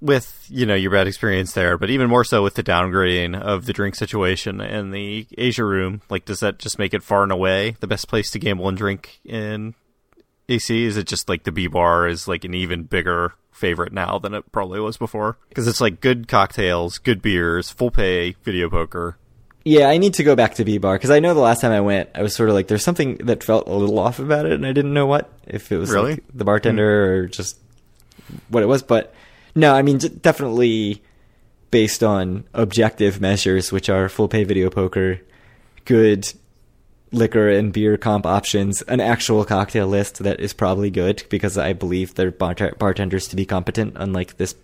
with 0.00 0.46
you 0.48 0.66
know 0.66 0.74
your 0.74 0.90
bad 0.90 1.06
experience 1.06 1.52
there, 1.52 1.78
but 1.78 1.90
even 1.90 2.08
more 2.08 2.24
so 2.24 2.42
with 2.42 2.54
the 2.54 2.62
downgrading 2.62 3.40
of 3.40 3.66
the 3.66 3.72
drink 3.72 3.94
situation 3.94 4.60
and 4.60 4.92
the 4.92 5.26
Asia 5.36 5.64
room? 5.64 6.02
Like, 6.10 6.24
does 6.24 6.40
that 6.40 6.58
just 6.58 6.78
make 6.78 6.94
it 6.94 7.02
far 7.02 7.22
and 7.22 7.32
away 7.32 7.76
the 7.80 7.86
best 7.86 8.08
place 8.08 8.30
to 8.32 8.38
gamble 8.38 8.68
and 8.68 8.76
drink 8.76 9.20
in 9.24 9.74
AC? 10.48 10.84
Is 10.84 10.96
it 10.96 11.06
just 11.06 11.28
like 11.28 11.44
the 11.44 11.52
B 11.52 11.66
bar 11.66 12.08
is 12.08 12.26
like 12.26 12.44
an 12.44 12.54
even 12.54 12.84
bigger 12.84 13.34
favorite 13.58 13.92
now 13.92 14.18
than 14.18 14.32
it 14.34 14.50
probably 14.52 14.80
was 14.80 14.96
before? 14.96 15.36
Because 15.50 15.66
it's 15.68 15.80
like 15.80 16.00
good 16.00 16.28
cocktails, 16.28 16.98
good 16.98 17.20
beers, 17.20 17.68
full 17.70 17.90
pay 17.90 18.36
video 18.44 18.70
poker. 18.70 19.16
yeah, 19.64 19.88
I 19.88 19.98
need 19.98 20.14
to 20.14 20.24
go 20.24 20.34
back 20.34 20.54
to 20.54 20.64
B 20.64 20.78
Bar 20.78 20.94
because 20.96 21.10
I 21.10 21.20
know 21.20 21.34
the 21.34 21.40
last 21.40 21.60
time 21.60 21.72
I 21.72 21.80
went, 21.82 22.08
I 22.14 22.22
was 22.22 22.34
sort 22.34 22.48
of 22.48 22.54
like 22.54 22.68
there's 22.68 22.84
something 22.84 23.16
that 23.26 23.44
felt 23.44 23.68
a 23.68 23.74
little 23.74 23.98
off 23.98 24.18
about 24.18 24.46
it, 24.46 24.52
and 24.52 24.64
I 24.64 24.72
didn't 24.72 24.94
know 24.94 25.06
what 25.06 25.30
if 25.46 25.70
it 25.72 25.76
was 25.76 25.90
Really? 25.90 26.12
like 26.14 26.24
the 26.32 26.44
bartender 26.44 27.06
hmm. 27.06 27.12
or 27.24 27.26
just 27.28 27.58
what 28.48 28.62
it 28.62 28.66
was. 28.66 28.82
But 28.82 29.12
no, 29.54 29.74
I 29.74 29.82
mean 29.82 29.98
definitely 29.98 31.02
based 31.70 32.02
on 32.02 32.44
objective 32.54 33.20
measures, 33.20 33.70
which 33.72 33.90
are 33.90 34.08
full 34.08 34.28
pay 34.28 34.44
video 34.44 34.70
poker, 34.70 35.20
good 35.84 36.32
liquor 37.12 37.48
and 37.48 37.72
beer 37.72 37.96
comp 37.96 38.26
options, 38.26 38.82
an 38.82 39.00
actual 39.00 39.44
cocktail 39.44 39.86
list 39.86 40.18
that 40.18 40.40
is 40.40 40.52
probably 40.52 40.90
good 40.90 41.24
because 41.28 41.56
I 41.56 41.72
believe 41.72 42.14
their 42.14 42.30
bar- 42.30 42.74
bartenders 42.78 43.28
to 43.28 43.36
be 43.36 43.46
competent, 43.46 43.94
unlike 43.96 44.36
this 44.36 44.54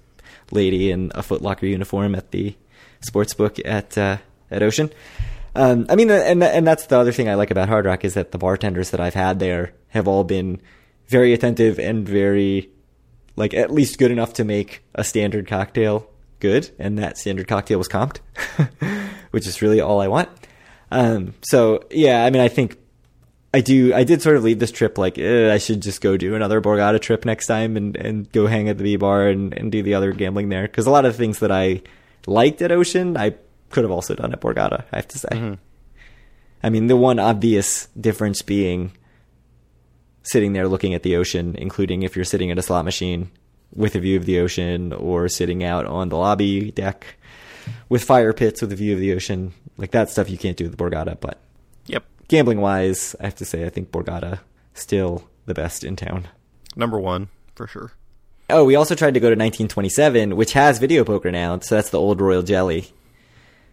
lady 0.50 0.90
in 0.90 1.10
a 1.14 1.22
Footlocker 1.22 1.62
uniform 1.62 2.14
at 2.14 2.30
the 2.30 2.54
sports 3.00 3.34
book 3.34 3.58
at 3.64 3.96
uh, 3.96 4.18
at 4.50 4.62
Ocean. 4.62 4.90
Um, 5.54 5.86
I 5.88 5.94
mean, 5.94 6.10
and 6.10 6.42
and 6.42 6.66
that's 6.66 6.86
the 6.86 6.98
other 6.98 7.12
thing 7.12 7.28
I 7.28 7.34
like 7.34 7.50
about 7.50 7.68
Hard 7.68 7.86
Rock 7.86 8.04
is 8.04 8.14
that 8.14 8.32
the 8.32 8.38
bartenders 8.38 8.90
that 8.90 9.00
I've 9.00 9.14
had 9.14 9.38
there 9.38 9.72
have 9.88 10.08
all 10.08 10.24
been 10.24 10.60
very 11.06 11.32
attentive 11.32 11.78
and 11.78 12.06
very 12.06 12.70
like 13.36 13.54
at 13.54 13.70
least 13.70 13.98
good 13.98 14.10
enough 14.10 14.32
to 14.34 14.44
make 14.44 14.82
a 14.94 15.04
standard 15.04 15.46
cocktail 15.46 16.08
good, 16.40 16.70
and 16.78 16.98
that 16.98 17.18
standard 17.18 17.48
cocktail 17.48 17.78
was 17.78 17.88
comped, 17.88 18.18
which 19.30 19.46
is 19.46 19.62
really 19.62 19.80
all 19.80 20.00
I 20.00 20.08
want. 20.08 20.28
Um, 20.94 21.34
so 21.42 21.84
yeah, 21.90 22.24
I 22.24 22.30
mean, 22.30 22.40
I 22.40 22.48
think 22.48 22.78
I 23.52 23.60
do. 23.60 23.92
I 23.92 24.04
did 24.04 24.22
sort 24.22 24.36
of 24.36 24.44
leave 24.44 24.60
this 24.60 24.70
trip 24.70 24.96
like 24.96 25.18
eh, 25.18 25.52
I 25.52 25.58
should 25.58 25.82
just 25.82 26.00
go 26.00 26.16
do 26.16 26.34
another 26.34 26.60
Borgata 26.60 27.00
trip 27.00 27.24
next 27.24 27.46
time 27.48 27.76
and, 27.76 27.96
and 27.96 28.30
go 28.32 28.46
hang 28.46 28.68
at 28.68 28.78
the 28.78 28.84
B 28.84 28.96
bar 28.96 29.26
and, 29.28 29.52
and 29.52 29.72
do 29.72 29.82
the 29.82 29.94
other 29.94 30.12
gambling 30.12 30.50
there 30.50 30.62
because 30.62 30.86
a 30.86 30.90
lot 30.90 31.04
of 31.04 31.12
the 31.12 31.18
things 31.18 31.40
that 31.40 31.50
I 31.50 31.82
liked 32.26 32.62
at 32.62 32.70
Ocean 32.70 33.16
I 33.16 33.34
could 33.70 33.82
have 33.82 33.90
also 33.90 34.14
done 34.14 34.32
at 34.32 34.40
Borgata. 34.40 34.84
I 34.92 34.96
have 34.96 35.08
to 35.08 35.18
say. 35.18 35.28
I 36.62 36.70
mean, 36.70 36.86
the 36.86 36.96
one 36.96 37.18
obvious 37.18 37.86
difference 38.00 38.40
being 38.40 38.92
sitting 40.22 40.52
there 40.52 40.68
looking 40.68 40.94
at 40.94 41.02
the 41.02 41.16
ocean, 41.16 41.54
including 41.58 42.02
if 42.02 42.16
you're 42.16 42.24
sitting 42.24 42.50
at 42.50 42.58
a 42.58 42.62
slot 42.62 42.84
machine 42.84 43.30
with 43.74 43.94
a 43.94 44.00
view 44.00 44.16
of 44.16 44.24
the 44.24 44.38
ocean 44.38 44.92
or 44.92 45.28
sitting 45.28 45.62
out 45.62 45.84
on 45.86 46.08
the 46.08 46.16
lobby 46.16 46.70
deck 46.70 47.16
with 47.88 48.04
fire 48.04 48.32
pits 48.32 48.60
with 48.60 48.72
a 48.72 48.76
view 48.76 48.92
of 48.94 49.00
the 49.00 49.12
ocean. 49.14 49.52
Like 49.76 49.90
that 49.92 50.10
stuff 50.10 50.30
you 50.30 50.38
can't 50.38 50.56
do 50.56 50.64
with 50.64 50.76
Borgata, 50.76 51.18
but 51.20 51.40
Yep, 51.86 52.04
gambling 52.28 52.60
wise, 52.60 53.14
I 53.20 53.24
have 53.24 53.34
to 53.36 53.44
say 53.44 53.66
I 53.66 53.70
think 53.70 53.90
Borgata 53.90 54.40
still 54.74 55.28
the 55.46 55.54
best 55.54 55.84
in 55.84 55.96
town. 55.96 56.28
number 56.76 56.98
one 56.98 57.28
for 57.54 57.66
sure. 57.66 57.92
Oh, 58.50 58.64
we 58.64 58.76
also 58.76 58.94
tried 58.94 59.14
to 59.14 59.20
go 59.20 59.28
to 59.28 59.34
1927, 59.34 60.36
which 60.36 60.52
has 60.52 60.78
video 60.78 61.02
poker 61.04 61.30
now. 61.30 61.58
So 61.60 61.76
that's 61.76 61.90
the 61.90 61.98
old 62.00 62.20
Royal 62.20 62.42
Jelly. 62.42 62.90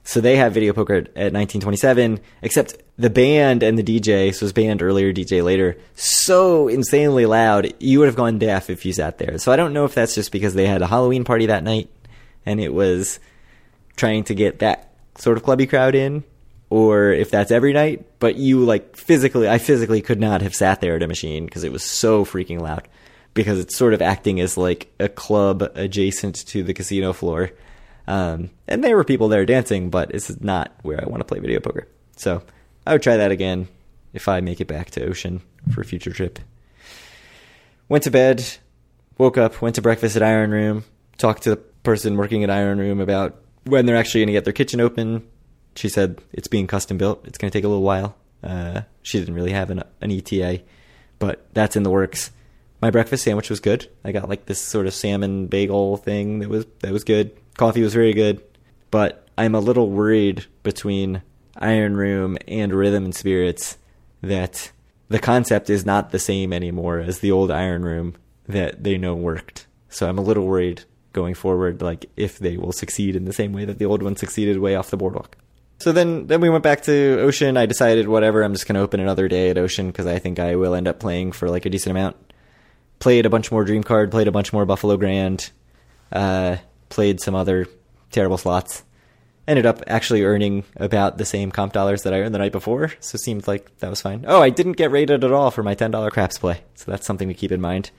So 0.04 0.20
they 0.22 0.38
have 0.38 0.54
video 0.54 0.74
poker 0.74 0.96
at 0.96 1.34
1927, 1.34 2.20
except 2.42 2.76
the 2.98 3.10
band 3.10 3.62
and 3.64 3.78
the 3.78 3.84
DJ, 3.84 4.34
so 4.34 4.38
it 4.38 4.42
was 4.42 4.54
band 4.54 4.82
earlier, 4.82 5.14
DJ 5.14 5.44
later, 5.44 5.78
so 5.96 6.68
insanely 6.68 7.26
loud, 7.28 7.74
you 7.80 8.00
would 8.00 8.08
have 8.08 8.16
gone 8.16 8.40
deaf 8.40 8.70
if 8.70 8.84
you 8.86 8.94
sat 8.94 9.18
there. 9.20 9.38
So 9.38 9.52
I 9.52 9.56
don't 9.58 9.74
know 9.74 9.86
if 9.86 9.94
that's 9.94 10.16
just 10.16 10.32
because 10.32 10.54
they 10.56 10.66
had 10.66 10.82
a 10.82 10.88
Halloween 10.88 11.24
party 11.24 11.46
that 11.48 11.64
night 11.64 11.90
and 12.46 12.60
it 12.60 12.74
was 12.74 13.20
trying 13.96 14.24
to 14.26 14.36
get 14.36 14.60
that 14.60 14.94
sort 15.18 15.38
of 15.38 15.44
clubby 15.44 15.68
crowd 15.68 15.96
in, 15.96 16.24
or 16.70 17.12
if 17.12 17.30
that's 17.30 17.52
every 17.52 17.74
night, 17.74 18.06
but 18.20 18.36
you 18.36 18.64
like 18.64 18.96
physically, 18.96 19.50
I 19.50 19.58
physically 19.58 20.02
could 20.02 20.20
not 20.20 20.42
have 20.42 20.56
sat 20.56 20.82
there 20.82 20.96
at 20.96 21.04
a 21.04 21.08
machine 21.08 21.46
because 21.46 21.64
it 21.64 21.72
was 21.72 21.84
so 21.84 22.24
freaking 22.24 22.62
loud 22.62 22.88
because 23.34 23.60
it's 23.60 23.76
sort 23.76 23.94
of 23.94 24.02
acting 24.02 24.40
as 24.40 24.58
like 24.58 24.92
a 25.00 25.10
club 25.10 25.64
adjacent 25.76 26.48
to 26.48 26.64
the 26.64 26.74
casino 26.74 27.14
floor. 27.14 27.52
Um, 28.08 28.50
and 28.68 28.84
there 28.84 28.96
were 28.96 29.04
people 29.04 29.28
there 29.28 29.46
dancing, 29.46 29.90
but 29.90 30.12
it's 30.12 30.40
not 30.42 30.72
where 30.82 31.02
I 31.02 31.08
want 31.08 31.22
to 31.22 31.26
play 31.26 31.40
video 31.40 31.60
poker. 31.60 31.88
So 32.18 32.42
I 32.86 32.94
would 32.94 33.04
try 33.04 33.18
that 33.18 33.32
again 33.32 33.68
if 34.14 34.28
I 34.28 34.42
make 34.42 34.60
it 34.60 34.68
back 34.68 34.92
to 34.92 35.06
Ocean 35.06 35.42
for 35.74 35.82
a 35.82 35.86
future 35.86 36.12
trip. 36.12 36.40
Went 37.88 38.04
to 38.06 38.12
bed, 38.12 38.46
woke 39.18 39.38
up, 39.38 39.62
went 39.62 39.76
to 39.76 39.82
breakfast 39.82 40.16
at 40.16 40.24
Iron 40.24 40.52
Room, 40.52 40.84
talked 41.18 41.44
to 41.44 41.52
the 41.52 41.58
person 41.58 42.18
working 42.18 42.44
at 42.44 42.50
Iron 42.50 42.80
Room 42.80 43.00
about 43.00 43.41
when 43.66 43.86
they're 43.86 43.98
actually 43.98 44.22
going 44.22 44.28
to 44.28 44.34
get 44.34 44.44
their 44.44 44.54
kitchen 44.54 44.80
open. 44.80 45.28
She 45.76 45.90
said 45.90 46.22
it's 46.34 46.48
being 46.48 46.68
custom 46.68 46.98
built. 46.98 47.26
It's 47.26 47.38
going 47.38 47.52
to 47.52 47.58
take 47.58 47.64
a 47.64 47.68
little 47.68 47.84
while. 47.84 48.16
Uh, 48.44 48.82
she 49.02 49.20
didn't 49.20 49.36
really 49.36 49.52
have 49.52 49.70
an, 49.70 49.84
an 50.02 50.12
ETA, 50.12 50.62
but 51.20 51.46
that's 51.54 51.76
in 51.76 51.84
the 51.84 51.90
works. 51.90 52.32
My 52.82 52.90
breakfast 52.90 53.24
sandwich 53.24 53.50
was 53.50 53.60
good. 53.60 53.88
I 54.04 54.12
got 54.12 54.28
like 54.28 54.46
this 54.46 54.60
sort 54.60 54.88
of 54.88 54.94
salmon 54.94 55.48
bagel 55.48 55.98
thing 55.98 56.40
that 56.40 56.50
was 56.50 56.66
that 56.80 56.92
was 56.92 57.04
good. 57.04 57.32
Coffee 57.58 57.84
was 57.84 57.94
very 57.94 58.14
good, 58.14 58.42
but 58.90 59.28
I'm 59.38 59.54
a 59.54 59.60
little 59.60 59.90
worried 59.90 60.46
between 60.64 61.22
Iron 61.58 61.96
Room 61.96 62.38
and 62.48 62.74
Rhythm 62.74 63.06
and 63.06 63.16
Spirits 63.16 63.78
that 64.24 64.72
the 65.10 65.20
concept 65.20 65.70
is 65.70 65.86
not 65.86 66.12
the 66.12 66.20
same 66.20 66.52
anymore 66.52 67.00
as 67.00 67.20
the 67.20 67.32
old 67.32 67.52
Iron 67.52 67.84
Room 67.84 68.16
that 68.48 68.84
they 68.84 68.98
know 68.98 69.14
worked. 69.14 69.68
So 69.90 70.08
I'm 70.08 70.18
a 70.18 70.24
little 70.24 70.46
worried 70.46 70.86
going 71.14 71.34
forward, 71.34 71.82
like 71.82 72.06
if 72.16 72.40
they 72.40 72.58
will 72.58 72.72
succeed 72.72 73.16
in 73.16 73.26
the 73.26 73.34
same 73.34 73.54
way 73.54 73.66
that 73.66 73.80
the 73.80 73.86
old 73.86 74.04
one 74.04 74.16
succeeded 74.16 74.60
way 74.60 74.76
off 74.76 74.90
the 74.90 74.98
boardwalk. 74.98 75.38
So 75.80 75.92
then, 75.92 76.28
then 76.28 76.42
we 76.42 76.50
went 76.50 76.64
back 76.64 76.84
to 76.84 77.20
Ocean. 77.22 77.58
I 77.58 77.66
decided, 77.66 78.08
whatever, 78.08 78.44
I'm 78.44 78.54
just 78.54 78.68
going 78.68 78.76
to 78.76 78.82
open 78.82 79.00
another 79.00 79.28
day 79.28 79.50
at 79.50 79.58
Ocean 79.58 79.88
because 79.88 80.06
I 80.06 80.20
think 80.20 80.38
I 80.38 80.56
will 80.56 80.76
end 80.76 80.88
up 80.88 81.00
playing 81.00 81.32
for 81.32 81.50
like 81.50 81.66
a 81.66 81.72
decent 81.72 81.92
amount. 81.92 82.16
Played 83.00 83.26
a 83.26 83.32
bunch 83.32 83.52
more 83.52 83.66
Dream 83.66 83.84
Card, 83.84 84.12
played 84.12 84.28
a 84.28 84.32
bunch 84.32 84.54
more 84.54 84.64
Buffalo 84.64 84.96
Grand, 84.96 85.50
uh, 86.12 86.58
played 86.90 87.20
some 87.20 87.34
other 87.34 87.66
terrible 88.12 88.38
slots. 88.38 88.84
Ended 89.48 89.66
up 89.66 89.82
actually 89.88 90.24
earning 90.24 90.66
about 90.76 91.18
the 91.18 91.26
same 91.26 91.52
comp 91.52 91.74
dollars 91.74 92.04
that 92.04 92.14
I 92.14 92.20
earned 92.20 92.36
the 92.36 92.40
night 92.40 92.52
before, 92.52 92.94
so 93.00 93.16
it 93.16 93.22
seemed 93.22 93.48
like 93.48 93.76
that 93.80 93.90
was 93.90 94.02
fine. 94.02 94.24
Oh, 94.28 94.40
I 94.40 94.52
didn't 94.52 94.74
get 94.74 94.92
rated 94.92 95.24
at 95.24 95.32
all 95.32 95.50
for 95.50 95.64
my 95.64 95.74
$10 95.74 96.12
craps 96.12 96.38
play, 96.38 96.62
so 96.76 96.92
that's 96.92 97.08
something 97.08 97.28
to 97.28 97.34
keep 97.34 97.52
in 97.52 97.60
mind. 97.60 97.90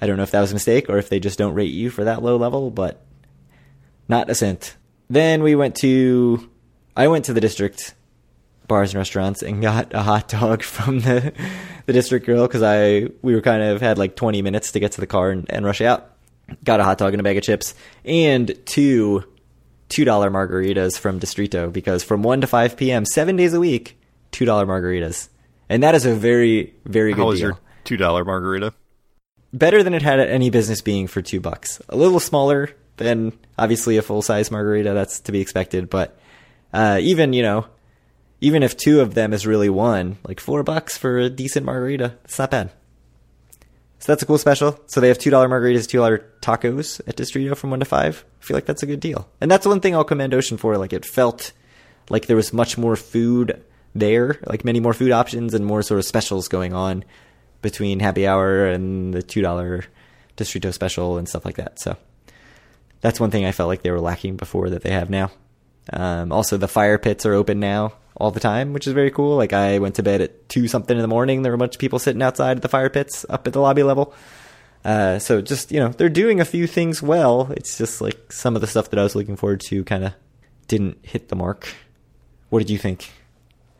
I 0.00 0.06
don't 0.06 0.16
know 0.16 0.22
if 0.22 0.30
that 0.30 0.40
was 0.40 0.50
a 0.50 0.54
mistake 0.54 0.88
or 0.88 0.98
if 0.98 1.08
they 1.08 1.20
just 1.20 1.38
don't 1.38 1.54
rate 1.54 1.72
you 1.72 1.90
for 1.90 2.04
that 2.04 2.22
low 2.22 2.36
level, 2.36 2.70
but 2.70 3.02
not 4.08 4.30
a 4.30 4.34
cent. 4.34 4.76
Then 5.08 5.42
we 5.42 5.54
went 5.54 5.74
to, 5.76 6.48
I 6.96 7.08
went 7.08 7.24
to 7.26 7.32
the 7.32 7.40
district 7.40 7.94
bars 8.68 8.92
and 8.92 8.98
restaurants 8.98 9.42
and 9.42 9.60
got 9.60 9.92
a 9.92 10.02
hot 10.02 10.28
dog 10.28 10.62
from 10.64 11.00
the 11.00 11.32
the 11.86 11.92
district 11.92 12.24
grill 12.24 12.46
because 12.46 12.62
I 12.62 13.08
we 13.20 13.34
were 13.34 13.40
kind 13.40 13.62
of 13.62 13.80
had 13.80 13.98
like 13.98 14.14
20 14.14 14.42
minutes 14.42 14.72
to 14.72 14.80
get 14.80 14.92
to 14.92 15.00
the 15.00 15.06
car 15.08 15.30
and, 15.30 15.46
and 15.50 15.64
rush 15.64 15.80
out. 15.80 16.12
Got 16.64 16.80
a 16.80 16.84
hot 16.84 16.98
dog 16.98 17.12
and 17.12 17.20
a 17.20 17.24
bag 17.24 17.36
of 17.36 17.42
chips 17.42 17.74
and 18.04 18.54
two 18.66 19.24
two 19.88 20.04
dollar 20.04 20.30
margaritas 20.30 20.98
from 20.98 21.18
Distrito 21.18 21.68
because 21.70 22.02
from 22.04 22.22
one 22.22 22.40
to 22.40 22.46
five 22.46 22.76
p.m. 22.76 23.04
seven 23.04 23.36
days 23.36 23.54
a 23.54 23.60
week, 23.60 24.00
two 24.30 24.44
dollar 24.44 24.66
margaritas, 24.66 25.28
and 25.68 25.82
that 25.82 25.94
is 25.94 26.06
a 26.06 26.14
very 26.14 26.74
very 26.84 27.12
good 27.12 27.22
How 27.22 27.26
was 27.26 27.40
deal. 27.40 27.48
your 27.50 27.58
two 27.84 27.96
dollar 27.96 28.24
margarita? 28.24 28.72
Better 29.52 29.82
than 29.82 29.94
it 29.94 30.02
had 30.02 30.20
any 30.20 30.50
business 30.50 30.80
being 30.80 31.06
for 31.06 31.22
two 31.22 31.40
bucks. 31.40 31.82
A 31.88 31.96
little 31.96 32.20
smaller 32.20 32.70
than 32.98 33.32
obviously 33.58 33.96
a 33.96 34.02
full 34.02 34.22
size 34.22 34.50
margarita. 34.50 34.92
That's 34.92 35.20
to 35.20 35.32
be 35.32 35.40
expected, 35.40 35.90
but 35.90 36.18
uh, 36.72 36.98
even 37.00 37.32
you 37.32 37.42
know, 37.42 37.66
even 38.40 38.62
if 38.62 38.76
two 38.76 39.00
of 39.00 39.14
them 39.14 39.32
is 39.32 39.46
really 39.46 39.68
one, 39.68 40.18
like 40.24 40.38
four 40.38 40.62
bucks 40.62 40.96
for 40.96 41.18
a 41.18 41.30
decent 41.30 41.66
margarita, 41.66 42.16
it's 42.24 42.38
not 42.38 42.50
bad. 42.50 42.70
So 43.98 44.12
that's 44.12 44.22
a 44.22 44.26
cool 44.26 44.38
special. 44.38 44.80
So 44.86 45.00
they 45.00 45.08
have 45.08 45.18
two 45.18 45.30
dollar 45.30 45.48
margaritas, 45.48 45.88
two 45.88 45.98
dollar 45.98 46.30
tacos 46.40 47.00
at 47.06 47.16
Distrito 47.16 47.54
from 47.54 47.70
one 47.70 47.80
to 47.80 47.86
five. 47.86 48.24
I 48.40 48.44
feel 48.44 48.56
like 48.56 48.66
that's 48.66 48.82
a 48.82 48.86
good 48.86 49.00
deal, 49.00 49.28
and 49.40 49.50
that's 49.50 49.66
one 49.66 49.80
thing 49.80 49.94
I'll 49.94 50.04
commend 50.04 50.32
Ocean 50.32 50.58
for. 50.58 50.78
Like 50.78 50.92
it 50.92 51.04
felt 51.04 51.52
like 52.08 52.26
there 52.26 52.36
was 52.36 52.52
much 52.52 52.78
more 52.78 52.96
food 52.96 53.62
there, 53.94 54.38
like 54.46 54.64
many 54.64 54.78
more 54.78 54.94
food 54.94 55.10
options 55.10 55.54
and 55.54 55.66
more 55.66 55.82
sort 55.82 55.98
of 55.98 56.06
specials 56.06 56.48
going 56.48 56.72
on 56.72 57.04
between 57.62 58.00
happy 58.00 58.26
hour 58.26 58.66
and 58.66 59.12
the 59.14 59.22
two 59.22 59.42
dollar 59.42 59.84
Distrito 60.36 60.70
special 60.70 61.18
and 61.18 61.28
stuff 61.28 61.44
like 61.44 61.56
that. 61.56 61.78
So 61.78 61.96
that's 63.00 63.20
one 63.20 63.30
thing 63.30 63.44
I 63.44 63.52
felt 63.52 63.68
like 63.68 63.82
they 63.82 63.90
were 63.90 64.00
lacking 64.00 64.36
before 64.36 64.70
that 64.70 64.82
they 64.82 64.90
have 64.90 65.10
now. 65.10 65.30
Um, 65.92 66.32
also, 66.32 66.56
the 66.56 66.68
fire 66.68 66.98
pits 66.98 67.26
are 67.26 67.34
open 67.34 67.60
now 67.60 67.94
all 68.16 68.30
the 68.30 68.40
time, 68.40 68.72
which 68.72 68.86
is 68.86 68.92
very 68.92 69.10
cool. 69.10 69.36
Like 69.36 69.52
I 69.52 69.78
went 69.78 69.96
to 69.96 70.02
bed 70.02 70.20
at 70.20 70.48
two 70.48 70.68
something 70.68 70.96
in 70.96 71.02
the 71.02 71.08
morning. 71.08 71.42
There 71.42 71.52
were 71.52 71.56
a 71.56 71.58
bunch 71.58 71.74
of 71.74 71.80
people 71.80 71.98
sitting 71.98 72.22
outside 72.22 72.58
at 72.58 72.62
the 72.62 72.68
fire 72.68 72.90
pits 72.90 73.24
up 73.28 73.46
at 73.46 73.52
the 73.52 73.60
lobby 73.60 73.82
level. 73.82 74.14
Uh, 74.84 75.18
so 75.18 75.40
just 75.40 75.72
you 75.72 75.80
know, 75.80 75.88
they're 75.88 76.08
doing 76.08 76.40
a 76.40 76.44
few 76.44 76.66
things 76.66 77.02
well. 77.02 77.52
It's 77.52 77.76
just 77.76 78.00
like 78.00 78.32
some 78.32 78.54
of 78.54 78.60
the 78.60 78.66
stuff 78.66 78.90
that 78.90 78.98
I 78.98 79.02
was 79.02 79.14
looking 79.14 79.36
forward 79.36 79.60
to 79.62 79.84
kind 79.84 80.04
of 80.04 80.14
didn't 80.68 80.98
hit 81.02 81.28
the 81.28 81.36
mark. 81.36 81.68
What 82.48 82.60
did 82.60 82.70
you 82.70 82.78
think? 82.78 83.10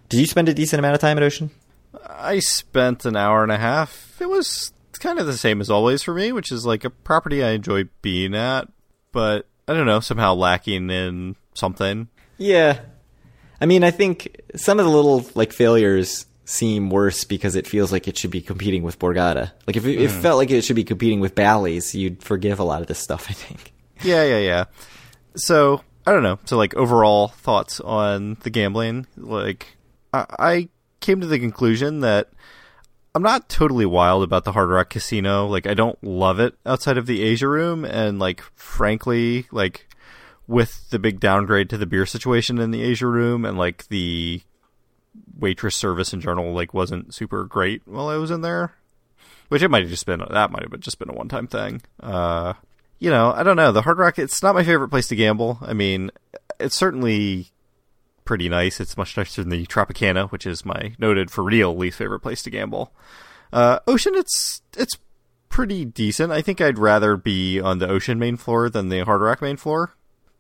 Did 0.09 0.21
you 0.21 0.27
spend 0.27 0.49
a 0.49 0.55
decent 0.55 0.79
amount 0.79 0.95
of 0.95 1.01
time 1.01 1.17
at 1.17 1.23
Ocean? 1.23 1.51
I 2.07 2.39
spent 2.39 3.05
an 3.05 3.17
hour 3.17 3.43
and 3.43 3.53
a 3.53 3.59
half. 3.59 4.17
It 4.21 4.29
was 4.29 4.73
kind 5.01 5.19
of 5.19 5.27
the 5.27 5.37
same 5.37 5.61
as 5.61 5.71
always 5.71 6.03
for 6.03 6.15
me, 6.15 6.31
which 6.31 6.53
is 6.53 6.67
like 6.67 6.85
a 6.85 6.91
property 6.91 7.43
I 7.43 7.51
enjoy 7.51 7.85
being 8.03 8.35
at, 8.35 8.69
but 9.13 9.47
I 9.67 9.75
don't 9.75 9.87
know, 9.87 10.01
somehow 10.01 10.35
lacking 10.35 10.91
in 10.91 11.37
something. 11.55 12.09
Yeah. 12.39 12.81
I 13.61 13.67
mean, 13.67 13.83
I 13.83 13.91
think 13.91 14.41
some 14.57 14.79
of 14.79 14.87
the 14.87 14.91
little 14.91 15.25
like 15.35 15.53
failures 15.53 16.27
seem 16.45 16.91
worse 16.91 17.25
because 17.25 17.55
it 17.55 17.67
feels 17.67 17.93
like 17.93 18.09
it 18.09 18.19
should 18.19 18.31
be 18.31 18.41
competing 18.41 18.83
with 18.83 18.99
Borgata. 18.99 19.53
Like 19.67 19.77
if 19.77 19.87
it, 19.87 20.01
it 20.01 20.11
hmm. 20.11 20.21
felt 20.21 20.39
like 20.39 20.51
it 20.51 20.63
should 20.63 20.77
be 20.77 20.85
competing 20.85 21.21
with 21.21 21.35
Bally's, 21.35 21.95
you'd 21.95 22.23
forgive 22.23 22.59
a 22.59 22.65
lot 22.65 22.81
of 22.83 22.87
this 22.87 22.99
stuff, 22.99 23.27
I 23.31 23.33
think. 23.33 23.73
Yeah, 24.03 24.25
yeah, 24.25 24.39
yeah. 24.39 24.65
So 25.37 25.83
I 26.07 26.13
don't 26.13 26.23
know. 26.23 26.39
So 26.45 26.57
like 26.57 26.75
overall 26.75 27.29
thoughts 27.29 27.81
on 27.81 28.37
the 28.43 28.51
gambling. 28.51 29.07
Like 29.17 29.67
I, 30.13 30.27
I 30.39 30.69
came 31.01 31.21
to 31.21 31.27
the 31.27 31.39
conclusion 31.39 32.01
that 32.01 32.31
I'm 33.15 33.23
not 33.23 33.49
totally 33.49 33.87
wild 33.87 34.23
about 34.23 34.45
the 34.45 34.53
Hard 34.53 34.71
Rock 34.71 34.91
Casino. 34.91 35.47
Like 35.47 35.67
I 35.67 35.75
don't 35.75 36.03
love 36.03 36.39
it 36.39 36.55
outside 36.65 36.97
of 36.97 37.07
the 37.07 37.23
Asia 37.23 37.49
room, 37.49 37.85
and 37.85 38.19
like 38.19 38.41
frankly, 38.55 39.47
like 39.51 39.89
with 40.47 40.91
the 40.91 40.99
big 40.99 41.21
downgrade 41.21 41.71
to 41.71 41.79
the 41.79 41.87
beer 41.87 42.07
situation 42.07 42.59
in 42.59 42.71
the 42.71 42.83
Asia 42.83 43.07
room, 43.07 43.45
and 43.45 43.59
like 43.59 43.89
the 43.89 44.43
waitress 45.37 45.75
service 45.75 46.13
in 46.13 46.21
general, 46.21 46.53
like 46.53 46.73
wasn't 46.73 47.15
super 47.15 47.45
great 47.45 47.83
while 47.85 48.09
I 48.09 48.17
was 48.17 48.31
in 48.31 48.43
there. 48.43 48.75
Which 49.49 49.63
it 49.63 49.69
might 49.69 49.83
have 49.83 49.91
just 49.91 50.07
been 50.07 50.23
that 50.31 50.53
might 50.53 50.63
have 50.63 50.81
just 50.81 51.01
been 51.01 51.11
a 51.11 51.15
one 51.15 51.29
time 51.29 51.49
thing. 51.49 51.83
Uh, 51.99 52.53
you 53.01 53.11
know, 53.11 53.33
I 53.33 53.43
don't 53.43 53.57
know. 53.57 53.73
The 53.73 53.83
Hard 53.83 53.99
Rock, 53.99 54.21
it's 54.21 54.43
not 54.43 54.55
my 54.55 54.63
favorite 54.63 54.91
place 54.91 55.09
to 55.09 55.17
gamble. 55.17 55.59
I 55.63 55.73
mean, 55.73 56.13
it's 56.61 56.77
certainly 56.77 57.51
pretty 58.25 58.49
nice. 58.49 58.81
It's 58.81 58.97
much 58.97 59.17
nicer 59.17 59.43
than 59.43 59.51
the 59.51 59.67
Tropicana, 59.67 60.31
which 60.31 60.47
is 60.47 60.65
my 60.65 60.95
noted 60.99 61.31
for 61.31 61.45
real 61.45 61.77
least 61.77 61.99
favorite 61.99 62.21
place 62.21 62.43
to 62.43 62.51
gamble. 62.51 62.93
Uh, 63.53 63.81
Ocean, 63.87 64.15
it's 64.15 64.63
it's 64.77 64.97
pretty 65.49 65.85
decent. 65.85 66.33
I 66.33 66.43
think 66.43 66.61
I'd 66.61 66.79
rather 66.79 67.17
be 67.17 67.61
on 67.61 67.79
the 67.79 67.89
Ocean 67.89 68.19
main 68.19 68.37
floor 68.37 68.71
than 68.71 68.89
the 68.89 69.05
Hard 69.05 69.21
Rock 69.21 69.43
main 69.43 69.57
floor. 69.57 69.95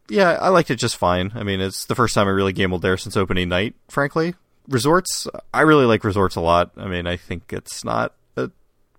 Yeah, 0.08 0.30
I 0.40 0.48
liked 0.48 0.70
it 0.70 0.76
just 0.76 0.96
fine. 0.96 1.32
I 1.34 1.42
mean, 1.42 1.60
it's 1.60 1.84
the 1.84 1.94
first 1.94 2.14
time 2.14 2.26
I 2.26 2.30
really 2.30 2.52
gambled 2.52 2.82
there 2.82 2.96
since 2.96 3.16
opening 3.16 3.48
night, 3.48 3.74
frankly. 3.88 4.34
Resorts, 4.68 5.28
I 5.54 5.62
really 5.62 5.84
like 5.84 6.04
resorts 6.04 6.36
a 6.36 6.40
lot. 6.40 6.72
I 6.76 6.86
mean, 6.86 7.06
I 7.06 7.16
think 7.16 7.52
it's 7.52 7.84
not 7.84 8.14
a 8.36 8.50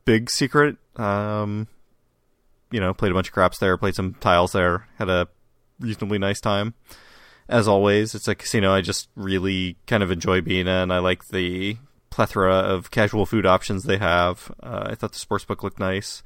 big 0.05 0.29
secret. 0.29 0.77
Um, 0.95 1.67
you 2.71 2.79
know, 2.79 2.93
played 2.93 3.11
a 3.11 3.15
bunch 3.15 3.27
of 3.27 3.33
craps 3.33 3.59
there, 3.59 3.77
played 3.77 3.95
some 3.95 4.13
tiles 4.15 4.53
there, 4.53 4.87
had 4.97 5.09
a 5.09 5.27
reasonably 5.79 6.17
nice 6.17 6.39
time. 6.39 6.73
As 7.51 7.67
always, 7.67 8.15
it's 8.15 8.27
a 8.27 8.35
casino 8.35 8.73
I 8.73 8.81
just 8.81 9.09
really 9.15 9.75
kind 9.85 10.01
of 10.03 10.09
enjoy 10.11 10.41
being 10.41 10.67
in. 10.67 10.89
I 10.91 10.99
like 10.99 11.27
the 11.27 11.77
plethora 12.09 12.55
of 12.55 12.91
casual 12.91 13.25
food 13.25 13.45
options 13.45 13.83
they 13.83 13.97
have. 13.97 14.51
Uh, 14.61 14.87
I 14.89 14.95
thought 14.95 15.13
the 15.13 15.19
sports 15.19 15.45
book 15.45 15.63
looked 15.63 15.79
nice. 15.79 16.23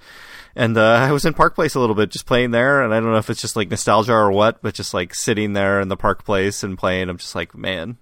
And 0.56 0.78
uh, 0.78 0.84
I 1.02 1.12
was 1.12 1.26
in 1.26 1.34
Park 1.34 1.56
Place 1.56 1.76
a 1.76 1.80
little 1.80 1.96
bit, 1.96 2.10
just 2.10 2.26
playing 2.26 2.52
there. 2.52 2.84
And 2.84 2.94
I 2.94 3.00
don't 3.00 3.12
know 3.12 3.18
if 3.18 3.30
it's 3.30 3.42
just 3.42 3.56
like 3.56 3.70
nostalgia 3.70 4.14
or 4.14 4.32
what, 4.32 4.62
but 4.62 4.74
just 4.74 4.94
like 4.94 5.14
sitting 5.14 5.54
there 5.54 5.80
in 5.82 5.88
the 5.88 5.98
Park 5.98 6.24
Place 6.26 6.64
and 6.64 6.78
playing, 6.78 7.10
I'm 7.10 7.18
just 7.18 7.36
like, 7.36 7.56
man, 7.56 7.98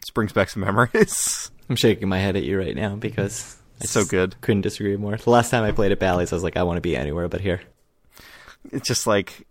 this 0.00 0.10
brings 0.10 0.32
back 0.32 0.48
some 0.48 0.60
memories. 0.64 1.50
I'm 1.68 1.76
shaking 1.76 2.08
my 2.08 2.18
head 2.18 2.36
at 2.36 2.44
you 2.44 2.58
right 2.58 2.74
now 2.76 2.94
because 2.96 3.56
It's 3.80 3.90
so 3.90 4.04
good. 4.04 4.40
Couldn't 4.40 4.62
disagree 4.62 4.96
more. 4.96 5.16
The 5.16 5.30
last 5.30 5.50
time 5.50 5.64
I 5.64 5.72
played 5.72 5.92
at 5.92 5.98
Bally's, 5.98 6.32
I 6.32 6.36
was 6.36 6.42
like, 6.44 6.56
I 6.56 6.62
want 6.62 6.76
to 6.76 6.82
be 6.82 6.96
anywhere 6.96 7.28
but 7.28 7.40
here. 7.40 7.60
it's 8.72 8.86
just 8.86 9.06
like 9.06 9.46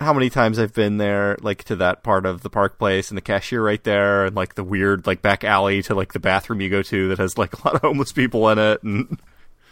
how 0.00 0.12
many 0.14 0.30
times 0.30 0.58
I've 0.58 0.72
been 0.72 0.96
there, 0.96 1.36
like 1.42 1.64
to 1.64 1.76
that 1.76 2.02
part 2.02 2.24
of 2.26 2.40
the 2.40 2.50
park 2.50 2.78
place 2.78 3.10
and 3.10 3.18
the 3.18 3.22
cashier 3.22 3.62
right 3.62 3.82
there, 3.84 4.24
and 4.24 4.34
like 4.34 4.54
the 4.54 4.64
weird 4.64 5.06
like 5.06 5.22
back 5.22 5.44
alley 5.44 5.82
to 5.82 5.94
like 5.94 6.12
the 6.12 6.18
bathroom 6.20 6.60
you 6.60 6.70
go 6.70 6.82
to 6.82 7.08
that 7.08 7.18
has 7.18 7.36
like 7.36 7.52
a 7.62 7.68
lot 7.68 7.74
of 7.74 7.82
homeless 7.82 8.12
people 8.12 8.48
in 8.48 8.58
it, 8.58 8.82
and 8.82 9.20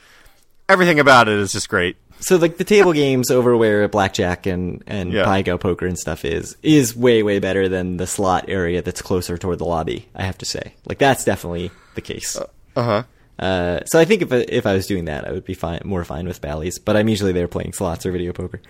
everything 0.68 1.01
about 1.01 1.29
it 1.29 1.39
is 1.39 1.53
just 1.53 1.68
great. 1.68 1.97
So 2.20 2.37
like 2.37 2.57
the 2.57 2.64
table 2.64 2.93
games 2.93 3.31
over 3.31 3.57
where 3.57 3.87
blackjack 3.89 4.47
and 4.47 4.83
and 4.87 5.12
Yeah. 5.12 5.43
Go 5.43 5.57
poker 5.57 5.87
and 5.87 5.99
stuff 5.99 6.24
is 6.24 6.57
is 6.62 6.95
way 6.97 7.22
way 7.22 7.39
better 7.39 7.68
than 7.68 7.97
the 7.97 8.07
slot 8.07 8.47
area 8.49 8.83
that's 8.83 9.01
closer 9.01 9.39
toward 9.39 9.59
the 9.59 9.64
lobby. 9.64 10.09
I 10.14 10.24
have 10.24 10.37
to 10.39 10.45
say, 10.45 10.74
like 10.85 10.99
that's 10.99 11.24
definitely 11.24 11.70
the 11.95 12.01
case. 12.01 12.37
Uh 12.76 12.83
huh. 12.83 13.03
Uh, 13.39 13.85
so 13.87 14.01
I 14.01 14.05
think 14.05 14.22
if 14.22 14.33
if 14.33 14.66
I 14.66 14.74
was 14.74 14.87
doing 14.87 15.05
that, 15.05 15.26
I 15.26 15.31
would 15.31 15.45
be 15.45 15.55
fine, 15.55 15.81
more 15.85 16.05
fine 16.05 16.26
with 16.26 16.41
Bally's. 16.41 16.79
But 16.81 16.97
I'm 16.97 17.09
usually 17.09 17.33
there 17.33 17.47
playing 17.47 17.72
slots 17.72 18.05
or 18.05 18.11
video 18.11 18.33
poker. 18.33 18.61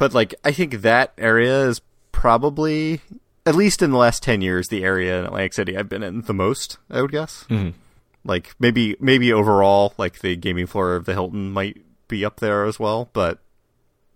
But 0.00 0.14
like, 0.14 0.34
I 0.44 0.50
think 0.50 0.80
that 0.82 1.12
area 1.18 1.66
is 1.68 1.80
probably, 2.10 3.00
at 3.46 3.54
least 3.54 3.82
in 3.82 3.90
the 3.92 3.98
last 3.98 4.22
ten 4.22 4.40
years, 4.40 4.68
the 4.68 4.82
area 4.82 5.18
in 5.18 5.26
Atlantic 5.26 5.52
City 5.52 5.76
I've 5.76 5.88
been 5.88 6.02
in 6.02 6.22
the 6.22 6.34
most. 6.34 6.78
I 6.90 7.02
would 7.02 7.12
guess. 7.12 7.44
Mhm. 7.48 7.74
Like 8.24 8.54
maybe 8.58 8.96
maybe 8.98 9.32
overall, 9.32 9.94
like 9.98 10.20
the 10.20 10.36
gaming 10.36 10.66
floor 10.66 10.94
of 10.96 11.04
the 11.04 11.12
Hilton 11.12 11.50
might 11.52 11.76
be 12.08 12.24
up 12.24 12.40
there 12.40 12.64
as 12.64 12.78
well, 12.80 13.08
but. 13.12 13.38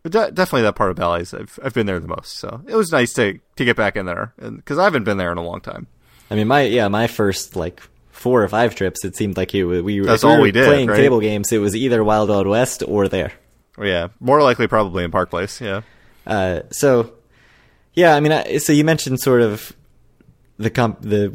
de- 0.05 0.31
definitely 0.33 0.63
that 0.63 0.75
part 0.75 0.91
of 0.91 0.97
Bally's 0.97 1.33
I've 1.33 1.59
I've 1.63 1.73
been 1.75 1.87
there 1.87 2.01
the 2.01 2.09
most, 2.09 2.33
so 2.39 2.61
it 2.67 2.75
was 2.77 2.91
nice 2.93 3.13
to 3.15 3.39
to 3.57 3.65
get 3.65 3.77
back 3.77 3.97
in 3.97 4.05
there, 4.07 4.35
because 4.39 4.79
I 4.79 4.85
haven't 4.85 5.05
been 5.05 5.17
there 5.17 5.33
in 5.33 5.39
a 5.39 5.43
long 5.45 5.61
time. 5.63 5.87
I 6.31 6.35
mean, 6.35 6.49
my 6.49 6.63
yeah, 6.63 6.89
my 6.89 7.07
first 7.07 7.57
like 7.57 7.81
four 8.11 8.43
or 8.43 8.49
five 8.49 8.75
trips, 8.75 9.05
it 9.05 9.17
seemed 9.17 9.37
like 9.37 9.51
was, 9.65 9.83
we 9.83 10.01
That's 10.01 10.25
all 10.25 10.37
were 10.37 10.43
we 10.43 10.53
did, 10.53 10.67
playing 10.67 10.89
right? 10.89 10.97
table 10.97 11.21
games. 11.21 11.53
It 11.53 11.59
was 11.59 11.75
either 11.75 12.03
Wild 12.05 12.29
Wild 12.31 12.47
West 12.47 12.83
or 12.87 13.09
there. 13.09 13.33
Yeah, 13.81 14.09
more 14.21 14.43
likely 14.43 14.67
probably 14.67 15.05
in 15.05 15.11
Park 15.11 15.31
Place. 15.31 15.61
Yeah, 15.61 15.83
Uh, 16.27 16.61
so, 16.71 17.13
yeah, 17.95 18.15
I 18.15 18.21
mean, 18.21 18.33
I, 18.33 18.59
so 18.59 18.73
you 18.73 18.85
mentioned 18.85 19.21
sort 19.21 19.43
of 19.43 19.73
the 20.59 20.71
comp, 20.71 21.01
the 21.03 21.33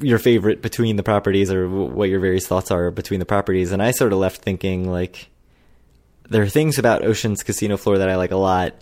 your 0.00 0.18
favorite 0.18 0.62
between 0.62 0.96
the 0.96 1.02
properties, 1.02 1.50
or 1.52 1.64
w- 1.66 1.90
what 1.90 2.08
your 2.08 2.20
various 2.20 2.46
thoughts 2.46 2.70
are 2.70 2.90
between 2.90 3.20
the 3.20 3.26
properties, 3.26 3.72
and 3.72 3.82
I 3.82 3.90
sort 3.92 4.12
of 4.12 4.18
left 4.18 4.42
thinking 4.42 4.90
like 4.90 5.28
there 6.28 6.42
are 6.42 6.48
things 6.48 6.78
about 6.78 7.04
Ocean's 7.04 7.42
casino 7.42 7.76
floor 7.76 7.98
that 7.98 8.08
I 8.08 8.16
like 8.16 8.30
a 8.32 8.36
lot. 8.36 8.74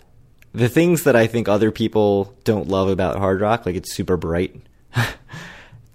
The 0.53 0.69
things 0.69 1.03
that 1.03 1.15
I 1.15 1.27
think 1.27 1.47
other 1.47 1.71
people 1.71 2.35
don't 2.43 2.67
love 2.67 2.89
about 2.89 3.17
Hard 3.17 3.41
Rock, 3.41 3.65
like 3.65 3.75
it's 3.75 3.93
super 3.93 4.17
bright, 4.17 4.55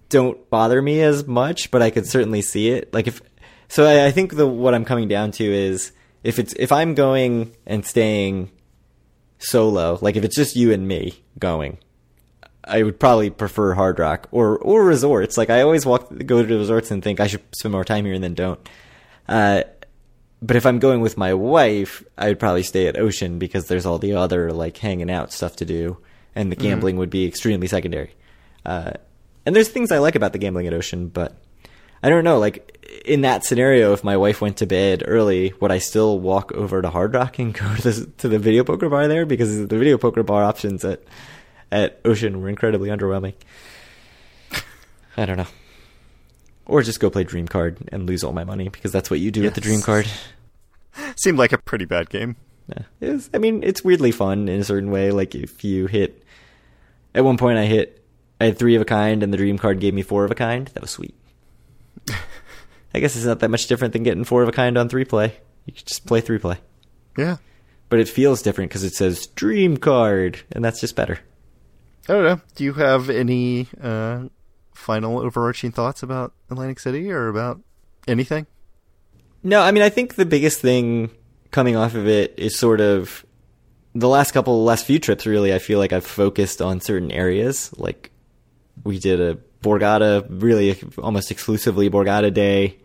don't 0.09 0.49
bother 0.51 0.81
me 0.81 1.01
as 1.03 1.27
much, 1.27 1.71
but 1.71 1.83
I 1.83 1.91
could 1.91 2.07
certainly 2.07 2.43
see 2.43 2.71
it. 2.71 2.93
Like 2.93 3.07
if 3.07 3.21
so, 3.69 3.87
I, 3.87 4.07
I 4.07 4.11
think 4.11 4.37
the 4.37 4.47
what 4.47 4.75
I'm 4.75 4.85
coming 4.85 5.09
down 5.09 5.31
to 5.33 5.45
is 5.45 5.93
if 6.23 6.39
it's 6.39 6.53
if 6.59 6.73
I'm 6.73 6.95
going 6.95 7.55
and 7.67 7.85
staying 7.85 8.51
solo, 9.39 9.99
like 10.01 10.17
if 10.17 10.25
it's 10.25 10.37
just 10.37 10.57
you 10.57 10.73
and 10.73 10.87
me 10.87 11.23
going, 11.39 11.79
I 12.65 12.83
would 12.83 13.01
probably 13.01 13.31
prefer 13.31 13.75
Hard 13.75 13.99
Rock 13.99 14.29
or 14.31 14.59
or 14.59 14.85
resorts. 14.85 15.37
Like 15.37 15.51
I 15.51 15.63
always 15.63 15.85
walk 15.85 16.09
go 16.27 16.45
to 16.45 16.59
resorts 16.59 16.91
and 16.91 17.03
think 17.03 17.21
I 17.21 17.27
should 17.27 17.43
spend 17.55 17.73
more 17.73 17.85
time 17.85 18.05
here 18.05 18.15
and 18.15 18.23
then 18.25 18.35
don't. 18.35 18.61
Uh, 19.29 19.63
but 20.41 20.57
if 20.57 20.67
I'm 20.67 20.79
going 20.81 21.01
with 21.01 21.17
my 21.17 21.35
wife, 21.35 22.03
I 22.19 22.29
would 22.29 22.41
probably 22.41 22.65
stay 22.65 22.89
at 22.89 22.99
Ocean 22.99 23.39
because 23.39 23.69
there's 23.69 23.87
all 23.87 23.99
the 23.99 24.15
other 24.15 24.53
like 24.53 24.77
hanging 24.77 25.11
out 25.11 25.33
stuff 25.33 25.57
to 25.57 25.65
do, 25.65 25.99
and 26.35 26.51
the 26.51 26.57
gambling 26.57 26.97
would 26.97 27.11
be 27.11 27.27
extremely 27.27 27.69
secondary. 27.69 28.15
Uh, 28.67 28.93
And 29.45 29.57
there's 29.57 29.69
things 29.69 29.91
I 29.91 29.99
like 29.99 30.15
about 30.15 30.33
the 30.33 30.39
gambling 30.39 30.67
at 30.69 30.73
Ocean, 30.73 31.09
but 31.09 31.37
I 32.03 32.11
don't 32.11 32.25
know. 32.25 32.39
Like 32.39 33.03
in 33.05 33.23
that 33.23 33.45
scenario, 33.45 33.93
if 33.93 34.03
my 34.03 34.17
wife 34.17 34.41
went 34.41 34.59
to 34.59 34.67
bed 34.67 35.03
early, 35.07 35.53
would 35.61 35.71
I 35.71 35.79
still 35.79 36.19
walk 36.19 36.53
over 36.53 36.83
to 36.83 36.91
Hard 36.91 37.15
Rock 37.15 37.39
and 37.39 37.55
go 37.59 37.75
to 37.77 37.91
the, 37.91 38.07
to 38.19 38.29
the 38.29 38.39
video 38.39 38.65
poker 38.65 38.89
bar 38.89 39.09
there? 39.09 39.27
Because 39.27 39.67
the 39.67 39.79
video 39.79 39.99
poker 39.99 40.23
bar 40.23 40.45
options 40.45 40.85
at 40.85 41.03
at 41.71 42.01
Ocean 42.05 42.41
were 42.41 42.49
incredibly 42.49 42.91
underwhelming. 42.91 43.35
I 45.17 45.25
don't 45.25 45.39
know. 45.39 45.47
Or 46.67 46.83
just 46.83 47.01
go 47.01 47.11
play 47.11 47.25
Dream 47.25 47.49
Card 47.49 47.89
and 47.91 48.07
lose 48.07 48.23
all 48.23 48.33
my 48.33 48.45
money 48.45 48.69
because 48.69 48.93
that's 48.93 49.11
what 49.11 49.21
you 49.21 49.31
do 49.31 49.43
with 49.43 49.55
the 49.55 49.61
Dream 49.61 49.81
Card. 49.81 50.07
Seemed 51.17 51.39
like 51.39 51.53
a 51.53 51.59
pretty 51.59 51.87
bad 51.87 52.11
game. 52.11 52.37
Yeah, 52.69 52.83
it 53.01 53.11
was, 53.11 53.31
I 53.35 53.39
mean, 53.39 53.63
it's 53.65 53.83
weirdly 53.83 54.13
fun 54.13 54.49
in 54.49 54.61
a 54.61 54.65
certain 54.65 54.91
way. 54.91 55.11
Like 55.11 55.35
if 55.35 55.65
you 55.65 55.87
hit, 55.87 56.23
at 57.15 57.25
one 57.25 57.39
point 57.39 57.59
I 57.59 57.65
hit, 57.65 58.05
I 58.41 58.45
had 58.47 58.59
three 58.59 58.75
of 58.75 58.83
a 58.83 58.85
kind, 58.85 59.23
and 59.23 59.33
the 59.33 59.37
dream 59.37 59.59
card 59.59 59.81
gave 59.81 59.95
me 59.95 60.03
four 60.03 60.25
of 60.25 60.31
a 60.31 60.35
kind. 60.35 60.69
That 60.69 60.83
was 60.83 60.91
sweet. 60.91 61.15
I 62.95 63.01
guess 63.01 63.17
it's 63.17 63.25
not 63.25 63.41
that 63.41 63.51
much 63.51 63.67
different 63.67 63.93
than 63.93 64.03
getting 64.03 64.25
four 64.25 64.43
of 64.43 64.49
a 64.49 64.53
kind 64.53 64.77
on 64.77 64.89
three 64.89 65.05
play. 65.05 65.35
You 65.67 65.73
could 65.73 65.87
just 65.87 66.07
play 66.07 66.21
three 66.21 66.39
play, 66.39 66.59
Yeah. 67.17 67.37
but 67.89 68.01
it 68.01 68.09
feels 68.09 68.43
different 68.43 68.71
because 68.71 68.85
it 68.85 68.95
says 68.95 69.27
dream 69.29 69.77
card, 69.77 70.41
and 70.53 70.65
that's 70.65 70.81
just 70.81 70.97
better. 70.97 71.21
I 72.09 72.13
don't 72.15 72.25
know. 72.25 72.41
Do 72.57 72.65
you 72.65 72.73
have 72.75 73.09
any 73.09 73.69
uh, 73.81 74.25
final 74.75 75.21
overarching 75.21 75.71
thoughts 75.71 76.03
about 76.03 76.33
Atlantic 76.51 76.81
City 76.81 77.11
or 77.13 77.29
about 77.29 77.61
anything? 78.09 78.47
No, 79.45 79.61
I 79.63 79.71
mean, 79.71 79.83
I 79.85 79.89
think 79.89 80.15
the 80.17 80.27
biggest 80.27 80.61
thing 80.61 81.11
coming 81.53 81.77
off 81.77 81.95
of 81.95 82.07
it 82.09 82.35
is 82.37 82.59
sort 82.59 82.81
of 82.81 83.25
the 83.95 84.09
last 84.09 84.33
couple, 84.33 84.65
last 84.65 84.85
few 84.85 84.99
trips. 84.99 85.25
Really, 85.27 85.55
I 85.55 85.59
feel 85.61 85.79
like 85.79 85.93
I've 85.93 86.07
focused 86.07 86.61
on 86.61 86.81
certain 86.81 87.13
areas. 87.13 87.73
Like 87.79 88.11
we 88.85 88.99
did 88.99 89.21
a 89.21 89.39
Borgata, 89.63 90.27
really 90.29 90.77
almost 90.99 91.31
exclusively 91.31 91.89
Borgata 91.89 92.33
day. 92.35 92.79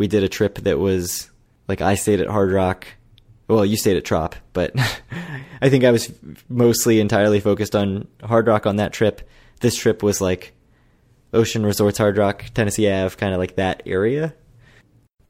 We 0.00 0.08
did 0.08 0.24
a 0.24 0.30
trip 0.30 0.54
that 0.60 0.78
was 0.78 1.30
like 1.68 1.82
I 1.82 1.94
stayed 1.94 2.22
at 2.22 2.26
Hard 2.26 2.52
Rock. 2.52 2.86
Well, 3.48 3.66
you 3.66 3.76
stayed 3.76 3.98
at 3.98 4.04
Trop, 4.06 4.34
but 4.54 4.72
I 5.60 5.68
think 5.68 5.84
I 5.84 5.90
was 5.90 6.10
mostly 6.48 7.00
entirely 7.00 7.38
focused 7.38 7.76
on 7.76 8.08
Hard 8.24 8.46
Rock 8.46 8.64
on 8.64 8.76
that 8.76 8.94
trip. 8.94 9.20
This 9.60 9.76
trip 9.76 10.02
was 10.02 10.18
like 10.18 10.54
Ocean 11.34 11.66
Resorts, 11.66 11.98
Hard 11.98 12.16
Rock, 12.16 12.46
Tennessee 12.54 12.90
Ave, 12.90 13.16
kind 13.16 13.34
of 13.34 13.38
like 13.38 13.56
that 13.56 13.82
area. 13.84 14.34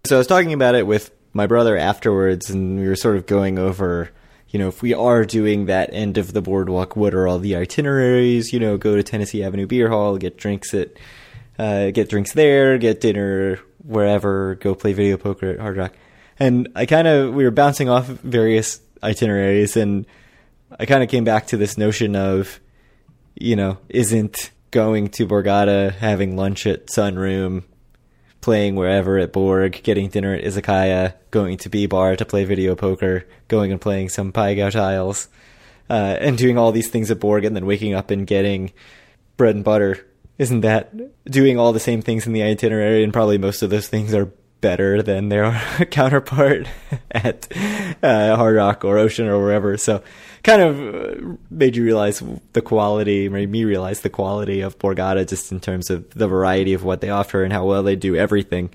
So 0.04 0.14
I 0.14 0.18
was 0.18 0.28
talking 0.28 0.52
about 0.52 0.76
it 0.76 0.86
with 0.86 1.10
my 1.32 1.48
brother 1.48 1.76
afterwards, 1.76 2.48
and 2.48 2.78
we 2.78 2.86
were 2.86 2.94
sort 2.94 3.16
of 3.16 3.26
going 3.26 3.58
over, 3.58 4.10
you 4.50 4.60
know, 4.60 4.68
if 4.68 4.82
we 4.82 4.94
are 4.94 5.24
doing 5.24 5.66
that 5.66 5.92
end 5.92 6.16
of 6.16 6.32
the 6.32 6.42
boardwalk, 6.42 6.94
what 6.94 7.12
are 7.12 7.26
all 7.26 7.40
the 7.40 7.56
itineraries? 7.56 8.52
You 8.52 8.60
know, 8.60 8.76
go 8.76 8.94
to 8.94 9.02
Tennessee 9.02 9.42
Avenue 9.42 9.66
Beer 9.66 9.88
Hall, 9.88 10.16
get 10.16 10.36
drinks 10.36 10.72
at, 10.74 10.90
uh, 11.58 11.90
get 11.90 12.08
drinks 12.08 12.34
there, 12.34 12.78
get 12.78 13.00
dinner 13.00 13.58
wherever, 13.84 14.54
go 14.56 14.74
play 14.74 14.92
video 14.92 15.16
poker 15.16 15.50
at 15.50 15.60
Hard 15.60 15.76
Rock. 15.76 15.94
And 16.38 16.68
I 16.74 16.86
kind 16.86 17.06
of, 17.06 17.34
we 17.34 17.44
were 17.44 17.50
bouncing 17.50 17.88
off 17.88 18.06
various 18.06 18.80
itineraries, 19.02 19.76
and 19.76 20.06
I 20.78 20.86
kind 20.86 21.02
of 21.02 21.08
came 21.08 21.24
back 21.24 21.48
to 21.48 21.56
this 21.56 21.76
notion 21.76 22.16
of, 22.16 22.60
you 23.34 23.56
know, 23.56 23.78
isn't 23.88 24.50
going 24.70 25.08
to 25.08 25.26
Borgata, 25.26 25.92
having 25.92 26.36
lunch 26.36 26.66
at 26.66 26.86
Sunroom, 26.86 27.64
playing 28.40 28.74
wherever 28.76 29.18
at 29.18 29.32
Borg, 29.32 29.82
getting 29.82 30.08
dinner 30.08 30.34
at 30.34 30.44
Izakaya, 30.44 31.14
going 31.30 31.58
to 31.58 31.68
B 31.68 31.86
Bar 31.86 32.16
to 32.16 32.24
play 32.24 32.44
video 32.44 32.74
poker, 32.74 33.26
going 33.48 33.72
and 33.72 33.80
playing 33.80 34.08
some 34.08 34.32
Pai 34.32 34.54
Gow 34.54 34.70
tiles, 34.70 35.28
uh, 35.88 36.16
and 36.20 36.38
doing 36.38 36.56
all 36.56 36.72
these 36.72 36.88
things 36.88 37.10
at 37.10 37.20
Borg, 37.20 37.44
and 37.44 37.54
then 37.54 37.66
waking 37.66 37.94
up 37.94 38.10
and 38.10 38.26
getting 38.26 38.72
bread 39.36 39.56
and 39.56 39.64
butter. 39.64 40.06
Isn't 40.40 40.62
that 40.62 40.90
doing 41.26 41.58
all 41.58 41.74
the 41.74 41.78
same 41.78 42.00
things 42.00 42.26
in 42.26 42.32
the 42.32 42.42
itinerary? 42.42 43.04
And 43.04 43.12
probably 43.12 43.36
most 43.36 43.60
of 43.60 43.68
those 43.68 43.88
things 43.88 44.14
are 44.14 44.32
better 44.62 45.02
than 45.02 45.28
their 45.28 45.52
counterpart 45.90 46.66
at 47.10 47.46
uh, 48.02 48.36
Hard 48.36 48.56
Rock 48.56 48.82
or 48.82 48.96
Ocean 48.96 49.26
or 49.26 49.38
wherever. 49.38 49.76
So, 49.76 50.02
kind 50.42 50.62
of 50.62 50.94
uh, 50.94 51.36
made 51.50 51.76
you 51.76 51.84
realize 51.84 52.22
the 52.54 52.62
quality, 52.62 53.28
made 53.28 53.50
me 53.50 53.66
realize 53.66 54.00
the 54.00 54.08
quality 54.08 54.62
of 54.62 54.78
Borgata 54.78 55.28
just 55.28 55.52
in 55.52 55.60
terms 55.60 55.90
of 55.90 56.08
the 56.14 56.26
variety 56.26 56.72
of 56.72 56.84
what 56.84 57.02
they 57.02 57.10
offer 57.10 57.44
and 57.44 57.52
how 57.52 57.66
well 57.66 57.82
they 57.82 57.94
do 57.94 58.16
everything. 58.16 58.70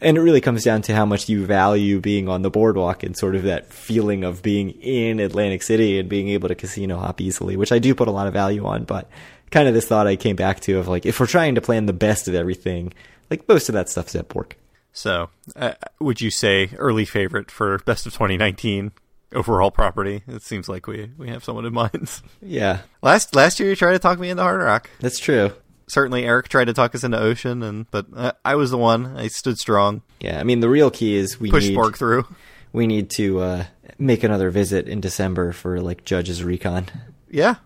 And 0.00 0.16
it 0.16 0.20
really 0.20 0.40
comes 0.40 0.62
down 0.62 0.82
to 0.82 0.94
how 0.94 1.04
much 1.04 1.28
you 1.28 1.44
value 1.44 2.00
being 2.00 2.28
on 2.28 2.42
the 2.42 2.50
boardwalk 2.50 3.02
and 3.02 3.16
sort 3.16 3.34
of 3.34 3.42
that 3.42 3.72
feeling 3.72 4.22
of 4.22 4.40
being 4.40 4.70
in 4.70 5.18
Atlantic 5.18 5.64
City 5.64 5.98
and 5.98 6.08
being 6.08 6.28
able 6.28 6.46
to 6.46 6.54
casino 6.54 6.96
hop 6.98 7.20
easily, 7.20 7.56
which 7.56 7.72
I 7.72 7.80
do 7.80 7.92
put 7.92 8.06
a 8.06 8.12
lot 8.12 8.28
of 8.28 8.32
value 8.32 8.64
on. 8.66 8.84
But 8.84 9.10
kind 9.52 9.68
of 9.68 9.74
this 9.74 9.86
thought 9.86 10.06
I 10.08 10.16
came 10.16 10.34
back 10.34 10.58
to 10.60 10.78
of 10.78 10.88
like, 10.88 11.06
if 11.06 11.20
we're 11.20 11.26
trying 11.26 11.54
to 11.54 11.60
plan 11.60 11.86
the 11.86 11.92
best 11.92 12.26
of 12.26 12.34
everything, 12.34 12.92
like 13.30 13.46
most 13.48 13.68
of 13.68 13.74
that 13.74 13.88
stuff's 13.88 14.16
at 14.16 14.28
Borg. 14.28 14.56
So, 14.92 15.30
uh, 15.56 15.74
would 16.00 16.20
you 16.20 16.30
say 16.30 16.70
early 16.76 17.04
favorite 17.04 17.50
for 17.50 17.78
best 17.86 18.04
of 18.06 18.12
2019 18.12 18.92
overall 19.32 19.70
property? 19.70 20.22
It 20.26 20.42
seems 20.42 20.68
like 20.68 20.86
we, 20.86 21.10
we 21.16 21.28
have 21.30 21.44
someone 21.44 21.64
in 21.64 21.72
mind. 21.72 22.20
Yeah, 22.42 22.80
Last 23.02 23.34
last 23.36 23.60
year, 23.60 23.68
you 23.70 23.76
tried 23.76 23.92
to 23.92 23.98
talk 24.00 24.18
me 24.18 24.28
into 24.28 24.42
Hard 24.42 24.60
Rock. 24.60 24.90
that's 25.00 25.18
true. 25.20 25.52
Certainly, 25.88 26.24
Eric 26.24 26.48
tried 26.48 26.66
to 26.66 26.72
talk 26.72 26.94
us 26.94 27.04
into 27.04 27.18
Ocean, 27.18 27.62
and 27.62 27.90
but 27.90 28.06
uh, 28.14 28.32
I 28.44 28.54
was 28.56 28.70
the 28.70 28.78
one. 28.78 29.16
I 29.16 29.28
stood 29.28 29.58
strong, 29.58 30.02
Yeah, 30.20 30.38
I 30.40 30.42
mean 30.44 30.60
the 30.60 30.68
real 30.68 30.90
key 30.90 31.14
is 31.16 31.38
we 31.40 31.50
need 31.50 31.74
Borg 31.74 31.96
through. 31.96 32.26
we 32.72 32.86
need 32.86 33.10
to 33.10 33.40
uh, 33.40 33.64
make 33.98 34.24
another 34.24 34.50
visit 34.50 34.88
in 34.88 35.00
December 35.00 35.52
for 35.52 35.80
like 35.80 36.04
Judge's 36.04 36.42
Recon. 36.44 36.86
Yeah, 37.30 37.56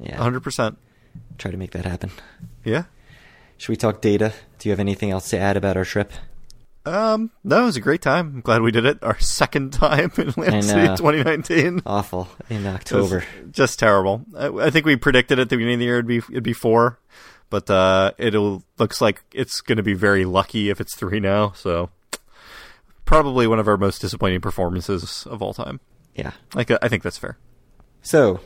Yeah, 0.00 0.16
100%. 0.18 0.76
Try 1.38 1.50
to 1.50 1.56
make 1.56 1.72
that 1.72 1.84
happen. 1.84 2.10
Yeah. 2.64 2.84
Should 3.58 3.70
we 3.70 3.76
talk 3.76 4.00
data? 4.00 4.32
Do 4.58 4.68
you 4.68 4.72
have 4.72 4.80
anything 4.80 5.10
else 5.10 5.30
to 5.30 5.38
add 5.38 5.56
about 5.56 5.76
our 5.76 5.84
trip? 5.84 6.12
Um, 6.84 7.30
no, 7.44 7.62
it 7.62 7.66
was 7.66 7.76
a 7.76 7.80
great 7.80 8.02
time. 8.02 8.32
I'm 8.34 8.40
glad 8.40 8.62
we 8.62 8.72
did 8.72 8.84
it. 8.84 8.98
Our 9.02 9.18
second 9.20 9.72
time 9.72 10.10
in 10.16 10.30
Atlantic 10.30 10.64
City 10.64 10.86
2019. 10.88 11.82
Awful 11.86 12.28
in 12.50 12.66
October. 12.66 13.24
just 13.52 13.78
terrible. 13.78 14.24
I, 14.36 14.48
I 14.48 14.70
think 14.70 14.84
we 14.84 14.96
predicted 14.96 15.38
at 15.38 15.48
the 15.48 15.56
beginning 15.56 15.74
of 15.74 15.78
the 15.80 15.84
year 15.86 15.94
it'd 15.98 16.06
be 16.08 16.18
it'd 16.18 16.42
be 16.42 16.52
four, 16.52 16.98
but 17.50 17.70
uh, 17.70 18.12
it'll 18.18 18.64
looks 18.78 19.00
like 19.00 19.22
it's 19.32 19.60
going 19.60 19.76
to 19.76 19.82
be 19.84 19.94
very 19.94 20.24
lucky 20.24 20.70
if 20.70 20.80
it's 20.80 20.96
three 20.96 21.20
now. 21.20 21.52
So 21.52 21.90
probably 23.04 23.46
one 23.46 23.60
of 23.60 23.68
our 23.68 23.76
most 23.76 24.00
disappointing 24.00 24.40
performances 24.40 25.24
of 25.30 25.40
all 25.40 25.54
time. 25.54 25.78
Yeah. 26.16 26.32
Like 26.54 26.70
I 26.82 26.88
think 26.88 27.04
that's 27.04 27.18
fair. 27.18 27.38
So 28.02 28.40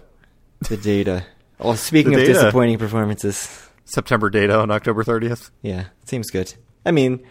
the 0.69 0.77
data. 0.77 1.25
Well, 1.59 1.77
speaking 1.77 2.15
of 2.15 2.21
data. 2.21 2.33
disappointing 2.35 2.79
performances, 2.79 3.69
September 3.85 4.31
data 4.31 4.59
on 4.59 4.71
October 4.71 5.05
30th. 5.05 5.51
yeah, 5.63 5.87
seems 6.05 6.31
good. 6.31 6.55
I 6.85 6.91
mean, 6.91 7.25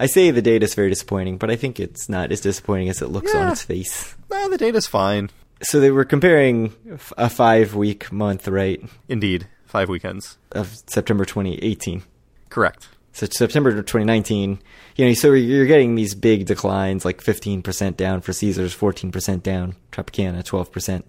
I 0.00 0.06
say 0.06 0.30
the 0.30 0.42
data's 0.42 0.74
very 0.74 0.90
disappointing, 0.90 1.38
but 1.38 1.50
I 1.50 1.56
think 1.56 1.78
it's 1.80 2.08
not 2.08 2.30
as 2.32 2.40
disappointing 2.40 2.88
as 2.88 3.02
it 3.02 3.08
looks 3.08 3.34
on 3.34 3.52
its 3.52 3.62
face. 3.62 4.14
Nah, 4.30 4.48
the 4.48 4.58
data's 4.58 4.86
fine. 4.86 5.30
So 5.62 5.80
they 5.80 5.90
were 5.90 6.04
comparing 6.04 6.72
a 7.16 7.28
five-week 7.28 8.12
month, 8.12 8.46
right, 8.46 8.80
Indeed, 9.08 9.48
five 9.64 9.88
weekends. 9.88 10.38
of 10.52 10.76
September 10.86 11.24
2018. 11.24 12.02
Correct. 12.48 12.88
So 13.12 13.26
September 13.26 13.72
2019, 13.72 14.60
you 14.94 15.06
know, 15.06 15.12
so 15.14 15.32
you're 15.32 15.66
getting 15.66 15.96
these 15.96 16.14
big 16.14 16.46
declines, 16.46 17.04
like 17.04 17.20
15% 17.20 17.96
down 17.96 18.20
for 18.20 18.32
Caesars, 18.32 18.76
14% 18.76 19.42
down, 19.42 19.74
Tropicana, 19.90 20.44
12%, 20.44 21.02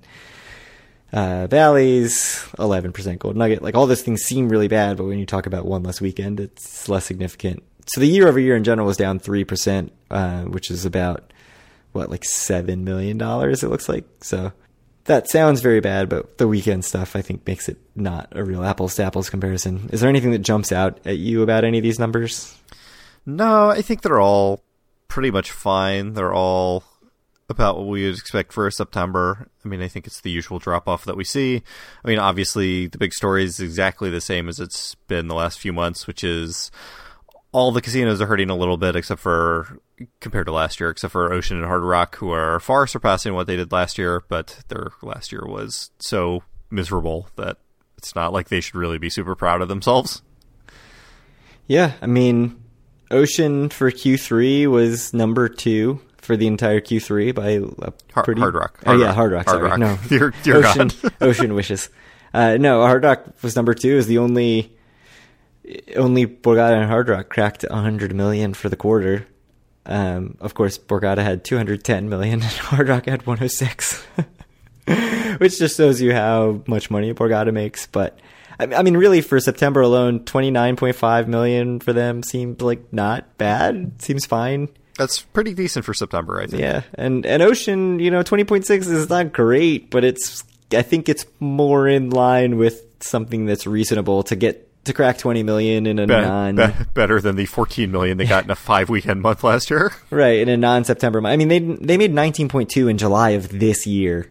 uh, 1.11 1.47
Bally's, 1.47 2.45
11% 2.57 3.19
Gold 3.19 3.35
Nugget. 3.35 3.61
Like 3.61 3.75
all 3.75 3.87
those 3.87 4.01
things 4.01 4.21
seem 4.21 4.49
really 4.49 4.67
bad, 4.67 4.97
but 4.97 5.05
when 5.05 5.19
you 5.19 5.25
talk 5.25 5.45
about 5.45 5.65
one 5.65 5.83
less 5.83 6.01
weekend, 6.01 6.39
it's 6.39 6.87
less 6.87 7.05
significant. 7.05 7.63
So 7.87 8.01
the 8.01 8.07
year 8.07 8.27
over 8.27 8.39
year 8.39 8.55
in 8.55 8.63
general 8.63 8.87
was 8.87 8.97
down 8.97 9.19
3%, 9.19 9.89
uh, 10.11 10.43
which 10.43 10.69
is 10.69 10.85
about, 10.85 11.33
what, 11.91 12.09
like 12.09 12.21
$7 12.21 12.79
million, 12.83 13.19
it 13.19 13.63
looks 13.63 13.89
like. 13.89 14.05
So 14.21 14.51
that 15.05 15.27
sounds 15.27 15.61
very 15.61 15.79
bad, 15.79 16.07
but 16.07 16.37
the 16.37 16.47
weekend 16.47 16.85
stuff 16.85 17.15
I 17.15 17.23
think 17.23 17.47
makes 17.47 17.67
it 17.67 17.77
not 17.95 18.27
a 18.33 18.43
real 18.43 18.63
apples 18.63 18.95
to 18.95 19.03
apples 19.03 19.29
comparison. 19.29 19.89
Is 19.91 20.01
there 20.01 20.09
anything 20.09 20.31
that 20.31 20.39
jumps 20.39 20.71
out 20.71 20.99
at 21.05 21.17
you 21.17 21.41
about 21.41 21.63
any 21.63 21.79
of 21.79 21.83
these 21.83 21.97
numbers? 21.97 22.55
No, 23.25 23.69
I 23.69 23.81
think 23.81 24.01
they're 24.01 24.19
all 24.19 24.63
pretty 25.07 25.31
much 25.31 25.49
fine. 25.49 26.13
They're 26.13 26.33
all 26.33 26.83
about 27.49 27.77
what 27.77 27.87
we 27.87 28.05
would 28.05 28.17
expect 28.17 28.53
for 28.53 28.69
September. 28.69 29.49
I 29.65 29.67
mean, 29.67 29.81
I 29.81 29.87
think 29.87 30.05
it's 30.05 30.21
the 30.21 30.29
usual 30.29 30.59
drop 30.59 30.87
off 30.87 31.05
that 31.05 31.17
we 31.17 31.23
see. 31.23 31.63
I 32.03 32.07
mean, 32.07 32.19
obviously, 32.19 32.87
the 32.87 32.97
big 32.97 33.13
story 33.13 33.43
is 33.43 33.59
exactly 33.59 34.09
the 34.09 34.21
same 34.21 34.47
as 34.47 34.59
it's 34.59 34.95
been 35.07 35.27
the 35.27 35.35
last 35.35 35.59
few 35.59 35.73
months, 35.73 36.05
which 36.05 36.23
is 36.23 36.69
all 37.51 37.71
the 37.71 37.81
casinos 37.81 38.21
are 38.21 38.27
hurting 38.27 38.51
a 38.51 38.55
little 38.55 38.77
bit, 38.77 38.95
except 38.95 39.19
for 39.19 39.79
compared 40.19 40.45
to 40.45 40.53
last 40.53 40.79
year, 40.79 40.89
except 40.89 41.11
for 41.11 41.33
Ocean 41.33 41.57
and 41.57 41.65
Hard 41.65 41.83
Rock, 41.83 42.17
who 42.17 42.31
are 42.31 42.59
far 42.59 42.85
surpassing 42.85 43.33
what 43.33 43.47
they 43.47 43.55
did 43.55 43.71
last 43.71 43.97
year. 43.97 44.23
But 44.29 44.59
their 44.67 44.91
last 45.01 45.31
year 45.31 45.43
was 45.45 45.89
so 45.99 46.43
miserable 46.69 47.29
that 47.35 47.57
it's 47.97 48.15
not 48.15 48.31
like 48.31 48.49
they 48.49 48.61
should 48.61 48.75
really 48.75 48.99
be 48.99 49.09
super 49.09 49.35
proud 49.35 49.61
of 49.61 49.67
themselves. 49.67 50.21
Yeah, 51.67 51.93
I 52.01 52.05
mean, 52.05 52.63
Ocean 53.11 53.69
for 53.69 53.91
Q3 53.91 54.67
was 54.67 55.13
number 55.13 55.49
two 55.49 55.99
for 56.29 56.37
the 56.37 56.45
entire 56.45 56.79
Q3 56.79 57.33
by 57.33 57.49
a 57.49 57.91
Har- 58.13 58.23
pretty 58.23 58.39
Hard 58.39 58.53
Rock. 58.53 58.79
oh 58.85 58.89
Hard 58.89 58.99
yeah, 58.99 59.05
Rock. 59.07 59.15
Hard 59.15 59.31
Rock. 59.31 59.45
Hard 59.47 59.57
sorry, 59.57 59.69
Rock. 59.71 59.79
no, 59.79 59.97
Dear- 60.09 60.33
dear 60.43 60.57
Ocean. 60.57 60.91
Ocean 61.21 61.55
wishes. 61.55 61.89
Uh, 62.35 62.57
no, 62.59 62.81
Hard 62.81 63.03
Rock 63.03 63.25
was 63.41 63.55
number 63.55 63.73
two. 63.73 63.97
Is 63.97 64.05
the 64.05 64.19
only 64.19 64.77
only 65.95 66.27
Borgata 66.27 66.79
and 66.79 66.87
Hard 66.87 67.09
Rock 67.09 67.29
cracked 67.29 67.65
100 67.67 68.13
million 68.13 68.53
for 68.53 68.69
the 68.69 68.75
quarter. 68.75 69.25
Um, 69.87 70.37
of 70.39 70.53
course, 70.53 70.77
Borgata 70.77 71.23
had 71.23 71.43
210 71.43 72.09
million 72.09 72.33
and 72.43 72.43
Hard 72.43 72.89
Rock 72.89 73.05
had 73.07 73.25
106, 73.25 74.03
which 75.39 75.57
just 75.57 75.77
shows 75.77 75.99
you 75.99 76.13
how 76.13 76.61
much 76.67 76.91
money 76.91 77.11
Borgata 77.11 77.51
makes. 77.51 77.87
But 77.87 78.19
I 78.59 78.83
mean, 78.83 78.97
really, 78.97 79.21
for 79.21 79.39
September 79.39 79.81
alone, 79.81 80.19
29.5 80.19 81.25
million 81.27 81.79
for 81.79 81.93
them 81.93 82.21
seemed 82.21 82.61
like 82.61 82.93
not 82.93 83.35
bad. 83.39 83.99
Seems 84.03 84.27
fine. 84.27 84.69
That's 84.99 85.21
pretty 85.21 85.55
decent 85.55 85.83
for 85.85 85.95
September, 85.95 86.39
I 86.39 86.45
think. 86.45 86.61
Yeah, 86.61 86.83
and 86.93 87.25
and 87.25 87.41
Ocean, 87.41 87.97
you 87.99 88.11
know, 88.11 88.21
20.6 88.21 88.69
is 88.69 89.09
not 89.09 89.33
great, 89.33 89.89
but 89.89 90.03
it's 90.03 90.43
I 90.71 90.83
think 90.83 91.09
it's 91.09 91.25
more 91.39 91.87
in 91.87 92.11
line 92.11 92.57
with 92.57 92.83
something 92.99 93.47
that's 93.47 93.65
reasonable 93.65 94.21
to 94.23 94.35
get 94.35 94.67
to 94.85 94.93
crack 94.93 95.17
20 95.17 95.41
million 95.43 95.87
in 95.87 95.99
a 95.99 96.05
Be- 96.07 96.13
non 96.13 96.55
be- 96.57 96.65
better 96.93 97.19
than 97.21 97.35
the 97.35 97.45
14 97.45 97.91
million 97.91 98.17
they 98.17 98.25
got 98.25 98.43
in 98.43 98.51
a 98.51 98.55
five 98.69 98.89
weekend 98.89 99.21
month 99.21 99.43
last 99.43 99.69
year. 99.69 99.91
right 100.11 100.39
in 100.39 100.49
a 100.49 100.57
non 100.57 100.83
September 100.83 101.21
month. 101.21 101.33
I 101.33 101.37
mean, 101.37 101.47
they 101.47 101.59
they 101.59 101.97
made 101.97 102.13
19.2 102.13 102.89
in 102.89 102.97
July 102.97 103.31
of 103.31 103.49
this 103.49 103.87
year, 103.87 104.29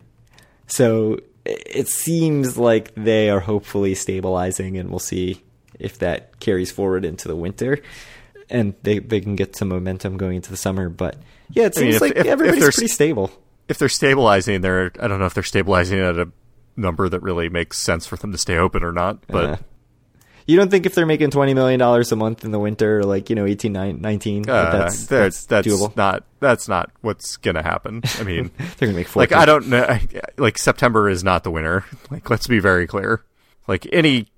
so 0.67 1.19
it 1.45 1.89
seems 1.89 2.59
like 2.59 2.95
they 2.95 3.31
are 3.31 3.41
hopefully 3.41 3.95
stabilizing, 3.95 4.77
and 4.77 4.91
we'll 4.91 4.99
see 4.99 5.43
if 5.79 5.99
that 6.01 6.39
carries 6.41 6.71
forward 6.71 7.05
into 7.07 7.27
the 7.29 7.37
winter. 7.37 7.79
And 8.51 8.75
they 8.83 8.99
they 8.99 9.21
can 9.21 9.37
get 9.37 9.57
some 9.57 9.69
momentum 9.69 10.17
going 10.17 10.37
into 10.37 10.51
the 10.51 10.57
summer, 10.57 10.89
but 10.89 11.17
yeah, 11.51 11.65
it 11.67 11.77
I 11.77 11.81
mean, 11.81 11.93
seems 11.93 11.95
if- 11.97 12.01
like 12.01 12.13
if- 12.13 12.19
if 12.19 12.27
everybody's 12.27 12.61
there's- 12.63 12.75
pretty 12.77 12.89
stable. 12.89 13.31
If 13.69 13.77
they're 13.79 13.89
stabilizing, 13.91 14.63
they're 14.63 14.91
I 14.99 15.07
don't 15.09 15.19
know 15.19 15.27
if 15.27 15.35
they're 15.35 15.43
stabilizing 15.43 15.99
at 16.01 16.17
a 16.19 16.29
number 16.77 17.09
that 17.09 17.21
really 17.21 17.49
makes 17.51 17.77
sense 17.79 18.07
for 18.07 18.17
them 18.17 18.33
to 18.33 18.39
stay 18.39 18.57
open 18.57 18.83
or 18.83 18.93
not. 18.93 19.19
But 19.27 19.45
Uh, 19.45 19.57
you 20.47 20.57
don't 20.57 20.71
think 20.71 20.87
if 20.87 20.95
they're 20.95 21.05
making 21.05 21.31
twenty 21.31 21.53
million 21.53 21.79
dollars 21.79 22.11
a 22.11 22.17
month 22.17 22.43
in 22.45 22.51
the 22.53 22.59
winter, 22.59 23.03
like 23.05 23.29
you 23.29 23.37
know, 23.37 23.45
18, 23.45 24.01
19, 24.01 24.49
uh, 24.49 24.71
that's, 24.71 25.05
that's 25.07 25.45
that's 25.45 25.69
doable? 25.69 25.95
not 25.95 26.25
that's 26.41 26.67
not 26.69 26.91
what's 27.03 27.37
gonna 27.37 27.63
happen. 27.63 28.01
I 28.19 28.23
mean, 28.23 28.51
They're 28.79 28.89
gonna 28.89 28.95
make 28.97 29.09
four. 29.09 29.21
like 29.23 29.33
I 29.33 29.45
don't 29.45 29.67
know. 29.69 29.83
I- 29.83 30.09
Like 30.39 30.57
September 30.57 31.11
is 31.11 31.23
not 31.23 31.45
the 31.45 31.51
winter. 31.51 31.85
Like 32.11 32.31
let's 32.31 32.47
be 32.47 32.61
very 32.61 32.87
clear. 32.87 33.21
Like 33.67 33.87
any 33.93 34.29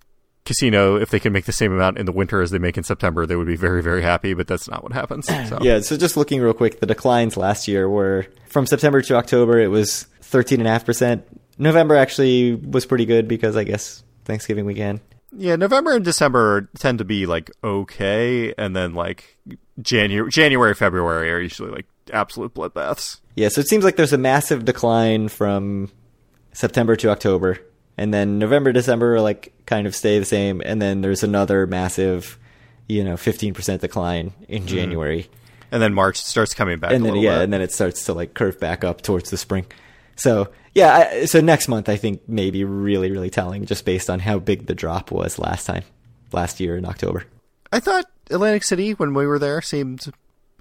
casino, 0.44 0.96
if 0.96 1.10
they 1.10 1.20
can 1.20 1.32
make 1.32 1.44
the 1.44 1.52
same 1.52 1.72
amount 1.72 1.98
in 1.98 2.06
the 2.06 2.12
winter 2.12 2.40
as 2.40 2.50
they 2.50 2.58
make 2.58 2.76
in 2.76 2.84
September, 2.84 3.26
they 3.26 3.36
would 3.36 3.46
be 3.46 3.56
very 3.56 3.82
very 3.82 4.02
happy. 4.02 4.34
But 4.34 4.46
that's 4.46 4.68
not 4.68 4.82
what 4.82 4.92
happens. 4.92 5.28
So. 5.50 5.58
Yeah, 5.62 5.80
so 5.80 5.96
just 5.96 6.16
looking 6.16 6.40
real 6.40 6.52
quick, 6.52 6.80
the 6.80 6.86
declines 6.86 7.36
last 7.36 7.66
year 7.66 7.88
were 7.88 8.26
from 8.46 8.66
September 8.66 9.00
to 9.02 9.16
October, 9.16 9.58
it 9.58 9.68
was 9.68 10.04
thirteen 10.20 10.60
and 10.60 10.68
a 10.68 10.70
half 10.70 10.84
percent. 10.84 11.24
November 11.58 11.96
actually 11.96 12.54
was 12.54 12.86
pretty 12.86 13.04
good 13.04 13.26
because 13.26 13.56
I 13.56 13.64
guess 13.64 14.04
Thanksgiving 14.24 14.64
weekend. 14.64 15.00
Yeah, 15.32 15.56
November 15.56 15.92
and 15.92 16.04
December 16.04 16.68
tend 16.76 16.98
to 16.98 17.04
be 17.04 17.26
like 17.26 17.50
okay, 17.62 18.52
and 18.58 18.74
then 18.74 18.94
like 18.94 19.38
January, 19.80 20.30
January, 20.30 20.74
February 20.74 21.30
are 21.30 21.40
usually 21.40 21.70
like 21.70 21.86
absolute 22.12 22.54
bloodbaths. 22.54 23.20
Yeah, 23.36 23.48
so 23.48 23.60
it 23.60 23.68
seems 23.68 23.84
like 23.84 23.96
there's 23.96 24.12
a 24.12 24.18
massive 24.18 24.64
decline 24.64 25.28
from 25.28 25.90
September 26.52 26.96
to 26.96 27.10
October, 27.10 27.58
and 28.00 28.14
then 28.14 28.38
November, 28.38 28.72
December 28.72 29.20
like 29.20 29.52
kind 29.66 29.86
of 29.86 29.94
stay 29.94 30.18
the 30.18 30.24
same, 30.24 30.62
and 30.64 30.80
then 30.80 31.02
there's 31.02 31.22
another 31.22 31.66
massive, 31.66 32.38
you 32.88 33.04
know, 33.04 33.18
fifteen 33.18 33.52
percent 33.52 33.82
decline 33.82 34.32
in 34.48 34.62
mm-hmm. 34.62 34.74
January. 34.74 35.28
And 35.70 35.82
then 35.82 35.92
March 35.92 36.16
starts 36.16 36.54
coming 36.54 36.78
back. 36.78 36.92
and 36.92 37.02
a 37.02 37.04
then 37.04 37.12
little 37.12 37.22
yeah, 37.22 37.36
bit. 37.36 37.44
and 37.44 37.52
then 37.52 37.60
it 37.60 37.72
starts 37.72 38.06
to 38.06 38.14
like 38.14 38.32
curve 38.32 38.58
back 38.58 38.84
up 38.84 39.02
towards 39.02 39.28
the 39.28 39.36
spring. 39.36 39.66
So 40.16 40.48
yeah, 40.74 41.10
I, 41.12 41.24
so 41.26 41.42
next 41.42 41.68
month 41.68 41.90
I 41.90 41.96
think 41.96 42.22
maybe 42.26 42.64
really 42.64 43.10
really 43.10 43.28
telling 43.28 43.66
just 43.66 43.84
based 43.84 44.08
on 44.08 44.18
how 44.18 44.38
big 44.38 44.64
the 44.64 44.74
drop 44.74 45.10
was 45.10 45.38
last 45.38 45.66
time, 45.66 45.84
last 46.32 46.58
year 46.58 46.78
in 46.78 46.86
October. 46.86 47.26
I 47.70 47.80
thought 47.80 48.06
Atlantic 48.30 48.64
City 48.64 48.92
when 48.92 49.12
we 49.12 49.26
were 49.26 49.38
there 49.38 49.60
seemed 49.60 50.10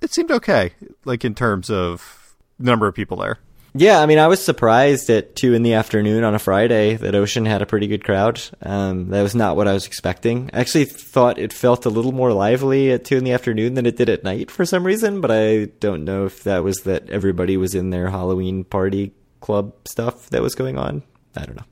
it 0.01 0.11
seemed 0.11 0.31
okay, 0.31 0.73
like 1.05 1.23
in 1.23 1.35
terms 1.35 1.69
of 1.69 2.35
number 2.59 2.85
of 2.85 2.95
people 2.95 3.15
there. 3.15 3.39
Yeah, 3.79 4.01
I 4.01 4.07
mean 4.07 4.19
I 4.19 4.27
was 4.27 4.43
surprised 4.43 5.09
at 5.09 5.37
two 5.37 5.53
in 5.53 5.63
the 5.63 5.75
afternoon 5.75 6.25
on 6.25 6.35
a 6.35 6.39
Friday 6.39 6.95
that 6.95 7.15
Ocean 7.15 7.45
had 7.45 7.61
a 7.61 7.65
pretty 7.65 7.87
good 7.87 8.03
crowd. 8.03 8.41
Um, 8.61 9.07
that 9.11 9.21
was 9.21 9.35
not 9.35 9.55
what 9.55 9.69
I 9.69 9.73
was 9.73 9.87
expecting. 9.87 10.49
I 10.51 10.59
actually 10.59 10.83
thought 10.83 11.39
it 11.39 11.53
felt 11.53 11.85
a 11.85 11.89
little 11.89 12.11
more 12.11 12.33
lively 12.33 12.91
at 12.91 13.05
two 13.05 13.15
in 13.15 13.23
the 13.23 13.31
afternoon 13.31 13.75
than 13.75 13.85
it 13.85 13.95
did 13.95 14.09
at 14.09 14.25
night 14.25 14.51
for 14.51 14.65
some 14.65 14.85
reason, 14.85 15.21
but 15.21 15.31
I 15.31 15.69
don't 15.79 16.03
know 16.03 16.25
if 16.25 16.43
that 16.43 16.61
was 16.61 16.79
that 16.79 17.09
everybody 17.09 17.55
was 17.55 17.73
in 17.73 17.89
their 17.89 18.09
Halloween 18.09 18.65
party 18.65 19.13
club 19.39 19.71
stuff 19.87 20.29
that 20.31 20.41
was 20.41 20.55
going 20.55 20.77
on. 20.77 21.01
I 21.37 21.45
don't 21.45 21.55
know. 21.55 21.63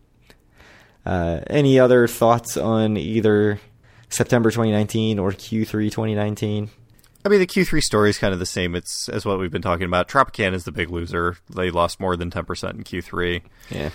Uh, 1.06 1.42
any 1.48 1.78
other 1.78 2.08
thoughts 2.08 2.56
on 2.56 2.96
either 2.96 3.60
September 4.08 4.50
2019 4.50 5.20
or 5.20 5.34
Q3 5.34 5.92
2019? 5.92 6.70
I 7.28 7.30
mean, 7.30 7.40
the 7.40 7.48
Q3 7.48 7.82
story 7.84 8.10
is 8.10 8.18
kind 8.18 8.34
of 8.34 8.40
the 8.40 8.46
same. 8.46 8.74
It's 8.76 9.10
as 9.10 9.26
what 9.26 9.38
we've 9.40 9.52
been 9.52 9.62
talking 9.62 9.86
about. 9.86 10.08
Tropicana 10.08 10.54
is 10.54 10.64
the 10.64 10.72
big 10.72 10.90
loser. 10.90 11.38
They 11.54 11.70
lost 11.70 12.00
more 12.00 12.16
than 12.16 12.32
ten 12.32 12.46
percent 12.46 12.76
in 12.78 12.84
Q3. 12.84 13.42
Yeah. 13.70 13.90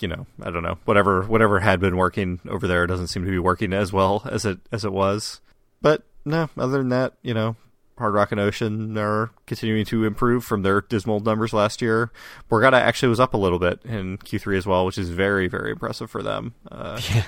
You 0.00 0.08
know, 0.08 0.26
I 0.42 0.50
don't 0.50 0.62
know. 0.64 0.78
Whatever, 0.84 1.22
whatever 1.22 1.60
had 1.60 1.78
been 1.78 1.96
working 1.96 2.40
over 2.48 2.66
there 2.66 2.86
doesn't 2.88 3.06
seem 3.08 3.24
to 3.24 3.30
be 3.30 3.38
working 3.38 3.72
as 3.72 3.92
well 3.92 4.22
as 4.24 4.44
it 4.44 4.58
as 4.72 4.84
it 4.84 4.92
was. 4.92 5.40
But 5.80 6.02
no, 6.24 6.48
other 6.56 6.78
than 6.78 6.88
that, 6.88 7.12
you 7.22 7.34
know, 7.34 7.54
Hard 7.98 8.14
Rock 8.14 8.32
and 8.32 8.40
Ocean 8.40 8.96
are 8.98 9.30
continuing 9.46 9.84
to 9.86 10.04
improve 10.04 10.44
from 10.44 10.62
their 10.62 10.80
dismal 10.80 11.20
numbers 11.20 11.52
last 11.52 11.82
year. 11.82 12.10
Borgata 12.50 12.80
actually 12.80 13.10
was 13.10 13.20
up 13.20 13.34
a 13.34 13.36
little 13.36 13.58
bit 13.60 13.80
in 13.84 14.18
Q3 14.18 14.56
as 14.56 14.66
well, 14.66 14.86
which 14.86 14.98
is 14.98 15.10
very, 15.10 15.46
very 15.46 15.70
impressive 15.72 16.10
for 16.10 16.22
them. 16.22 16.54
Uh, 16.70 17.00
Yeah. 17.14 17.24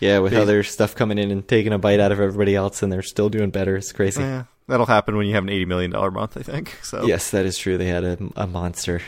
Yeah, 0.00 0.18
with 0.20 0.32
They- 0.32 0.40
other 0.40 0.62
stuff 0.62 0.94
coming 0.94 1.18
in 1.18 1.30
and 1.30 1.46
taking 1.46 1.74
a 1.74 1.78
bite 1.78 2.00
out 2.00 2.10
of 2.12 2.20
everybody 2.20 2.54
else, 2.56 2.82
and 2.82 2.90
they're 2.90 3.02
still 3.02 3.28
doing 3.28 3.50
better. 3.50 3.76
It's 3.76 3.92
crazy. 3.92 4.22
eh, 4.22 4.44
that'll 4.70 4.86
happen 4.86 5.16
when 5.16 5.26
you 5.26 5.34
have 5.34 5.44
an 5.44 5.50
eighty 5.50 5.66
million 5.66 5.90
dollar 5.90 6.10
month, 6.10 6.36
I 6.36 6.42
think. 6.42 6.78
So 6.82 7.04
Yes, 7.04 7.30
that 7.30 7.44
is 7.44 7.58
true. 7.58 7.76
They 7.78 7.86
had 7.86 8.04
a, 8.04 8.18
a 8.36 8.46
monster 8.46 9.02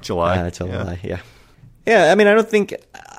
July, 0.00 0.38
uh, 0.38 0.44
yeah. 0.44 0.50
July. 0.50 1.00
Yeah. 1.02 1.20
yeah. 1.86 2.12
I 2.12 2.14
mean, 2.14 2.26
I 2.26 2.34
don't 2.34 2.48
think 2.48 2.74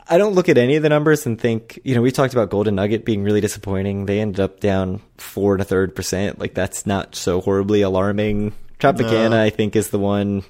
I 0.08 0.18
don't 0.18 0.34
look 0.34 0.50
at 0.50 0.58
any 0.58 0.76
of 0.76 0.84
the 0.84 0.90
numbers 0.90 1.26
and 1.26 1.40
think 1.40 1.80
you 1.84 1.94
know 1.96 2.02
we 2.02 2.12
talked 2.12 2.34
about 2.34 2.50
Golden 2.50 2.76
Nugget 2.76 3.06
being 3.06 3.24
really 3.24 3.42
disappointing. 3.42 4.06
They 4.06 4.20
ended 4.20 4.40
up 4.40 4.60
down 4.60 5.02
four 5.18 5.54
and 5.54 5.62
a 5.62 5.66
third 5.66 5.96
percent. 5.96 6.40
Like 6.40 6.54
that's 6.54 6.86
not 6.86 7.16
so 7.16 7.42
horribly 7.42 7.82
alarming. 7.82 8.54
Tropicana, 8.80 9.32
No. 9.32 9.44
I 9.44 9.50
think, 9.50 9.76
is 9.76 9.90
the 9.90 10.00
one 10.00 10.44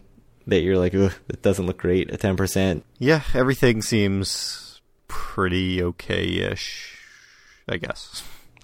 that 0.46 0.62
you're 0.62 0.78
like, 0.78 0.94
Ugh, 0.94 1.12
it 1.30 1.42
doesn't 1.42 1.66
look 1.66 1.78
great 1.80 2.12
at 2.12 2.20
ten 2.20 2.38
percent. 2.38 2.86
Yeah, 3.00 3.22
everything 3.34 3.82
seems 3.82 4.82
pretty 5.08 5.82
okay-ish, 5.82 6.96
I 7.68 7.78
guess. 7.78 8.24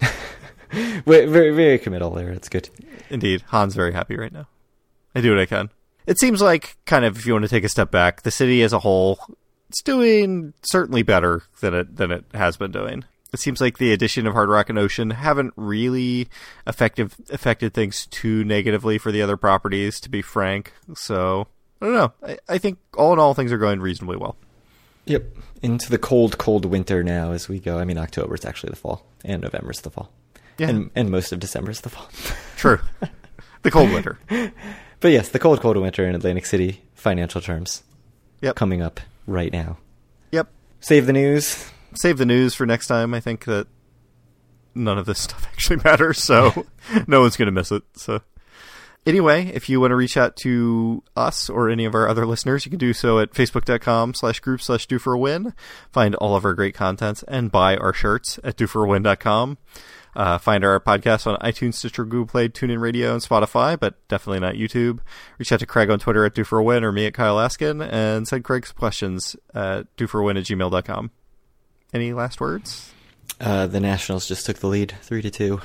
Very, 1.06 1.50
very 1.50 1.78
committal 1.78 2.10
there. 2.10 2.30
It's 2.30 2.48
good. 2.48 2.68
Indeed, 3.08 3.44
Han's 3.50 3.74
very 3.74 3.92
happy 3.92 4.16
right 4.16 4.32
now. 4.32 4.46
I 5.14 5.20
do 5.20 5.30
what 5.30 5.40
I 5.40 5.46
can. 5.46 5.70
It 6.06 6.18
seems 6.18 6.42
like, 6.42 6.76
kind 6.84 7.04
of, 7.04 7.16
if 7.16 7.26
you 7.26 7.32
want 7.32 7.44
to 7.44 7.48
take 7.48 7.64
a 7.64 7.68
step 7.68 7.90
back, 7.90 8.22
the 8.22 8.30
city 8.30 8.62
as 8.62 8.72
a 8.72 8.80
whole, 8.80 9.18
it's 9.68 9.82
doing 9.82 10.52
certainly 10.62 11.02
better 11.02 11.42
than 11.60 11.74
it 11.74 11.96
than 11.96 12.10
it 12.10 12.24
has 12.34 12.56
been 12.56 12.70
doing. 12.72 13.04
It 13.32 13.40
seems 13.40 13.60
like 13.60 13.78
the 13.78 13.92
addition 13.92 14.26
of 14.26 14.34
Hard 14.34 14.48
Rock 14.48 14.68
and 14.68 14.78
Ocean 14.78 15.10
haven't 15.10 15.54
really 15.56 16.28
affected 16.66 17.12
affected 17.30 17.72
things 17.74 18.06
too 18.06 18.44
negatively 18.44 18.98
for 18.98 19.10
the 19.10 19.22
other 19.22 19.36
properties, 19.36 19.98
to 20.00 20.10
be 20.10 20.22
frank. 20.22 20.72
So 20.94 21.48
I 21.80 21.86
don't 21.86 21.94
know. 21.94 22.12
I, 22.22 22.38
I 22.48 22.58
think 22.58 22.78
all 22.96 23.12
in 23.12 23.18
all, 23.18 23.34
things 23.34 23.52
are 23.52 23.58
going 23.58 23.80
reasonably 23.80 24.16
well. 24.16 24.36
Yep. 25.06 25.24
Into 25.62 25.90
the 25.90 25.98
cold, 25.98 26.38
cold 26.38 26.64
winter 26.64 27.02
now 27.02 27.32
as 27.32 27.48
we 27.48 27.58
go. 27.60 27.78
I 27.78 27.84
mean, 27.84 27.98
October's 27.98 28.44
actually 28.44 28.70
the 28.70 28.76
fall, 28.76 29.06
and 29.24 29.42
November's 29.42 29.80
the 29.80 29.90
fall, 29.90 30.10
Yeah. 30.58 30.68
and 30.70 30.90
and 30.94 31.10
most 31.10 31.32
of 31.32 31.38
December 31.40 31.70
is 31.70 31.80
the 31.82 31.90
fall. 31.90 32.08
True. 32.56 32.80
the 33.62 33.70
cold 33.70 33.92
winter. 33.92 34.18
but 35.00 35.08
yes, 35.08 35.28
the 35.28 35.38
cold, 35.38 35.60
cold 35.60 35.76
winter 35.76 36.06
in 36.08 36.14
Atlantic 36.14 36.46
City, 36.46 36.82
financial 36.94 37.40
terms, 37.40 37.82
Yep. 38.40 38.56
coming 38.56 38.80
up 38.82 39.00
right 39.26 39.52
now. 39.52 39.78
Yep. 40.32 40.48
Save 40.80 41.06
the 41.06 41.12
news. 41.12 41.70
save 41.94 42.18
the 42.18 42.26
news 42.26 42.54
for 42.54 42.64
next 42.66 42.86
time. 42.86 43.12
I 43.14 43.20
think 43.20 43.44
that 43.46 43.66
none 44.74 44.98
of 44.98 45.06
this 45.06 45.20
stuff 45.26 45.46
actually 45.52 45.80
matters, 45.84 46.22
so 46.22 46.66
no 47.06 47.20
one's 47.22 47.36
going 47.36 47.46
to 47.46 47.52
miss 47.52 47.72
it. 47.72 47.82
So 47.94 48.20
anyway, 49.06 49.46
if 49.54 49.68
you 49.68 49.80
want 49.80 49.90
to 49.90 49.96
reach 49.96 50.16
out 50.16 50.36
to 50.36 51.02
us 51.16 51.48
or 51.50 51.68
any 51.70 51.84
of 51.84 51.94
our 51.94 52.08
other 52.08 52.26
listeners, 52.26 52.64
you 52.66 52.70
can 52.70 52.78
do 52.78 52.92
so 52.92 53.18
at 53.18 53.32
facebook.com 53.32 54.14
slash 54.14 54.40
group 54.40 54.60
slash 54.62 54.86
Due 54.86 54.98
for 54.98 55.12
a 55.14 55.18
Win. 55.18 55.54
Find 55.92 56.14
all 56.16 56.36
of 56.36 56.44
our 56.44 56.54
great 56.54 56.74
contents 56.74 57.22
and 57.28 57.50
buy 57.52 57.76
our 57.76 57.92
shirts 57.92 58.38
at 58.44 58.56
dueforawin.com. 58.56 59.58
Uh, 60.16 60.38
find 60.38 60.64
our 60.64 60.80
podcast 60.80 61.26
on 61.26 61.36
iTunes, 61.40 61.74
Stitcher, 61.74 62.06
Google 62.06 62.26
Play, 62.26 62.48
TuneIn 62.48 62.80
Radio, 62.80 63.12
and 63.12 63.22
Spotify, 63.22 63.78
but 63.78 63.96
definitely 64.08 64.40
not 64.40 64.54
YouTube. 64.54 65.00
Reach 65.38 65.52
out 65.52 65.60
to 65.60 65.66
Craig 65.66 65.90
on 65.90 65.98
Twitter 65.98 66.24
at 66.24 66.34
Due 66.34 66.42
for 66.42 66.58
a 66.58 66.64
Win 66.64 66.84
or 66.84 66.90
me 66.90 67.04
at 67.04 67.12
Kyle 67.12 67.38
Askin 67.38 67.82
and 67.82 68.26
send 68.26 68.42
Craig 68.42 68.66
questions 68.74 69.36
at 69.54 69.94
dueforawin 69.96 70.38
at 70.38 70.44
gmail.com. 70.44 71.10
Any 71.92 72.14
last 72.14 72.40
words? 72.40 72.92
Uh, 73.38 73.66
the 73.66 73.78
Nationals 73.78 74.26
just 74.26 74.46
took 74.46 74.56
the 74.58 74.68
lead, 74.68 74.94
three 75.02 75.20
to 75.20 75.30
two. 75.30 75.60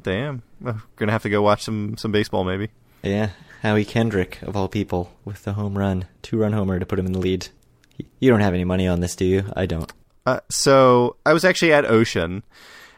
Damn. 0.00 0.42
Well, 0.58 0.80
gonna 0.96 1.12
have 1.12 1.24
to 1.24 1.28
go 1.28 1.42
watch 1.42 1.62
some 1.62 1.98
some 1.98 2.12
baseball 2.12 2.44
maybe. 2.44 2.70
Yeah, 3.02 3.30
Howie 3.62 3.84
Kendrick 3.84 4.40
of 4.40 4.56
all 4.56 4.68
people 4.68 5.12
with 5.24 5.44
the 5.44 5.52
home 5.52 5.76
run, 5.76 6.06
two 6.22 6.38
run 6.38 6.54
homer 6.54 6.78
to 6.78 6.86
put 6.86 6.98
him 6.98 7.06
in 7.06 7.12
the 7.12 7.18
lead. 7.18 7.48
You 8.20 8.30
don't 8.30 8.40
have 8.40 8.54
any 8.54 8.64
money 8.64 8.88
on 8.88 9.00
this, 9.00 9.14
do 9.14 9.26
you? 9.26 9.52
I 9.54 9.66
don't. 9.66 9.92
Uh, 10.24 10.40
so 10.50 11.16
I 11.26 11.32
was 11.32 11.44
actually 11.44 11.72
at 11.72 11.84
Ocean, 11.84 12.42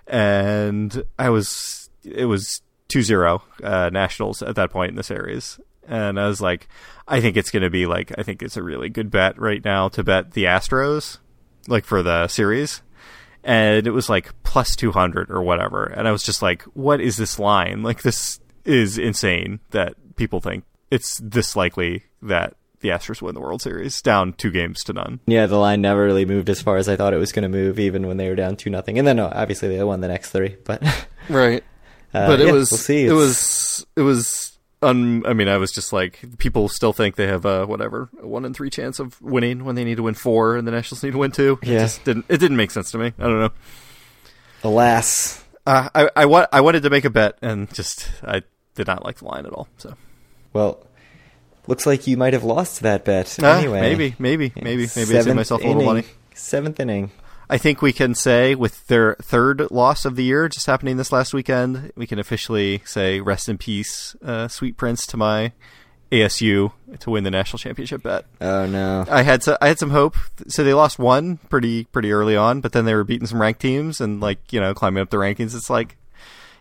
and 0.07 1.05
I 1.19 1.31
was 1.31 1.91
it 2.05 2.27
was 2.27 2.63
2-0 2.89 3.41
uh, 3.63 3.91
Nationals 3.91 4.43
at 4.43 4.57
that 4.57 4.71
point 4.71 4.91
in 4.91 4.97
the 4.97 5.03
series, 5.03 5.59
and 5.87 6.19
I 6.21 6.27
was 6.27 6.41
like, 6.41 6.69
I 7.09 7.21
think 7.21 7.37
it's 7.37 7.51
going 7.51 7.63
to 7.63 7.71
be 7.71 7.87
like 7.87 8.13
I 8.19 8.23
think 8.23 8.43
it's 8.43 8.57
a 8.57 8.63
really 8.63 8.89
good 8.89 9.11
bet 9.11 9.39
right 9.39 9.65
now 9.65 9.89
to 9.91 10.05
bet 10.05 10.33
the 10.33 10.45
Astros, 10.45 11.19
like 11.69 11.85
for 11.85 12.03
the 12.03 12.29
series, 12.29 12.83
and 13.43 13.87
it 13.87 13.93
was 13.93 14.09
like 14.09 14.31
plus 14.43 14.77
200 14.77 15.31
or 15.31 15.43
whatever, 15.43 15.85
and 15.85 16.07
I 16.07 16.13
was 16.13 16.23
just 16.23 16.43
like, 16.43 16.63
what 16.75 17.01
is 17.01 17.17
this 17.17 17.39
line? 17.39 17.83
Like 17.83 18.03
this 18.03 18.41
is 18.65 18.99
insane 18.99 19.61
that 19.71 19.95
people 20.17 20.41
think 20.41 20.65
it's 20.91 21.21
this 21.23 21.57
likely 21.57 22.05
that 22.23 22.55
the 22.81 22.89
Astros 22.91 23.23
win 23.23 23.35
the 23.35 23.41
World 23.41 23.63
Series, 23.63 24.01
down 24.03 24.33
two 24.35 24.51
games 24.51 24.83
to 24.85 24.93
none. 24.93 25.21
Yeah, 25.27 25.47
the 25.47 25.57
line 25.57 25.81
never 25.81 26.05
really 26.05 26.25
moved 26.27 26.51
as 26.51 26.61
far 26.63 26.77
as 26.77 26.89
I 26.89 26.97
thought 26.97 27.15
it 27.15 27.19
was 27.19 27.33
going 27.33 27.45
to 27.45 27.49
move, 27.49 27.79
even 27.79 28.07
when 28.07 28.17
they 28.19 28.29
were 28.29 28.35
down 28.35 28.57
two 28.57 28.71
nothing. 28.71 28.99
And 28.99 29.07
then 29.09 29.17
no, 29.17 29.27
obviously 29.33 29.69
they 29.75 29.83
won 29.83 30.01
the 30.01 30.09
next 30.09 30.31
three, 30.31 30.57
but 30.65 30.83
right. 31.29 31.65
uh, 32.13 32.27
but 32.27 32.41
it 32.41 32.47
yeah, 32.47 32.53
was 32.53 32.71
we'll 32.71 32.79
see. 32.79 33.07
it 33.07 33.13
was 33.13 33.87
it 33.97 34.03
was. 34.03 34.51
Un, 34.83 35.25
I 35.25 35.33
mean, 35.33 35.49
I 35.49 35.57
was 35.57 35.73
just 35.73 35.95
like, 35.95 36.21
people 36.37 36.69
still 36.69 36.93
think 36.93 37.17
they 37.17 37.27
have 37.27 37.47
a 37.47 37.65
whatever 37.67 38.11
a 38.23 38.27
one 38.29 38.45
in 38.45 38.53
three 38.53 38.69
chance 38.69 38.99
of 38.99 39.19
winning 39.23 39.65
when 39.65 39.77
they 39.77 39.85
need 39.85 39.97
to 39.97 40.03
win 40.03 40.13
four, 40.13 40.57
and 40.57 40.69
the 40.69 40.73
Nationals 40.73 41.03
need 41.03 41.13
to 41.13 41.19
win 41.19 41.31
two. 41.31 41.59
It 41.63 41.67
just 41.69 42.05
didn't. 42.05 42.27
It 42.29 42.37
didn't 42.37 42.59
make 42.59 42.71
sense 42.71 42.91
to 42.91 42.99
me. 42.99 43.15
I 43.19 43.23
don't 43.23 43.41
know. 43.41 43.51
alas. 44.63 45.43
Uh, 45.67 45.89
I 45.95 46.11
I, 46.15 46.27
wa- 46.27 46.47
I 46.53 46.61
wanted 46.61 46.83
to 46.83 46.91
make 46.91 47.05
a 47.07 47.11
bet, 47.11 47.39
and 47.41 47.73
just 47.73 48.11
I 48.23 48.43
did 48.75 48.87
not 48.87 49.05
like 49.05 49.19
the 49.19 49.25
line 49.25 49.47
at 49.47 49.53
all. 49.53 49.69
So 49.79 49.95
Well, 50.53 50.87
looks 51.67 51.87
like 51.87 52.07
you 52.07 52.17
might 52.17 52.33
have 52.33 52.45
lost 52.45 52.81
that 52.83 53.05
bet 53.05 53.37
Ah, 53.43 53.59
anyway. 53.59 53.81
maybe, 53.81 54.15
maybe, 54.19 54.53
maybe, 54.57 54.65
maybe 54.67 54.83
I 54.85 54.87
saved 55.23 55.35
myself 55.35 55.63
a 55.63 55.67
little 55.67 55.83
inning. 55.83 55.95
money. 55.95 56.07
Seventh 56.35 56.79
inning. 56.81 57.11
I 57.49 57.59
think 57.59 57.83
we 57.83 57.93
can 57.93 58.15
say 58.15 58.55
with 58.55 58.87
their 58.87 59.17
third 59.17 59.71
loss 59.71 60.05
of 60.05 60.17
the 60.17 60.25
year 60.25 60.49
just 60.49 60.67
happening 60.67 60.97
this 60.97 61.13
last 61.13 61.35
weekend, 61.35 61.93
we 61.95 62.07
can 62.07 62.19
officially 62.19 62.81
say 62.87 63.21
rest 63.21 63.49
in 63.49 63.59
peace, 63.59 64.17
uh, 64.25 64.49
Sweet 64.49 64.77
Prince, 64.79 65.07
to 65.09 65.17
my 65.19 65.53
ASU 66.11 66.73
to 67.01 67.11
win 67.11 67.25
the 67.25 67.31
national 67.31 67.59
championship 67.59 68.03
bet. 68.03 68.25
Oh 68.41 68.67
no. 68.67 69.05
I 69.11 69.23
had 69.23 69.43
so, 69.43 69.59
I 69.61 69.69
had 69.69 69.79
some 69.79 69.91
hope. 69.91 70.17
So 70.49 70.65
they 70.65 70.73
lost 70.75 70.99
one 70.99 71.37
pretty 71.49 71.85
pretty 71.85 72.13
early 72.13 72.37
on, 72.37 72.61
but 72.61 72.73
then 72.73 72.85
they 72.87 72.95
were 72.95 73.05
beating 73.05 73.27
some 73.27 73.41
ranked 73.41 73.61
teams 73.61 74.01
and 74.01 74.21
like 74.21 74.53
you 74.53 74.61
know 74.61 74.75
climbing 74.75 75.03
up 75.03 75.11
the 75.11 75.17
rankings. 75.19 75.55
It's 75.55 75.69
like 75.71 75.97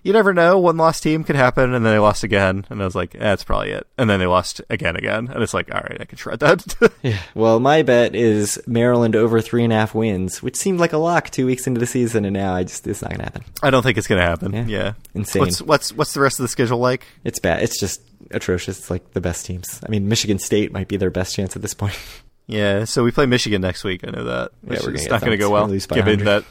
you 0.04 0.14
never 0.14 0.34
know. 0.34 0.60
One 0.60 0.78
lost 0.78 1.01
team 1.04 1.24
could 1.24 1.36
happen, 1.36 1.74
and 1.74 1.86
then 1.86 1.93
they 1.93 1.99
lost 1.99 2.24
again, 2.24 2.66
and 2.70 2.82
I 2.82 2.86
was 2.86 2.93
like, 2.95 3.16
eh, 3.16 3.20
that's 3.20 3.43
probably 3.43 3.72
it. 3.72 3.88
And 3.97 4.10
then 4.10 4.20
they 4.20 4.26
lost 4.28 4.62
again, 4.70 4.95
again, 4.95 5.30
and 5.34 5.41
it's 5.41 5.54
like, 5.54 5.74
all 5.74 5.82
right, 5.82 5.97
I 5.99 6.06
can 6.06 6.18
shred 6.18 6.39
that. 6.41 6.76
Yeah. 7.01 7.18
Well, 7.36 7.60
my 7.60 7.82
bet 7.82 8.16
is 8.16 8.62
Maryland 8.68 9.16
over 9.16 9.41
three 9.41 9.64
and 9.64 9.74
a 9.74 9.76
half 9.76 9.93
wins, 9.95 10.41
which 10.43 10.56
seemed 10.56 10.80
like 10.80 10.93
a 10.93 10.97
lock 10.97 11.30
two 11.32 11.45
weeks 11.45 11.66
into 11.68 11.80
the 11.80 11.86
season, 11.88 12.24
and 12.26 12.34
now 12.34 12.54
I 12.54 12.64
just 12.64 12.86
it's 12.88 13.01
not 13.01 13.12
gonna 13.12 13.24
happen. 13.24 13.43
I 13.62 13.70
don't 13.72 13.84
think 13.84 13.97
it's 13.97 14.08
gonna 14.08 14.22
happen. 14.22 14.54
Yeah. 14.54 14.66
Yeah, 14.68 14.93
Insane. 15.14 15.41
What's 15.41 15.62
what's 15.62 15.93
what's 15.93 16.14
the 16.14 16.22
rest 16.22 16.39
of 16.39 16.43
the 16.43 16.47
schedule 16.49 16.78
like? 16.78 17.06
It's 17.24 17.39
bad. 17.39 17.64
It's 17.64 17.80
just 17.80 18.01
atrocious. 18.32 18.80
It's 18.80 18.89
like 18.89 19.12
the 19.12 19.22
best 19.22 19.45
teams. 19.45 19.80
I 19.86 19.89
mean, 19.89 20.08
Michigan 20.08 20.39
State 20.39 20.72
might 20.72 20.88
be 20.88 20.97
their 20.97 21.10
best 21.12 21.36
chance 21.36 21.56
at 21.56 21.62
this 21.62 21.74
point. 21.74 21.97
Yeah, 22.45 22.84
so 22.84 23.06
we 23.06 23.12
play 23.12 23.26
Michigan 23.26 23.62
next 23.62 23.86
week. 23.86 24.01
I 24.06 24.12
know 24.12 24.26
that. 24.26 24.51
Yeah, 24.64 24.70
Which 24.72 24.80
we're 24.82 24.86
gonna 24.88 24.95
is 24.97 25.01
get 25.04 25.12
not 25.12 25.22
going 25.22 25.32
to 25.32 25.38
go 25.38 25.49
well, 25.49 25.66
We'll 25.66 25.80
given 25.80 26.20
100. 26.20 26.26
that. 26.26 26.43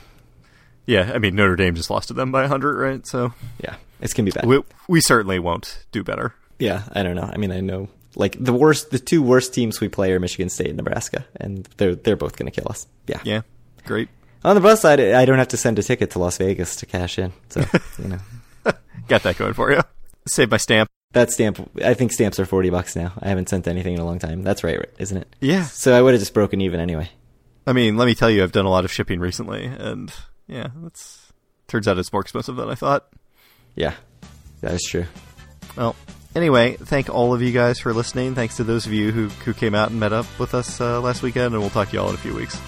Yeah, 0.87 1.12
I 1.14 1.18
mean 1.18 1.35
Notre 1.37 1.57
Dame 1.57 1.74
just 1.74 1.91
lost 1.91 2.09
to 2.09 2.14
them 2.14 2.33
by 2.33 2.47
hundred, 2.47 2.76
right? 2.78 3.07
So 3.07 3.33
yeah, 3.62 3.76
it's 4.01 4.12
gonna 4.12 4.26
be 4.26 4.33
bad. 4.33 4.47
we 4.47 4.62
we 4.89 5.01
certainly 5.01 5.39
won't 5.39 5.85
do 5.93 6.03
better. 6.03 6.35
Yeah, 6.59 6.83
I 6.93 7.03
don't 7.03 7.16
know. 7.16 7.30
I 7.33 7.37
mean, 7.39 7.51
I 7.53 7.61
know 7.61 7.89
like 8.14 8.37
the 8.43 8.53
worst, 8.53 8.91
the 8.91 8.99
two 8.99 9.22
worst 9.22 9.55
teams 9.55 9.80
we 9.80 9.89
play 9.89 10.12
are 10.12 10.20
Michigan 10.20 10.49
State 10.49 10.68
and 10.68 10.76
Nebraska, 10.76 11.24
and 11.37 11.66
they're 11.76 11.95
they're 11.95 12.16
both 12.16 12.37
going 12.37 12.51
to 12.51 12.61
kill 12.61 12.70
us. 12.70 12.87
Yeah. 13.07 13.20
Yeah, 13.24 13.43
great. 13.85 14.09
On 14.45 14.55
the 14.55 14.61
plus 14.61 14.80
side, 14.80 15.01
I 15.01 15.24
don't 15.24 15.39
have 15.39 15.49
to 15.49 15.57
send 15.57 15.78
a 15.78 15.83
ticket 15.83 16.11
to 16.12 16.18
Las 16.18 16.37
Vegas 16.39 16.76
to 16.76 16.87
cash 16.87 17.18
in, 17.18 17.33
so 17.49 17.61
you 18.03 18.09
know 18.09 18.18
Got 19.09 19.22
that 19.24 19.37
going 19.39 19.55
for 19.55 19.72
you. 19.72 19.80
Save 20.26 20.51
my 20.51 20.57
stamp. 20.57 20.89
that 21.12 21.30
stamp. 21.33 21.70
I 21.85 21.95
think 21.95 22.12
stamps 22.12 22.39
are 22.39 22.47
forty 22.47 22.70
bucks 22.70 22.95
now. 22.97 23.12
I 23.20 23.28
haven't 23.28 23.49
sent 23.49 23.66
anything 23.66 23.95
in 23.95 24.01
a 24.01 24.05
long 24.05 24.18
time. 24.18 24.43
That's 24.43 24.62
right, 24.62 24.78
isn't 24.99 25.16
it? 25.16 25.35
Yeah, 25.41 25.64
So 25.64 25.97
I 25.97 26.03
would 26.03 26.12
have 26.14 26.20
just 26.20 26.35
broken 26.35 26.61
even 26.61 26.80
anyway. 26.80 27.11
I 27.66 27.72
mean, 27.72 27.97
let 27.97 28.07
me 28.07 28.14
tell 28.14 28.30
you, 28.30 28.43
I've 28.43 28.53
done 28.53 28.64
a 28.66 28.70
lot 28.70 28.85
of 28.85 28.93
shipping 28.93 29.20
recently, 29.20 29.64
and 29.64 30.12
yeah, 30.53 30.69
that's 30.83 31.33
turns 31.67 31.89
out 31.89 31.97
it's 31.99 32.13
more 32.13 32.21
expensive 32.21 32.57
than 32.57 32.69
I 32.69 32.75
thought. 32.75 33.09
Yeah, 33.75 33.95
that 34.61 34.75
is 34.75 34.83
true. 34.83 35.07
Well, 35.77 35.97
anyway, 36.37 36.77
thank 36.77 37.09
all 37.09 37.33
of 37.33 37.41
you 37.41 37.53
guys 37.53 37.79
for 37.81 37.95
listening. 37.95 38.35
Thanks 38.35 38.59
to 38.59 38.65
those 38.65 38.85
of 38.85 38.93
you 38.93 39.13
who 39.13 39.29
who 39.29 39.55
came 39.55 39.75
out 39.75 39.91
and 39.91 39.99
met 39.99 40.13
up 40.13 40.27
with 40.39 40.55
us 40.55 40.79
uh, 40.81 41.01
last 41.01 41.23
weekend, 41.23 41.55
and 41.55 41.63
we'll 41.63 41.71
talk 41.71 41.89
to 41.89 41.95
you 41.95 42.03
all 42.03 42.11
in 42.11 42.15
a 42.15 42.19
few 42.19 42.35
weeks. 42.35 42.61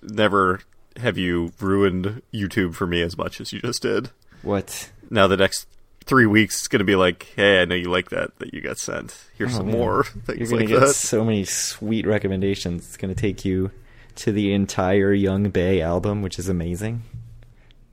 Never 0.00 0.60
have 0.98 1.18
you 1.18 1.52
ruined 1.60 2.22
YouTube 2.32 2.76
for 2.76 2.86
me 2.86 3.02
as 3.02 3.18
much 3.18 3.40
as 3.40 3.52
you 3.52 3.60
just 3.60 3.82
did. 3.82 4.10
What? 4.42 4.92
Now 5.10 5.26
the 5.26 5.36
next 5.36 5.66
three 6.06 6.26
weeks 6.26 6.62
is 6.62 6.68
going 6.68 6.78
to 6.80 6.84
be 6.84 6.96
like, 6.96 7.32
hey, 7.36 7.60
I 7.60 7.64
know 7.64 7.74
you 7.74 7.90
like 7.90 8.10
that 8.10 8.38
that 8.38 8.54
you 8.54 8.60
got 8.60 8.78
sent. 8.78 9.16
Here's 9.36 9.52
Oh, 9.54 9.58
some 9.58 9.66
man. 9.66 9.76
more 9.76 10.04
You're 10.14 10.22
things 10.36 10.50
gonna 10.50 10.60
like 10.62 10.68
get 10.68 10.80
that. 10.80 10.94
so 10.94 11.24
many 11.24 11.44
sweet 11.44 12.06
recommendations. 12.06 12.86
It's 12.86 12.96
gonna 12.96 13.14
take 13.14 13.44
you 13.44 13.70
to 14.16 14.32
the 14.32 14.52
entire 14.52 15.12
Yung 15.12 15.50
Bae 15.50 15.80
album, 15.80 16.22
which 16.22 16.38
is 16.38 16.48
amazing. 16.48 17.02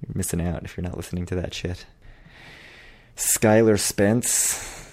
You're 0.06 0.16
missing 0.16 0.42
out 0.42 0.64
if 0.64 0.78
you're 0.78 0.84
not 0.84 0.96
listening 0.98 1.26
to 1.28 1.36
that 1.36 1.54
shit. 1.54 1.86
Skylar 3.18 3.80
Spence, 3.80 4.90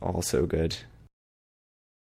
also 0.00 0.46
good. 0.46 0.76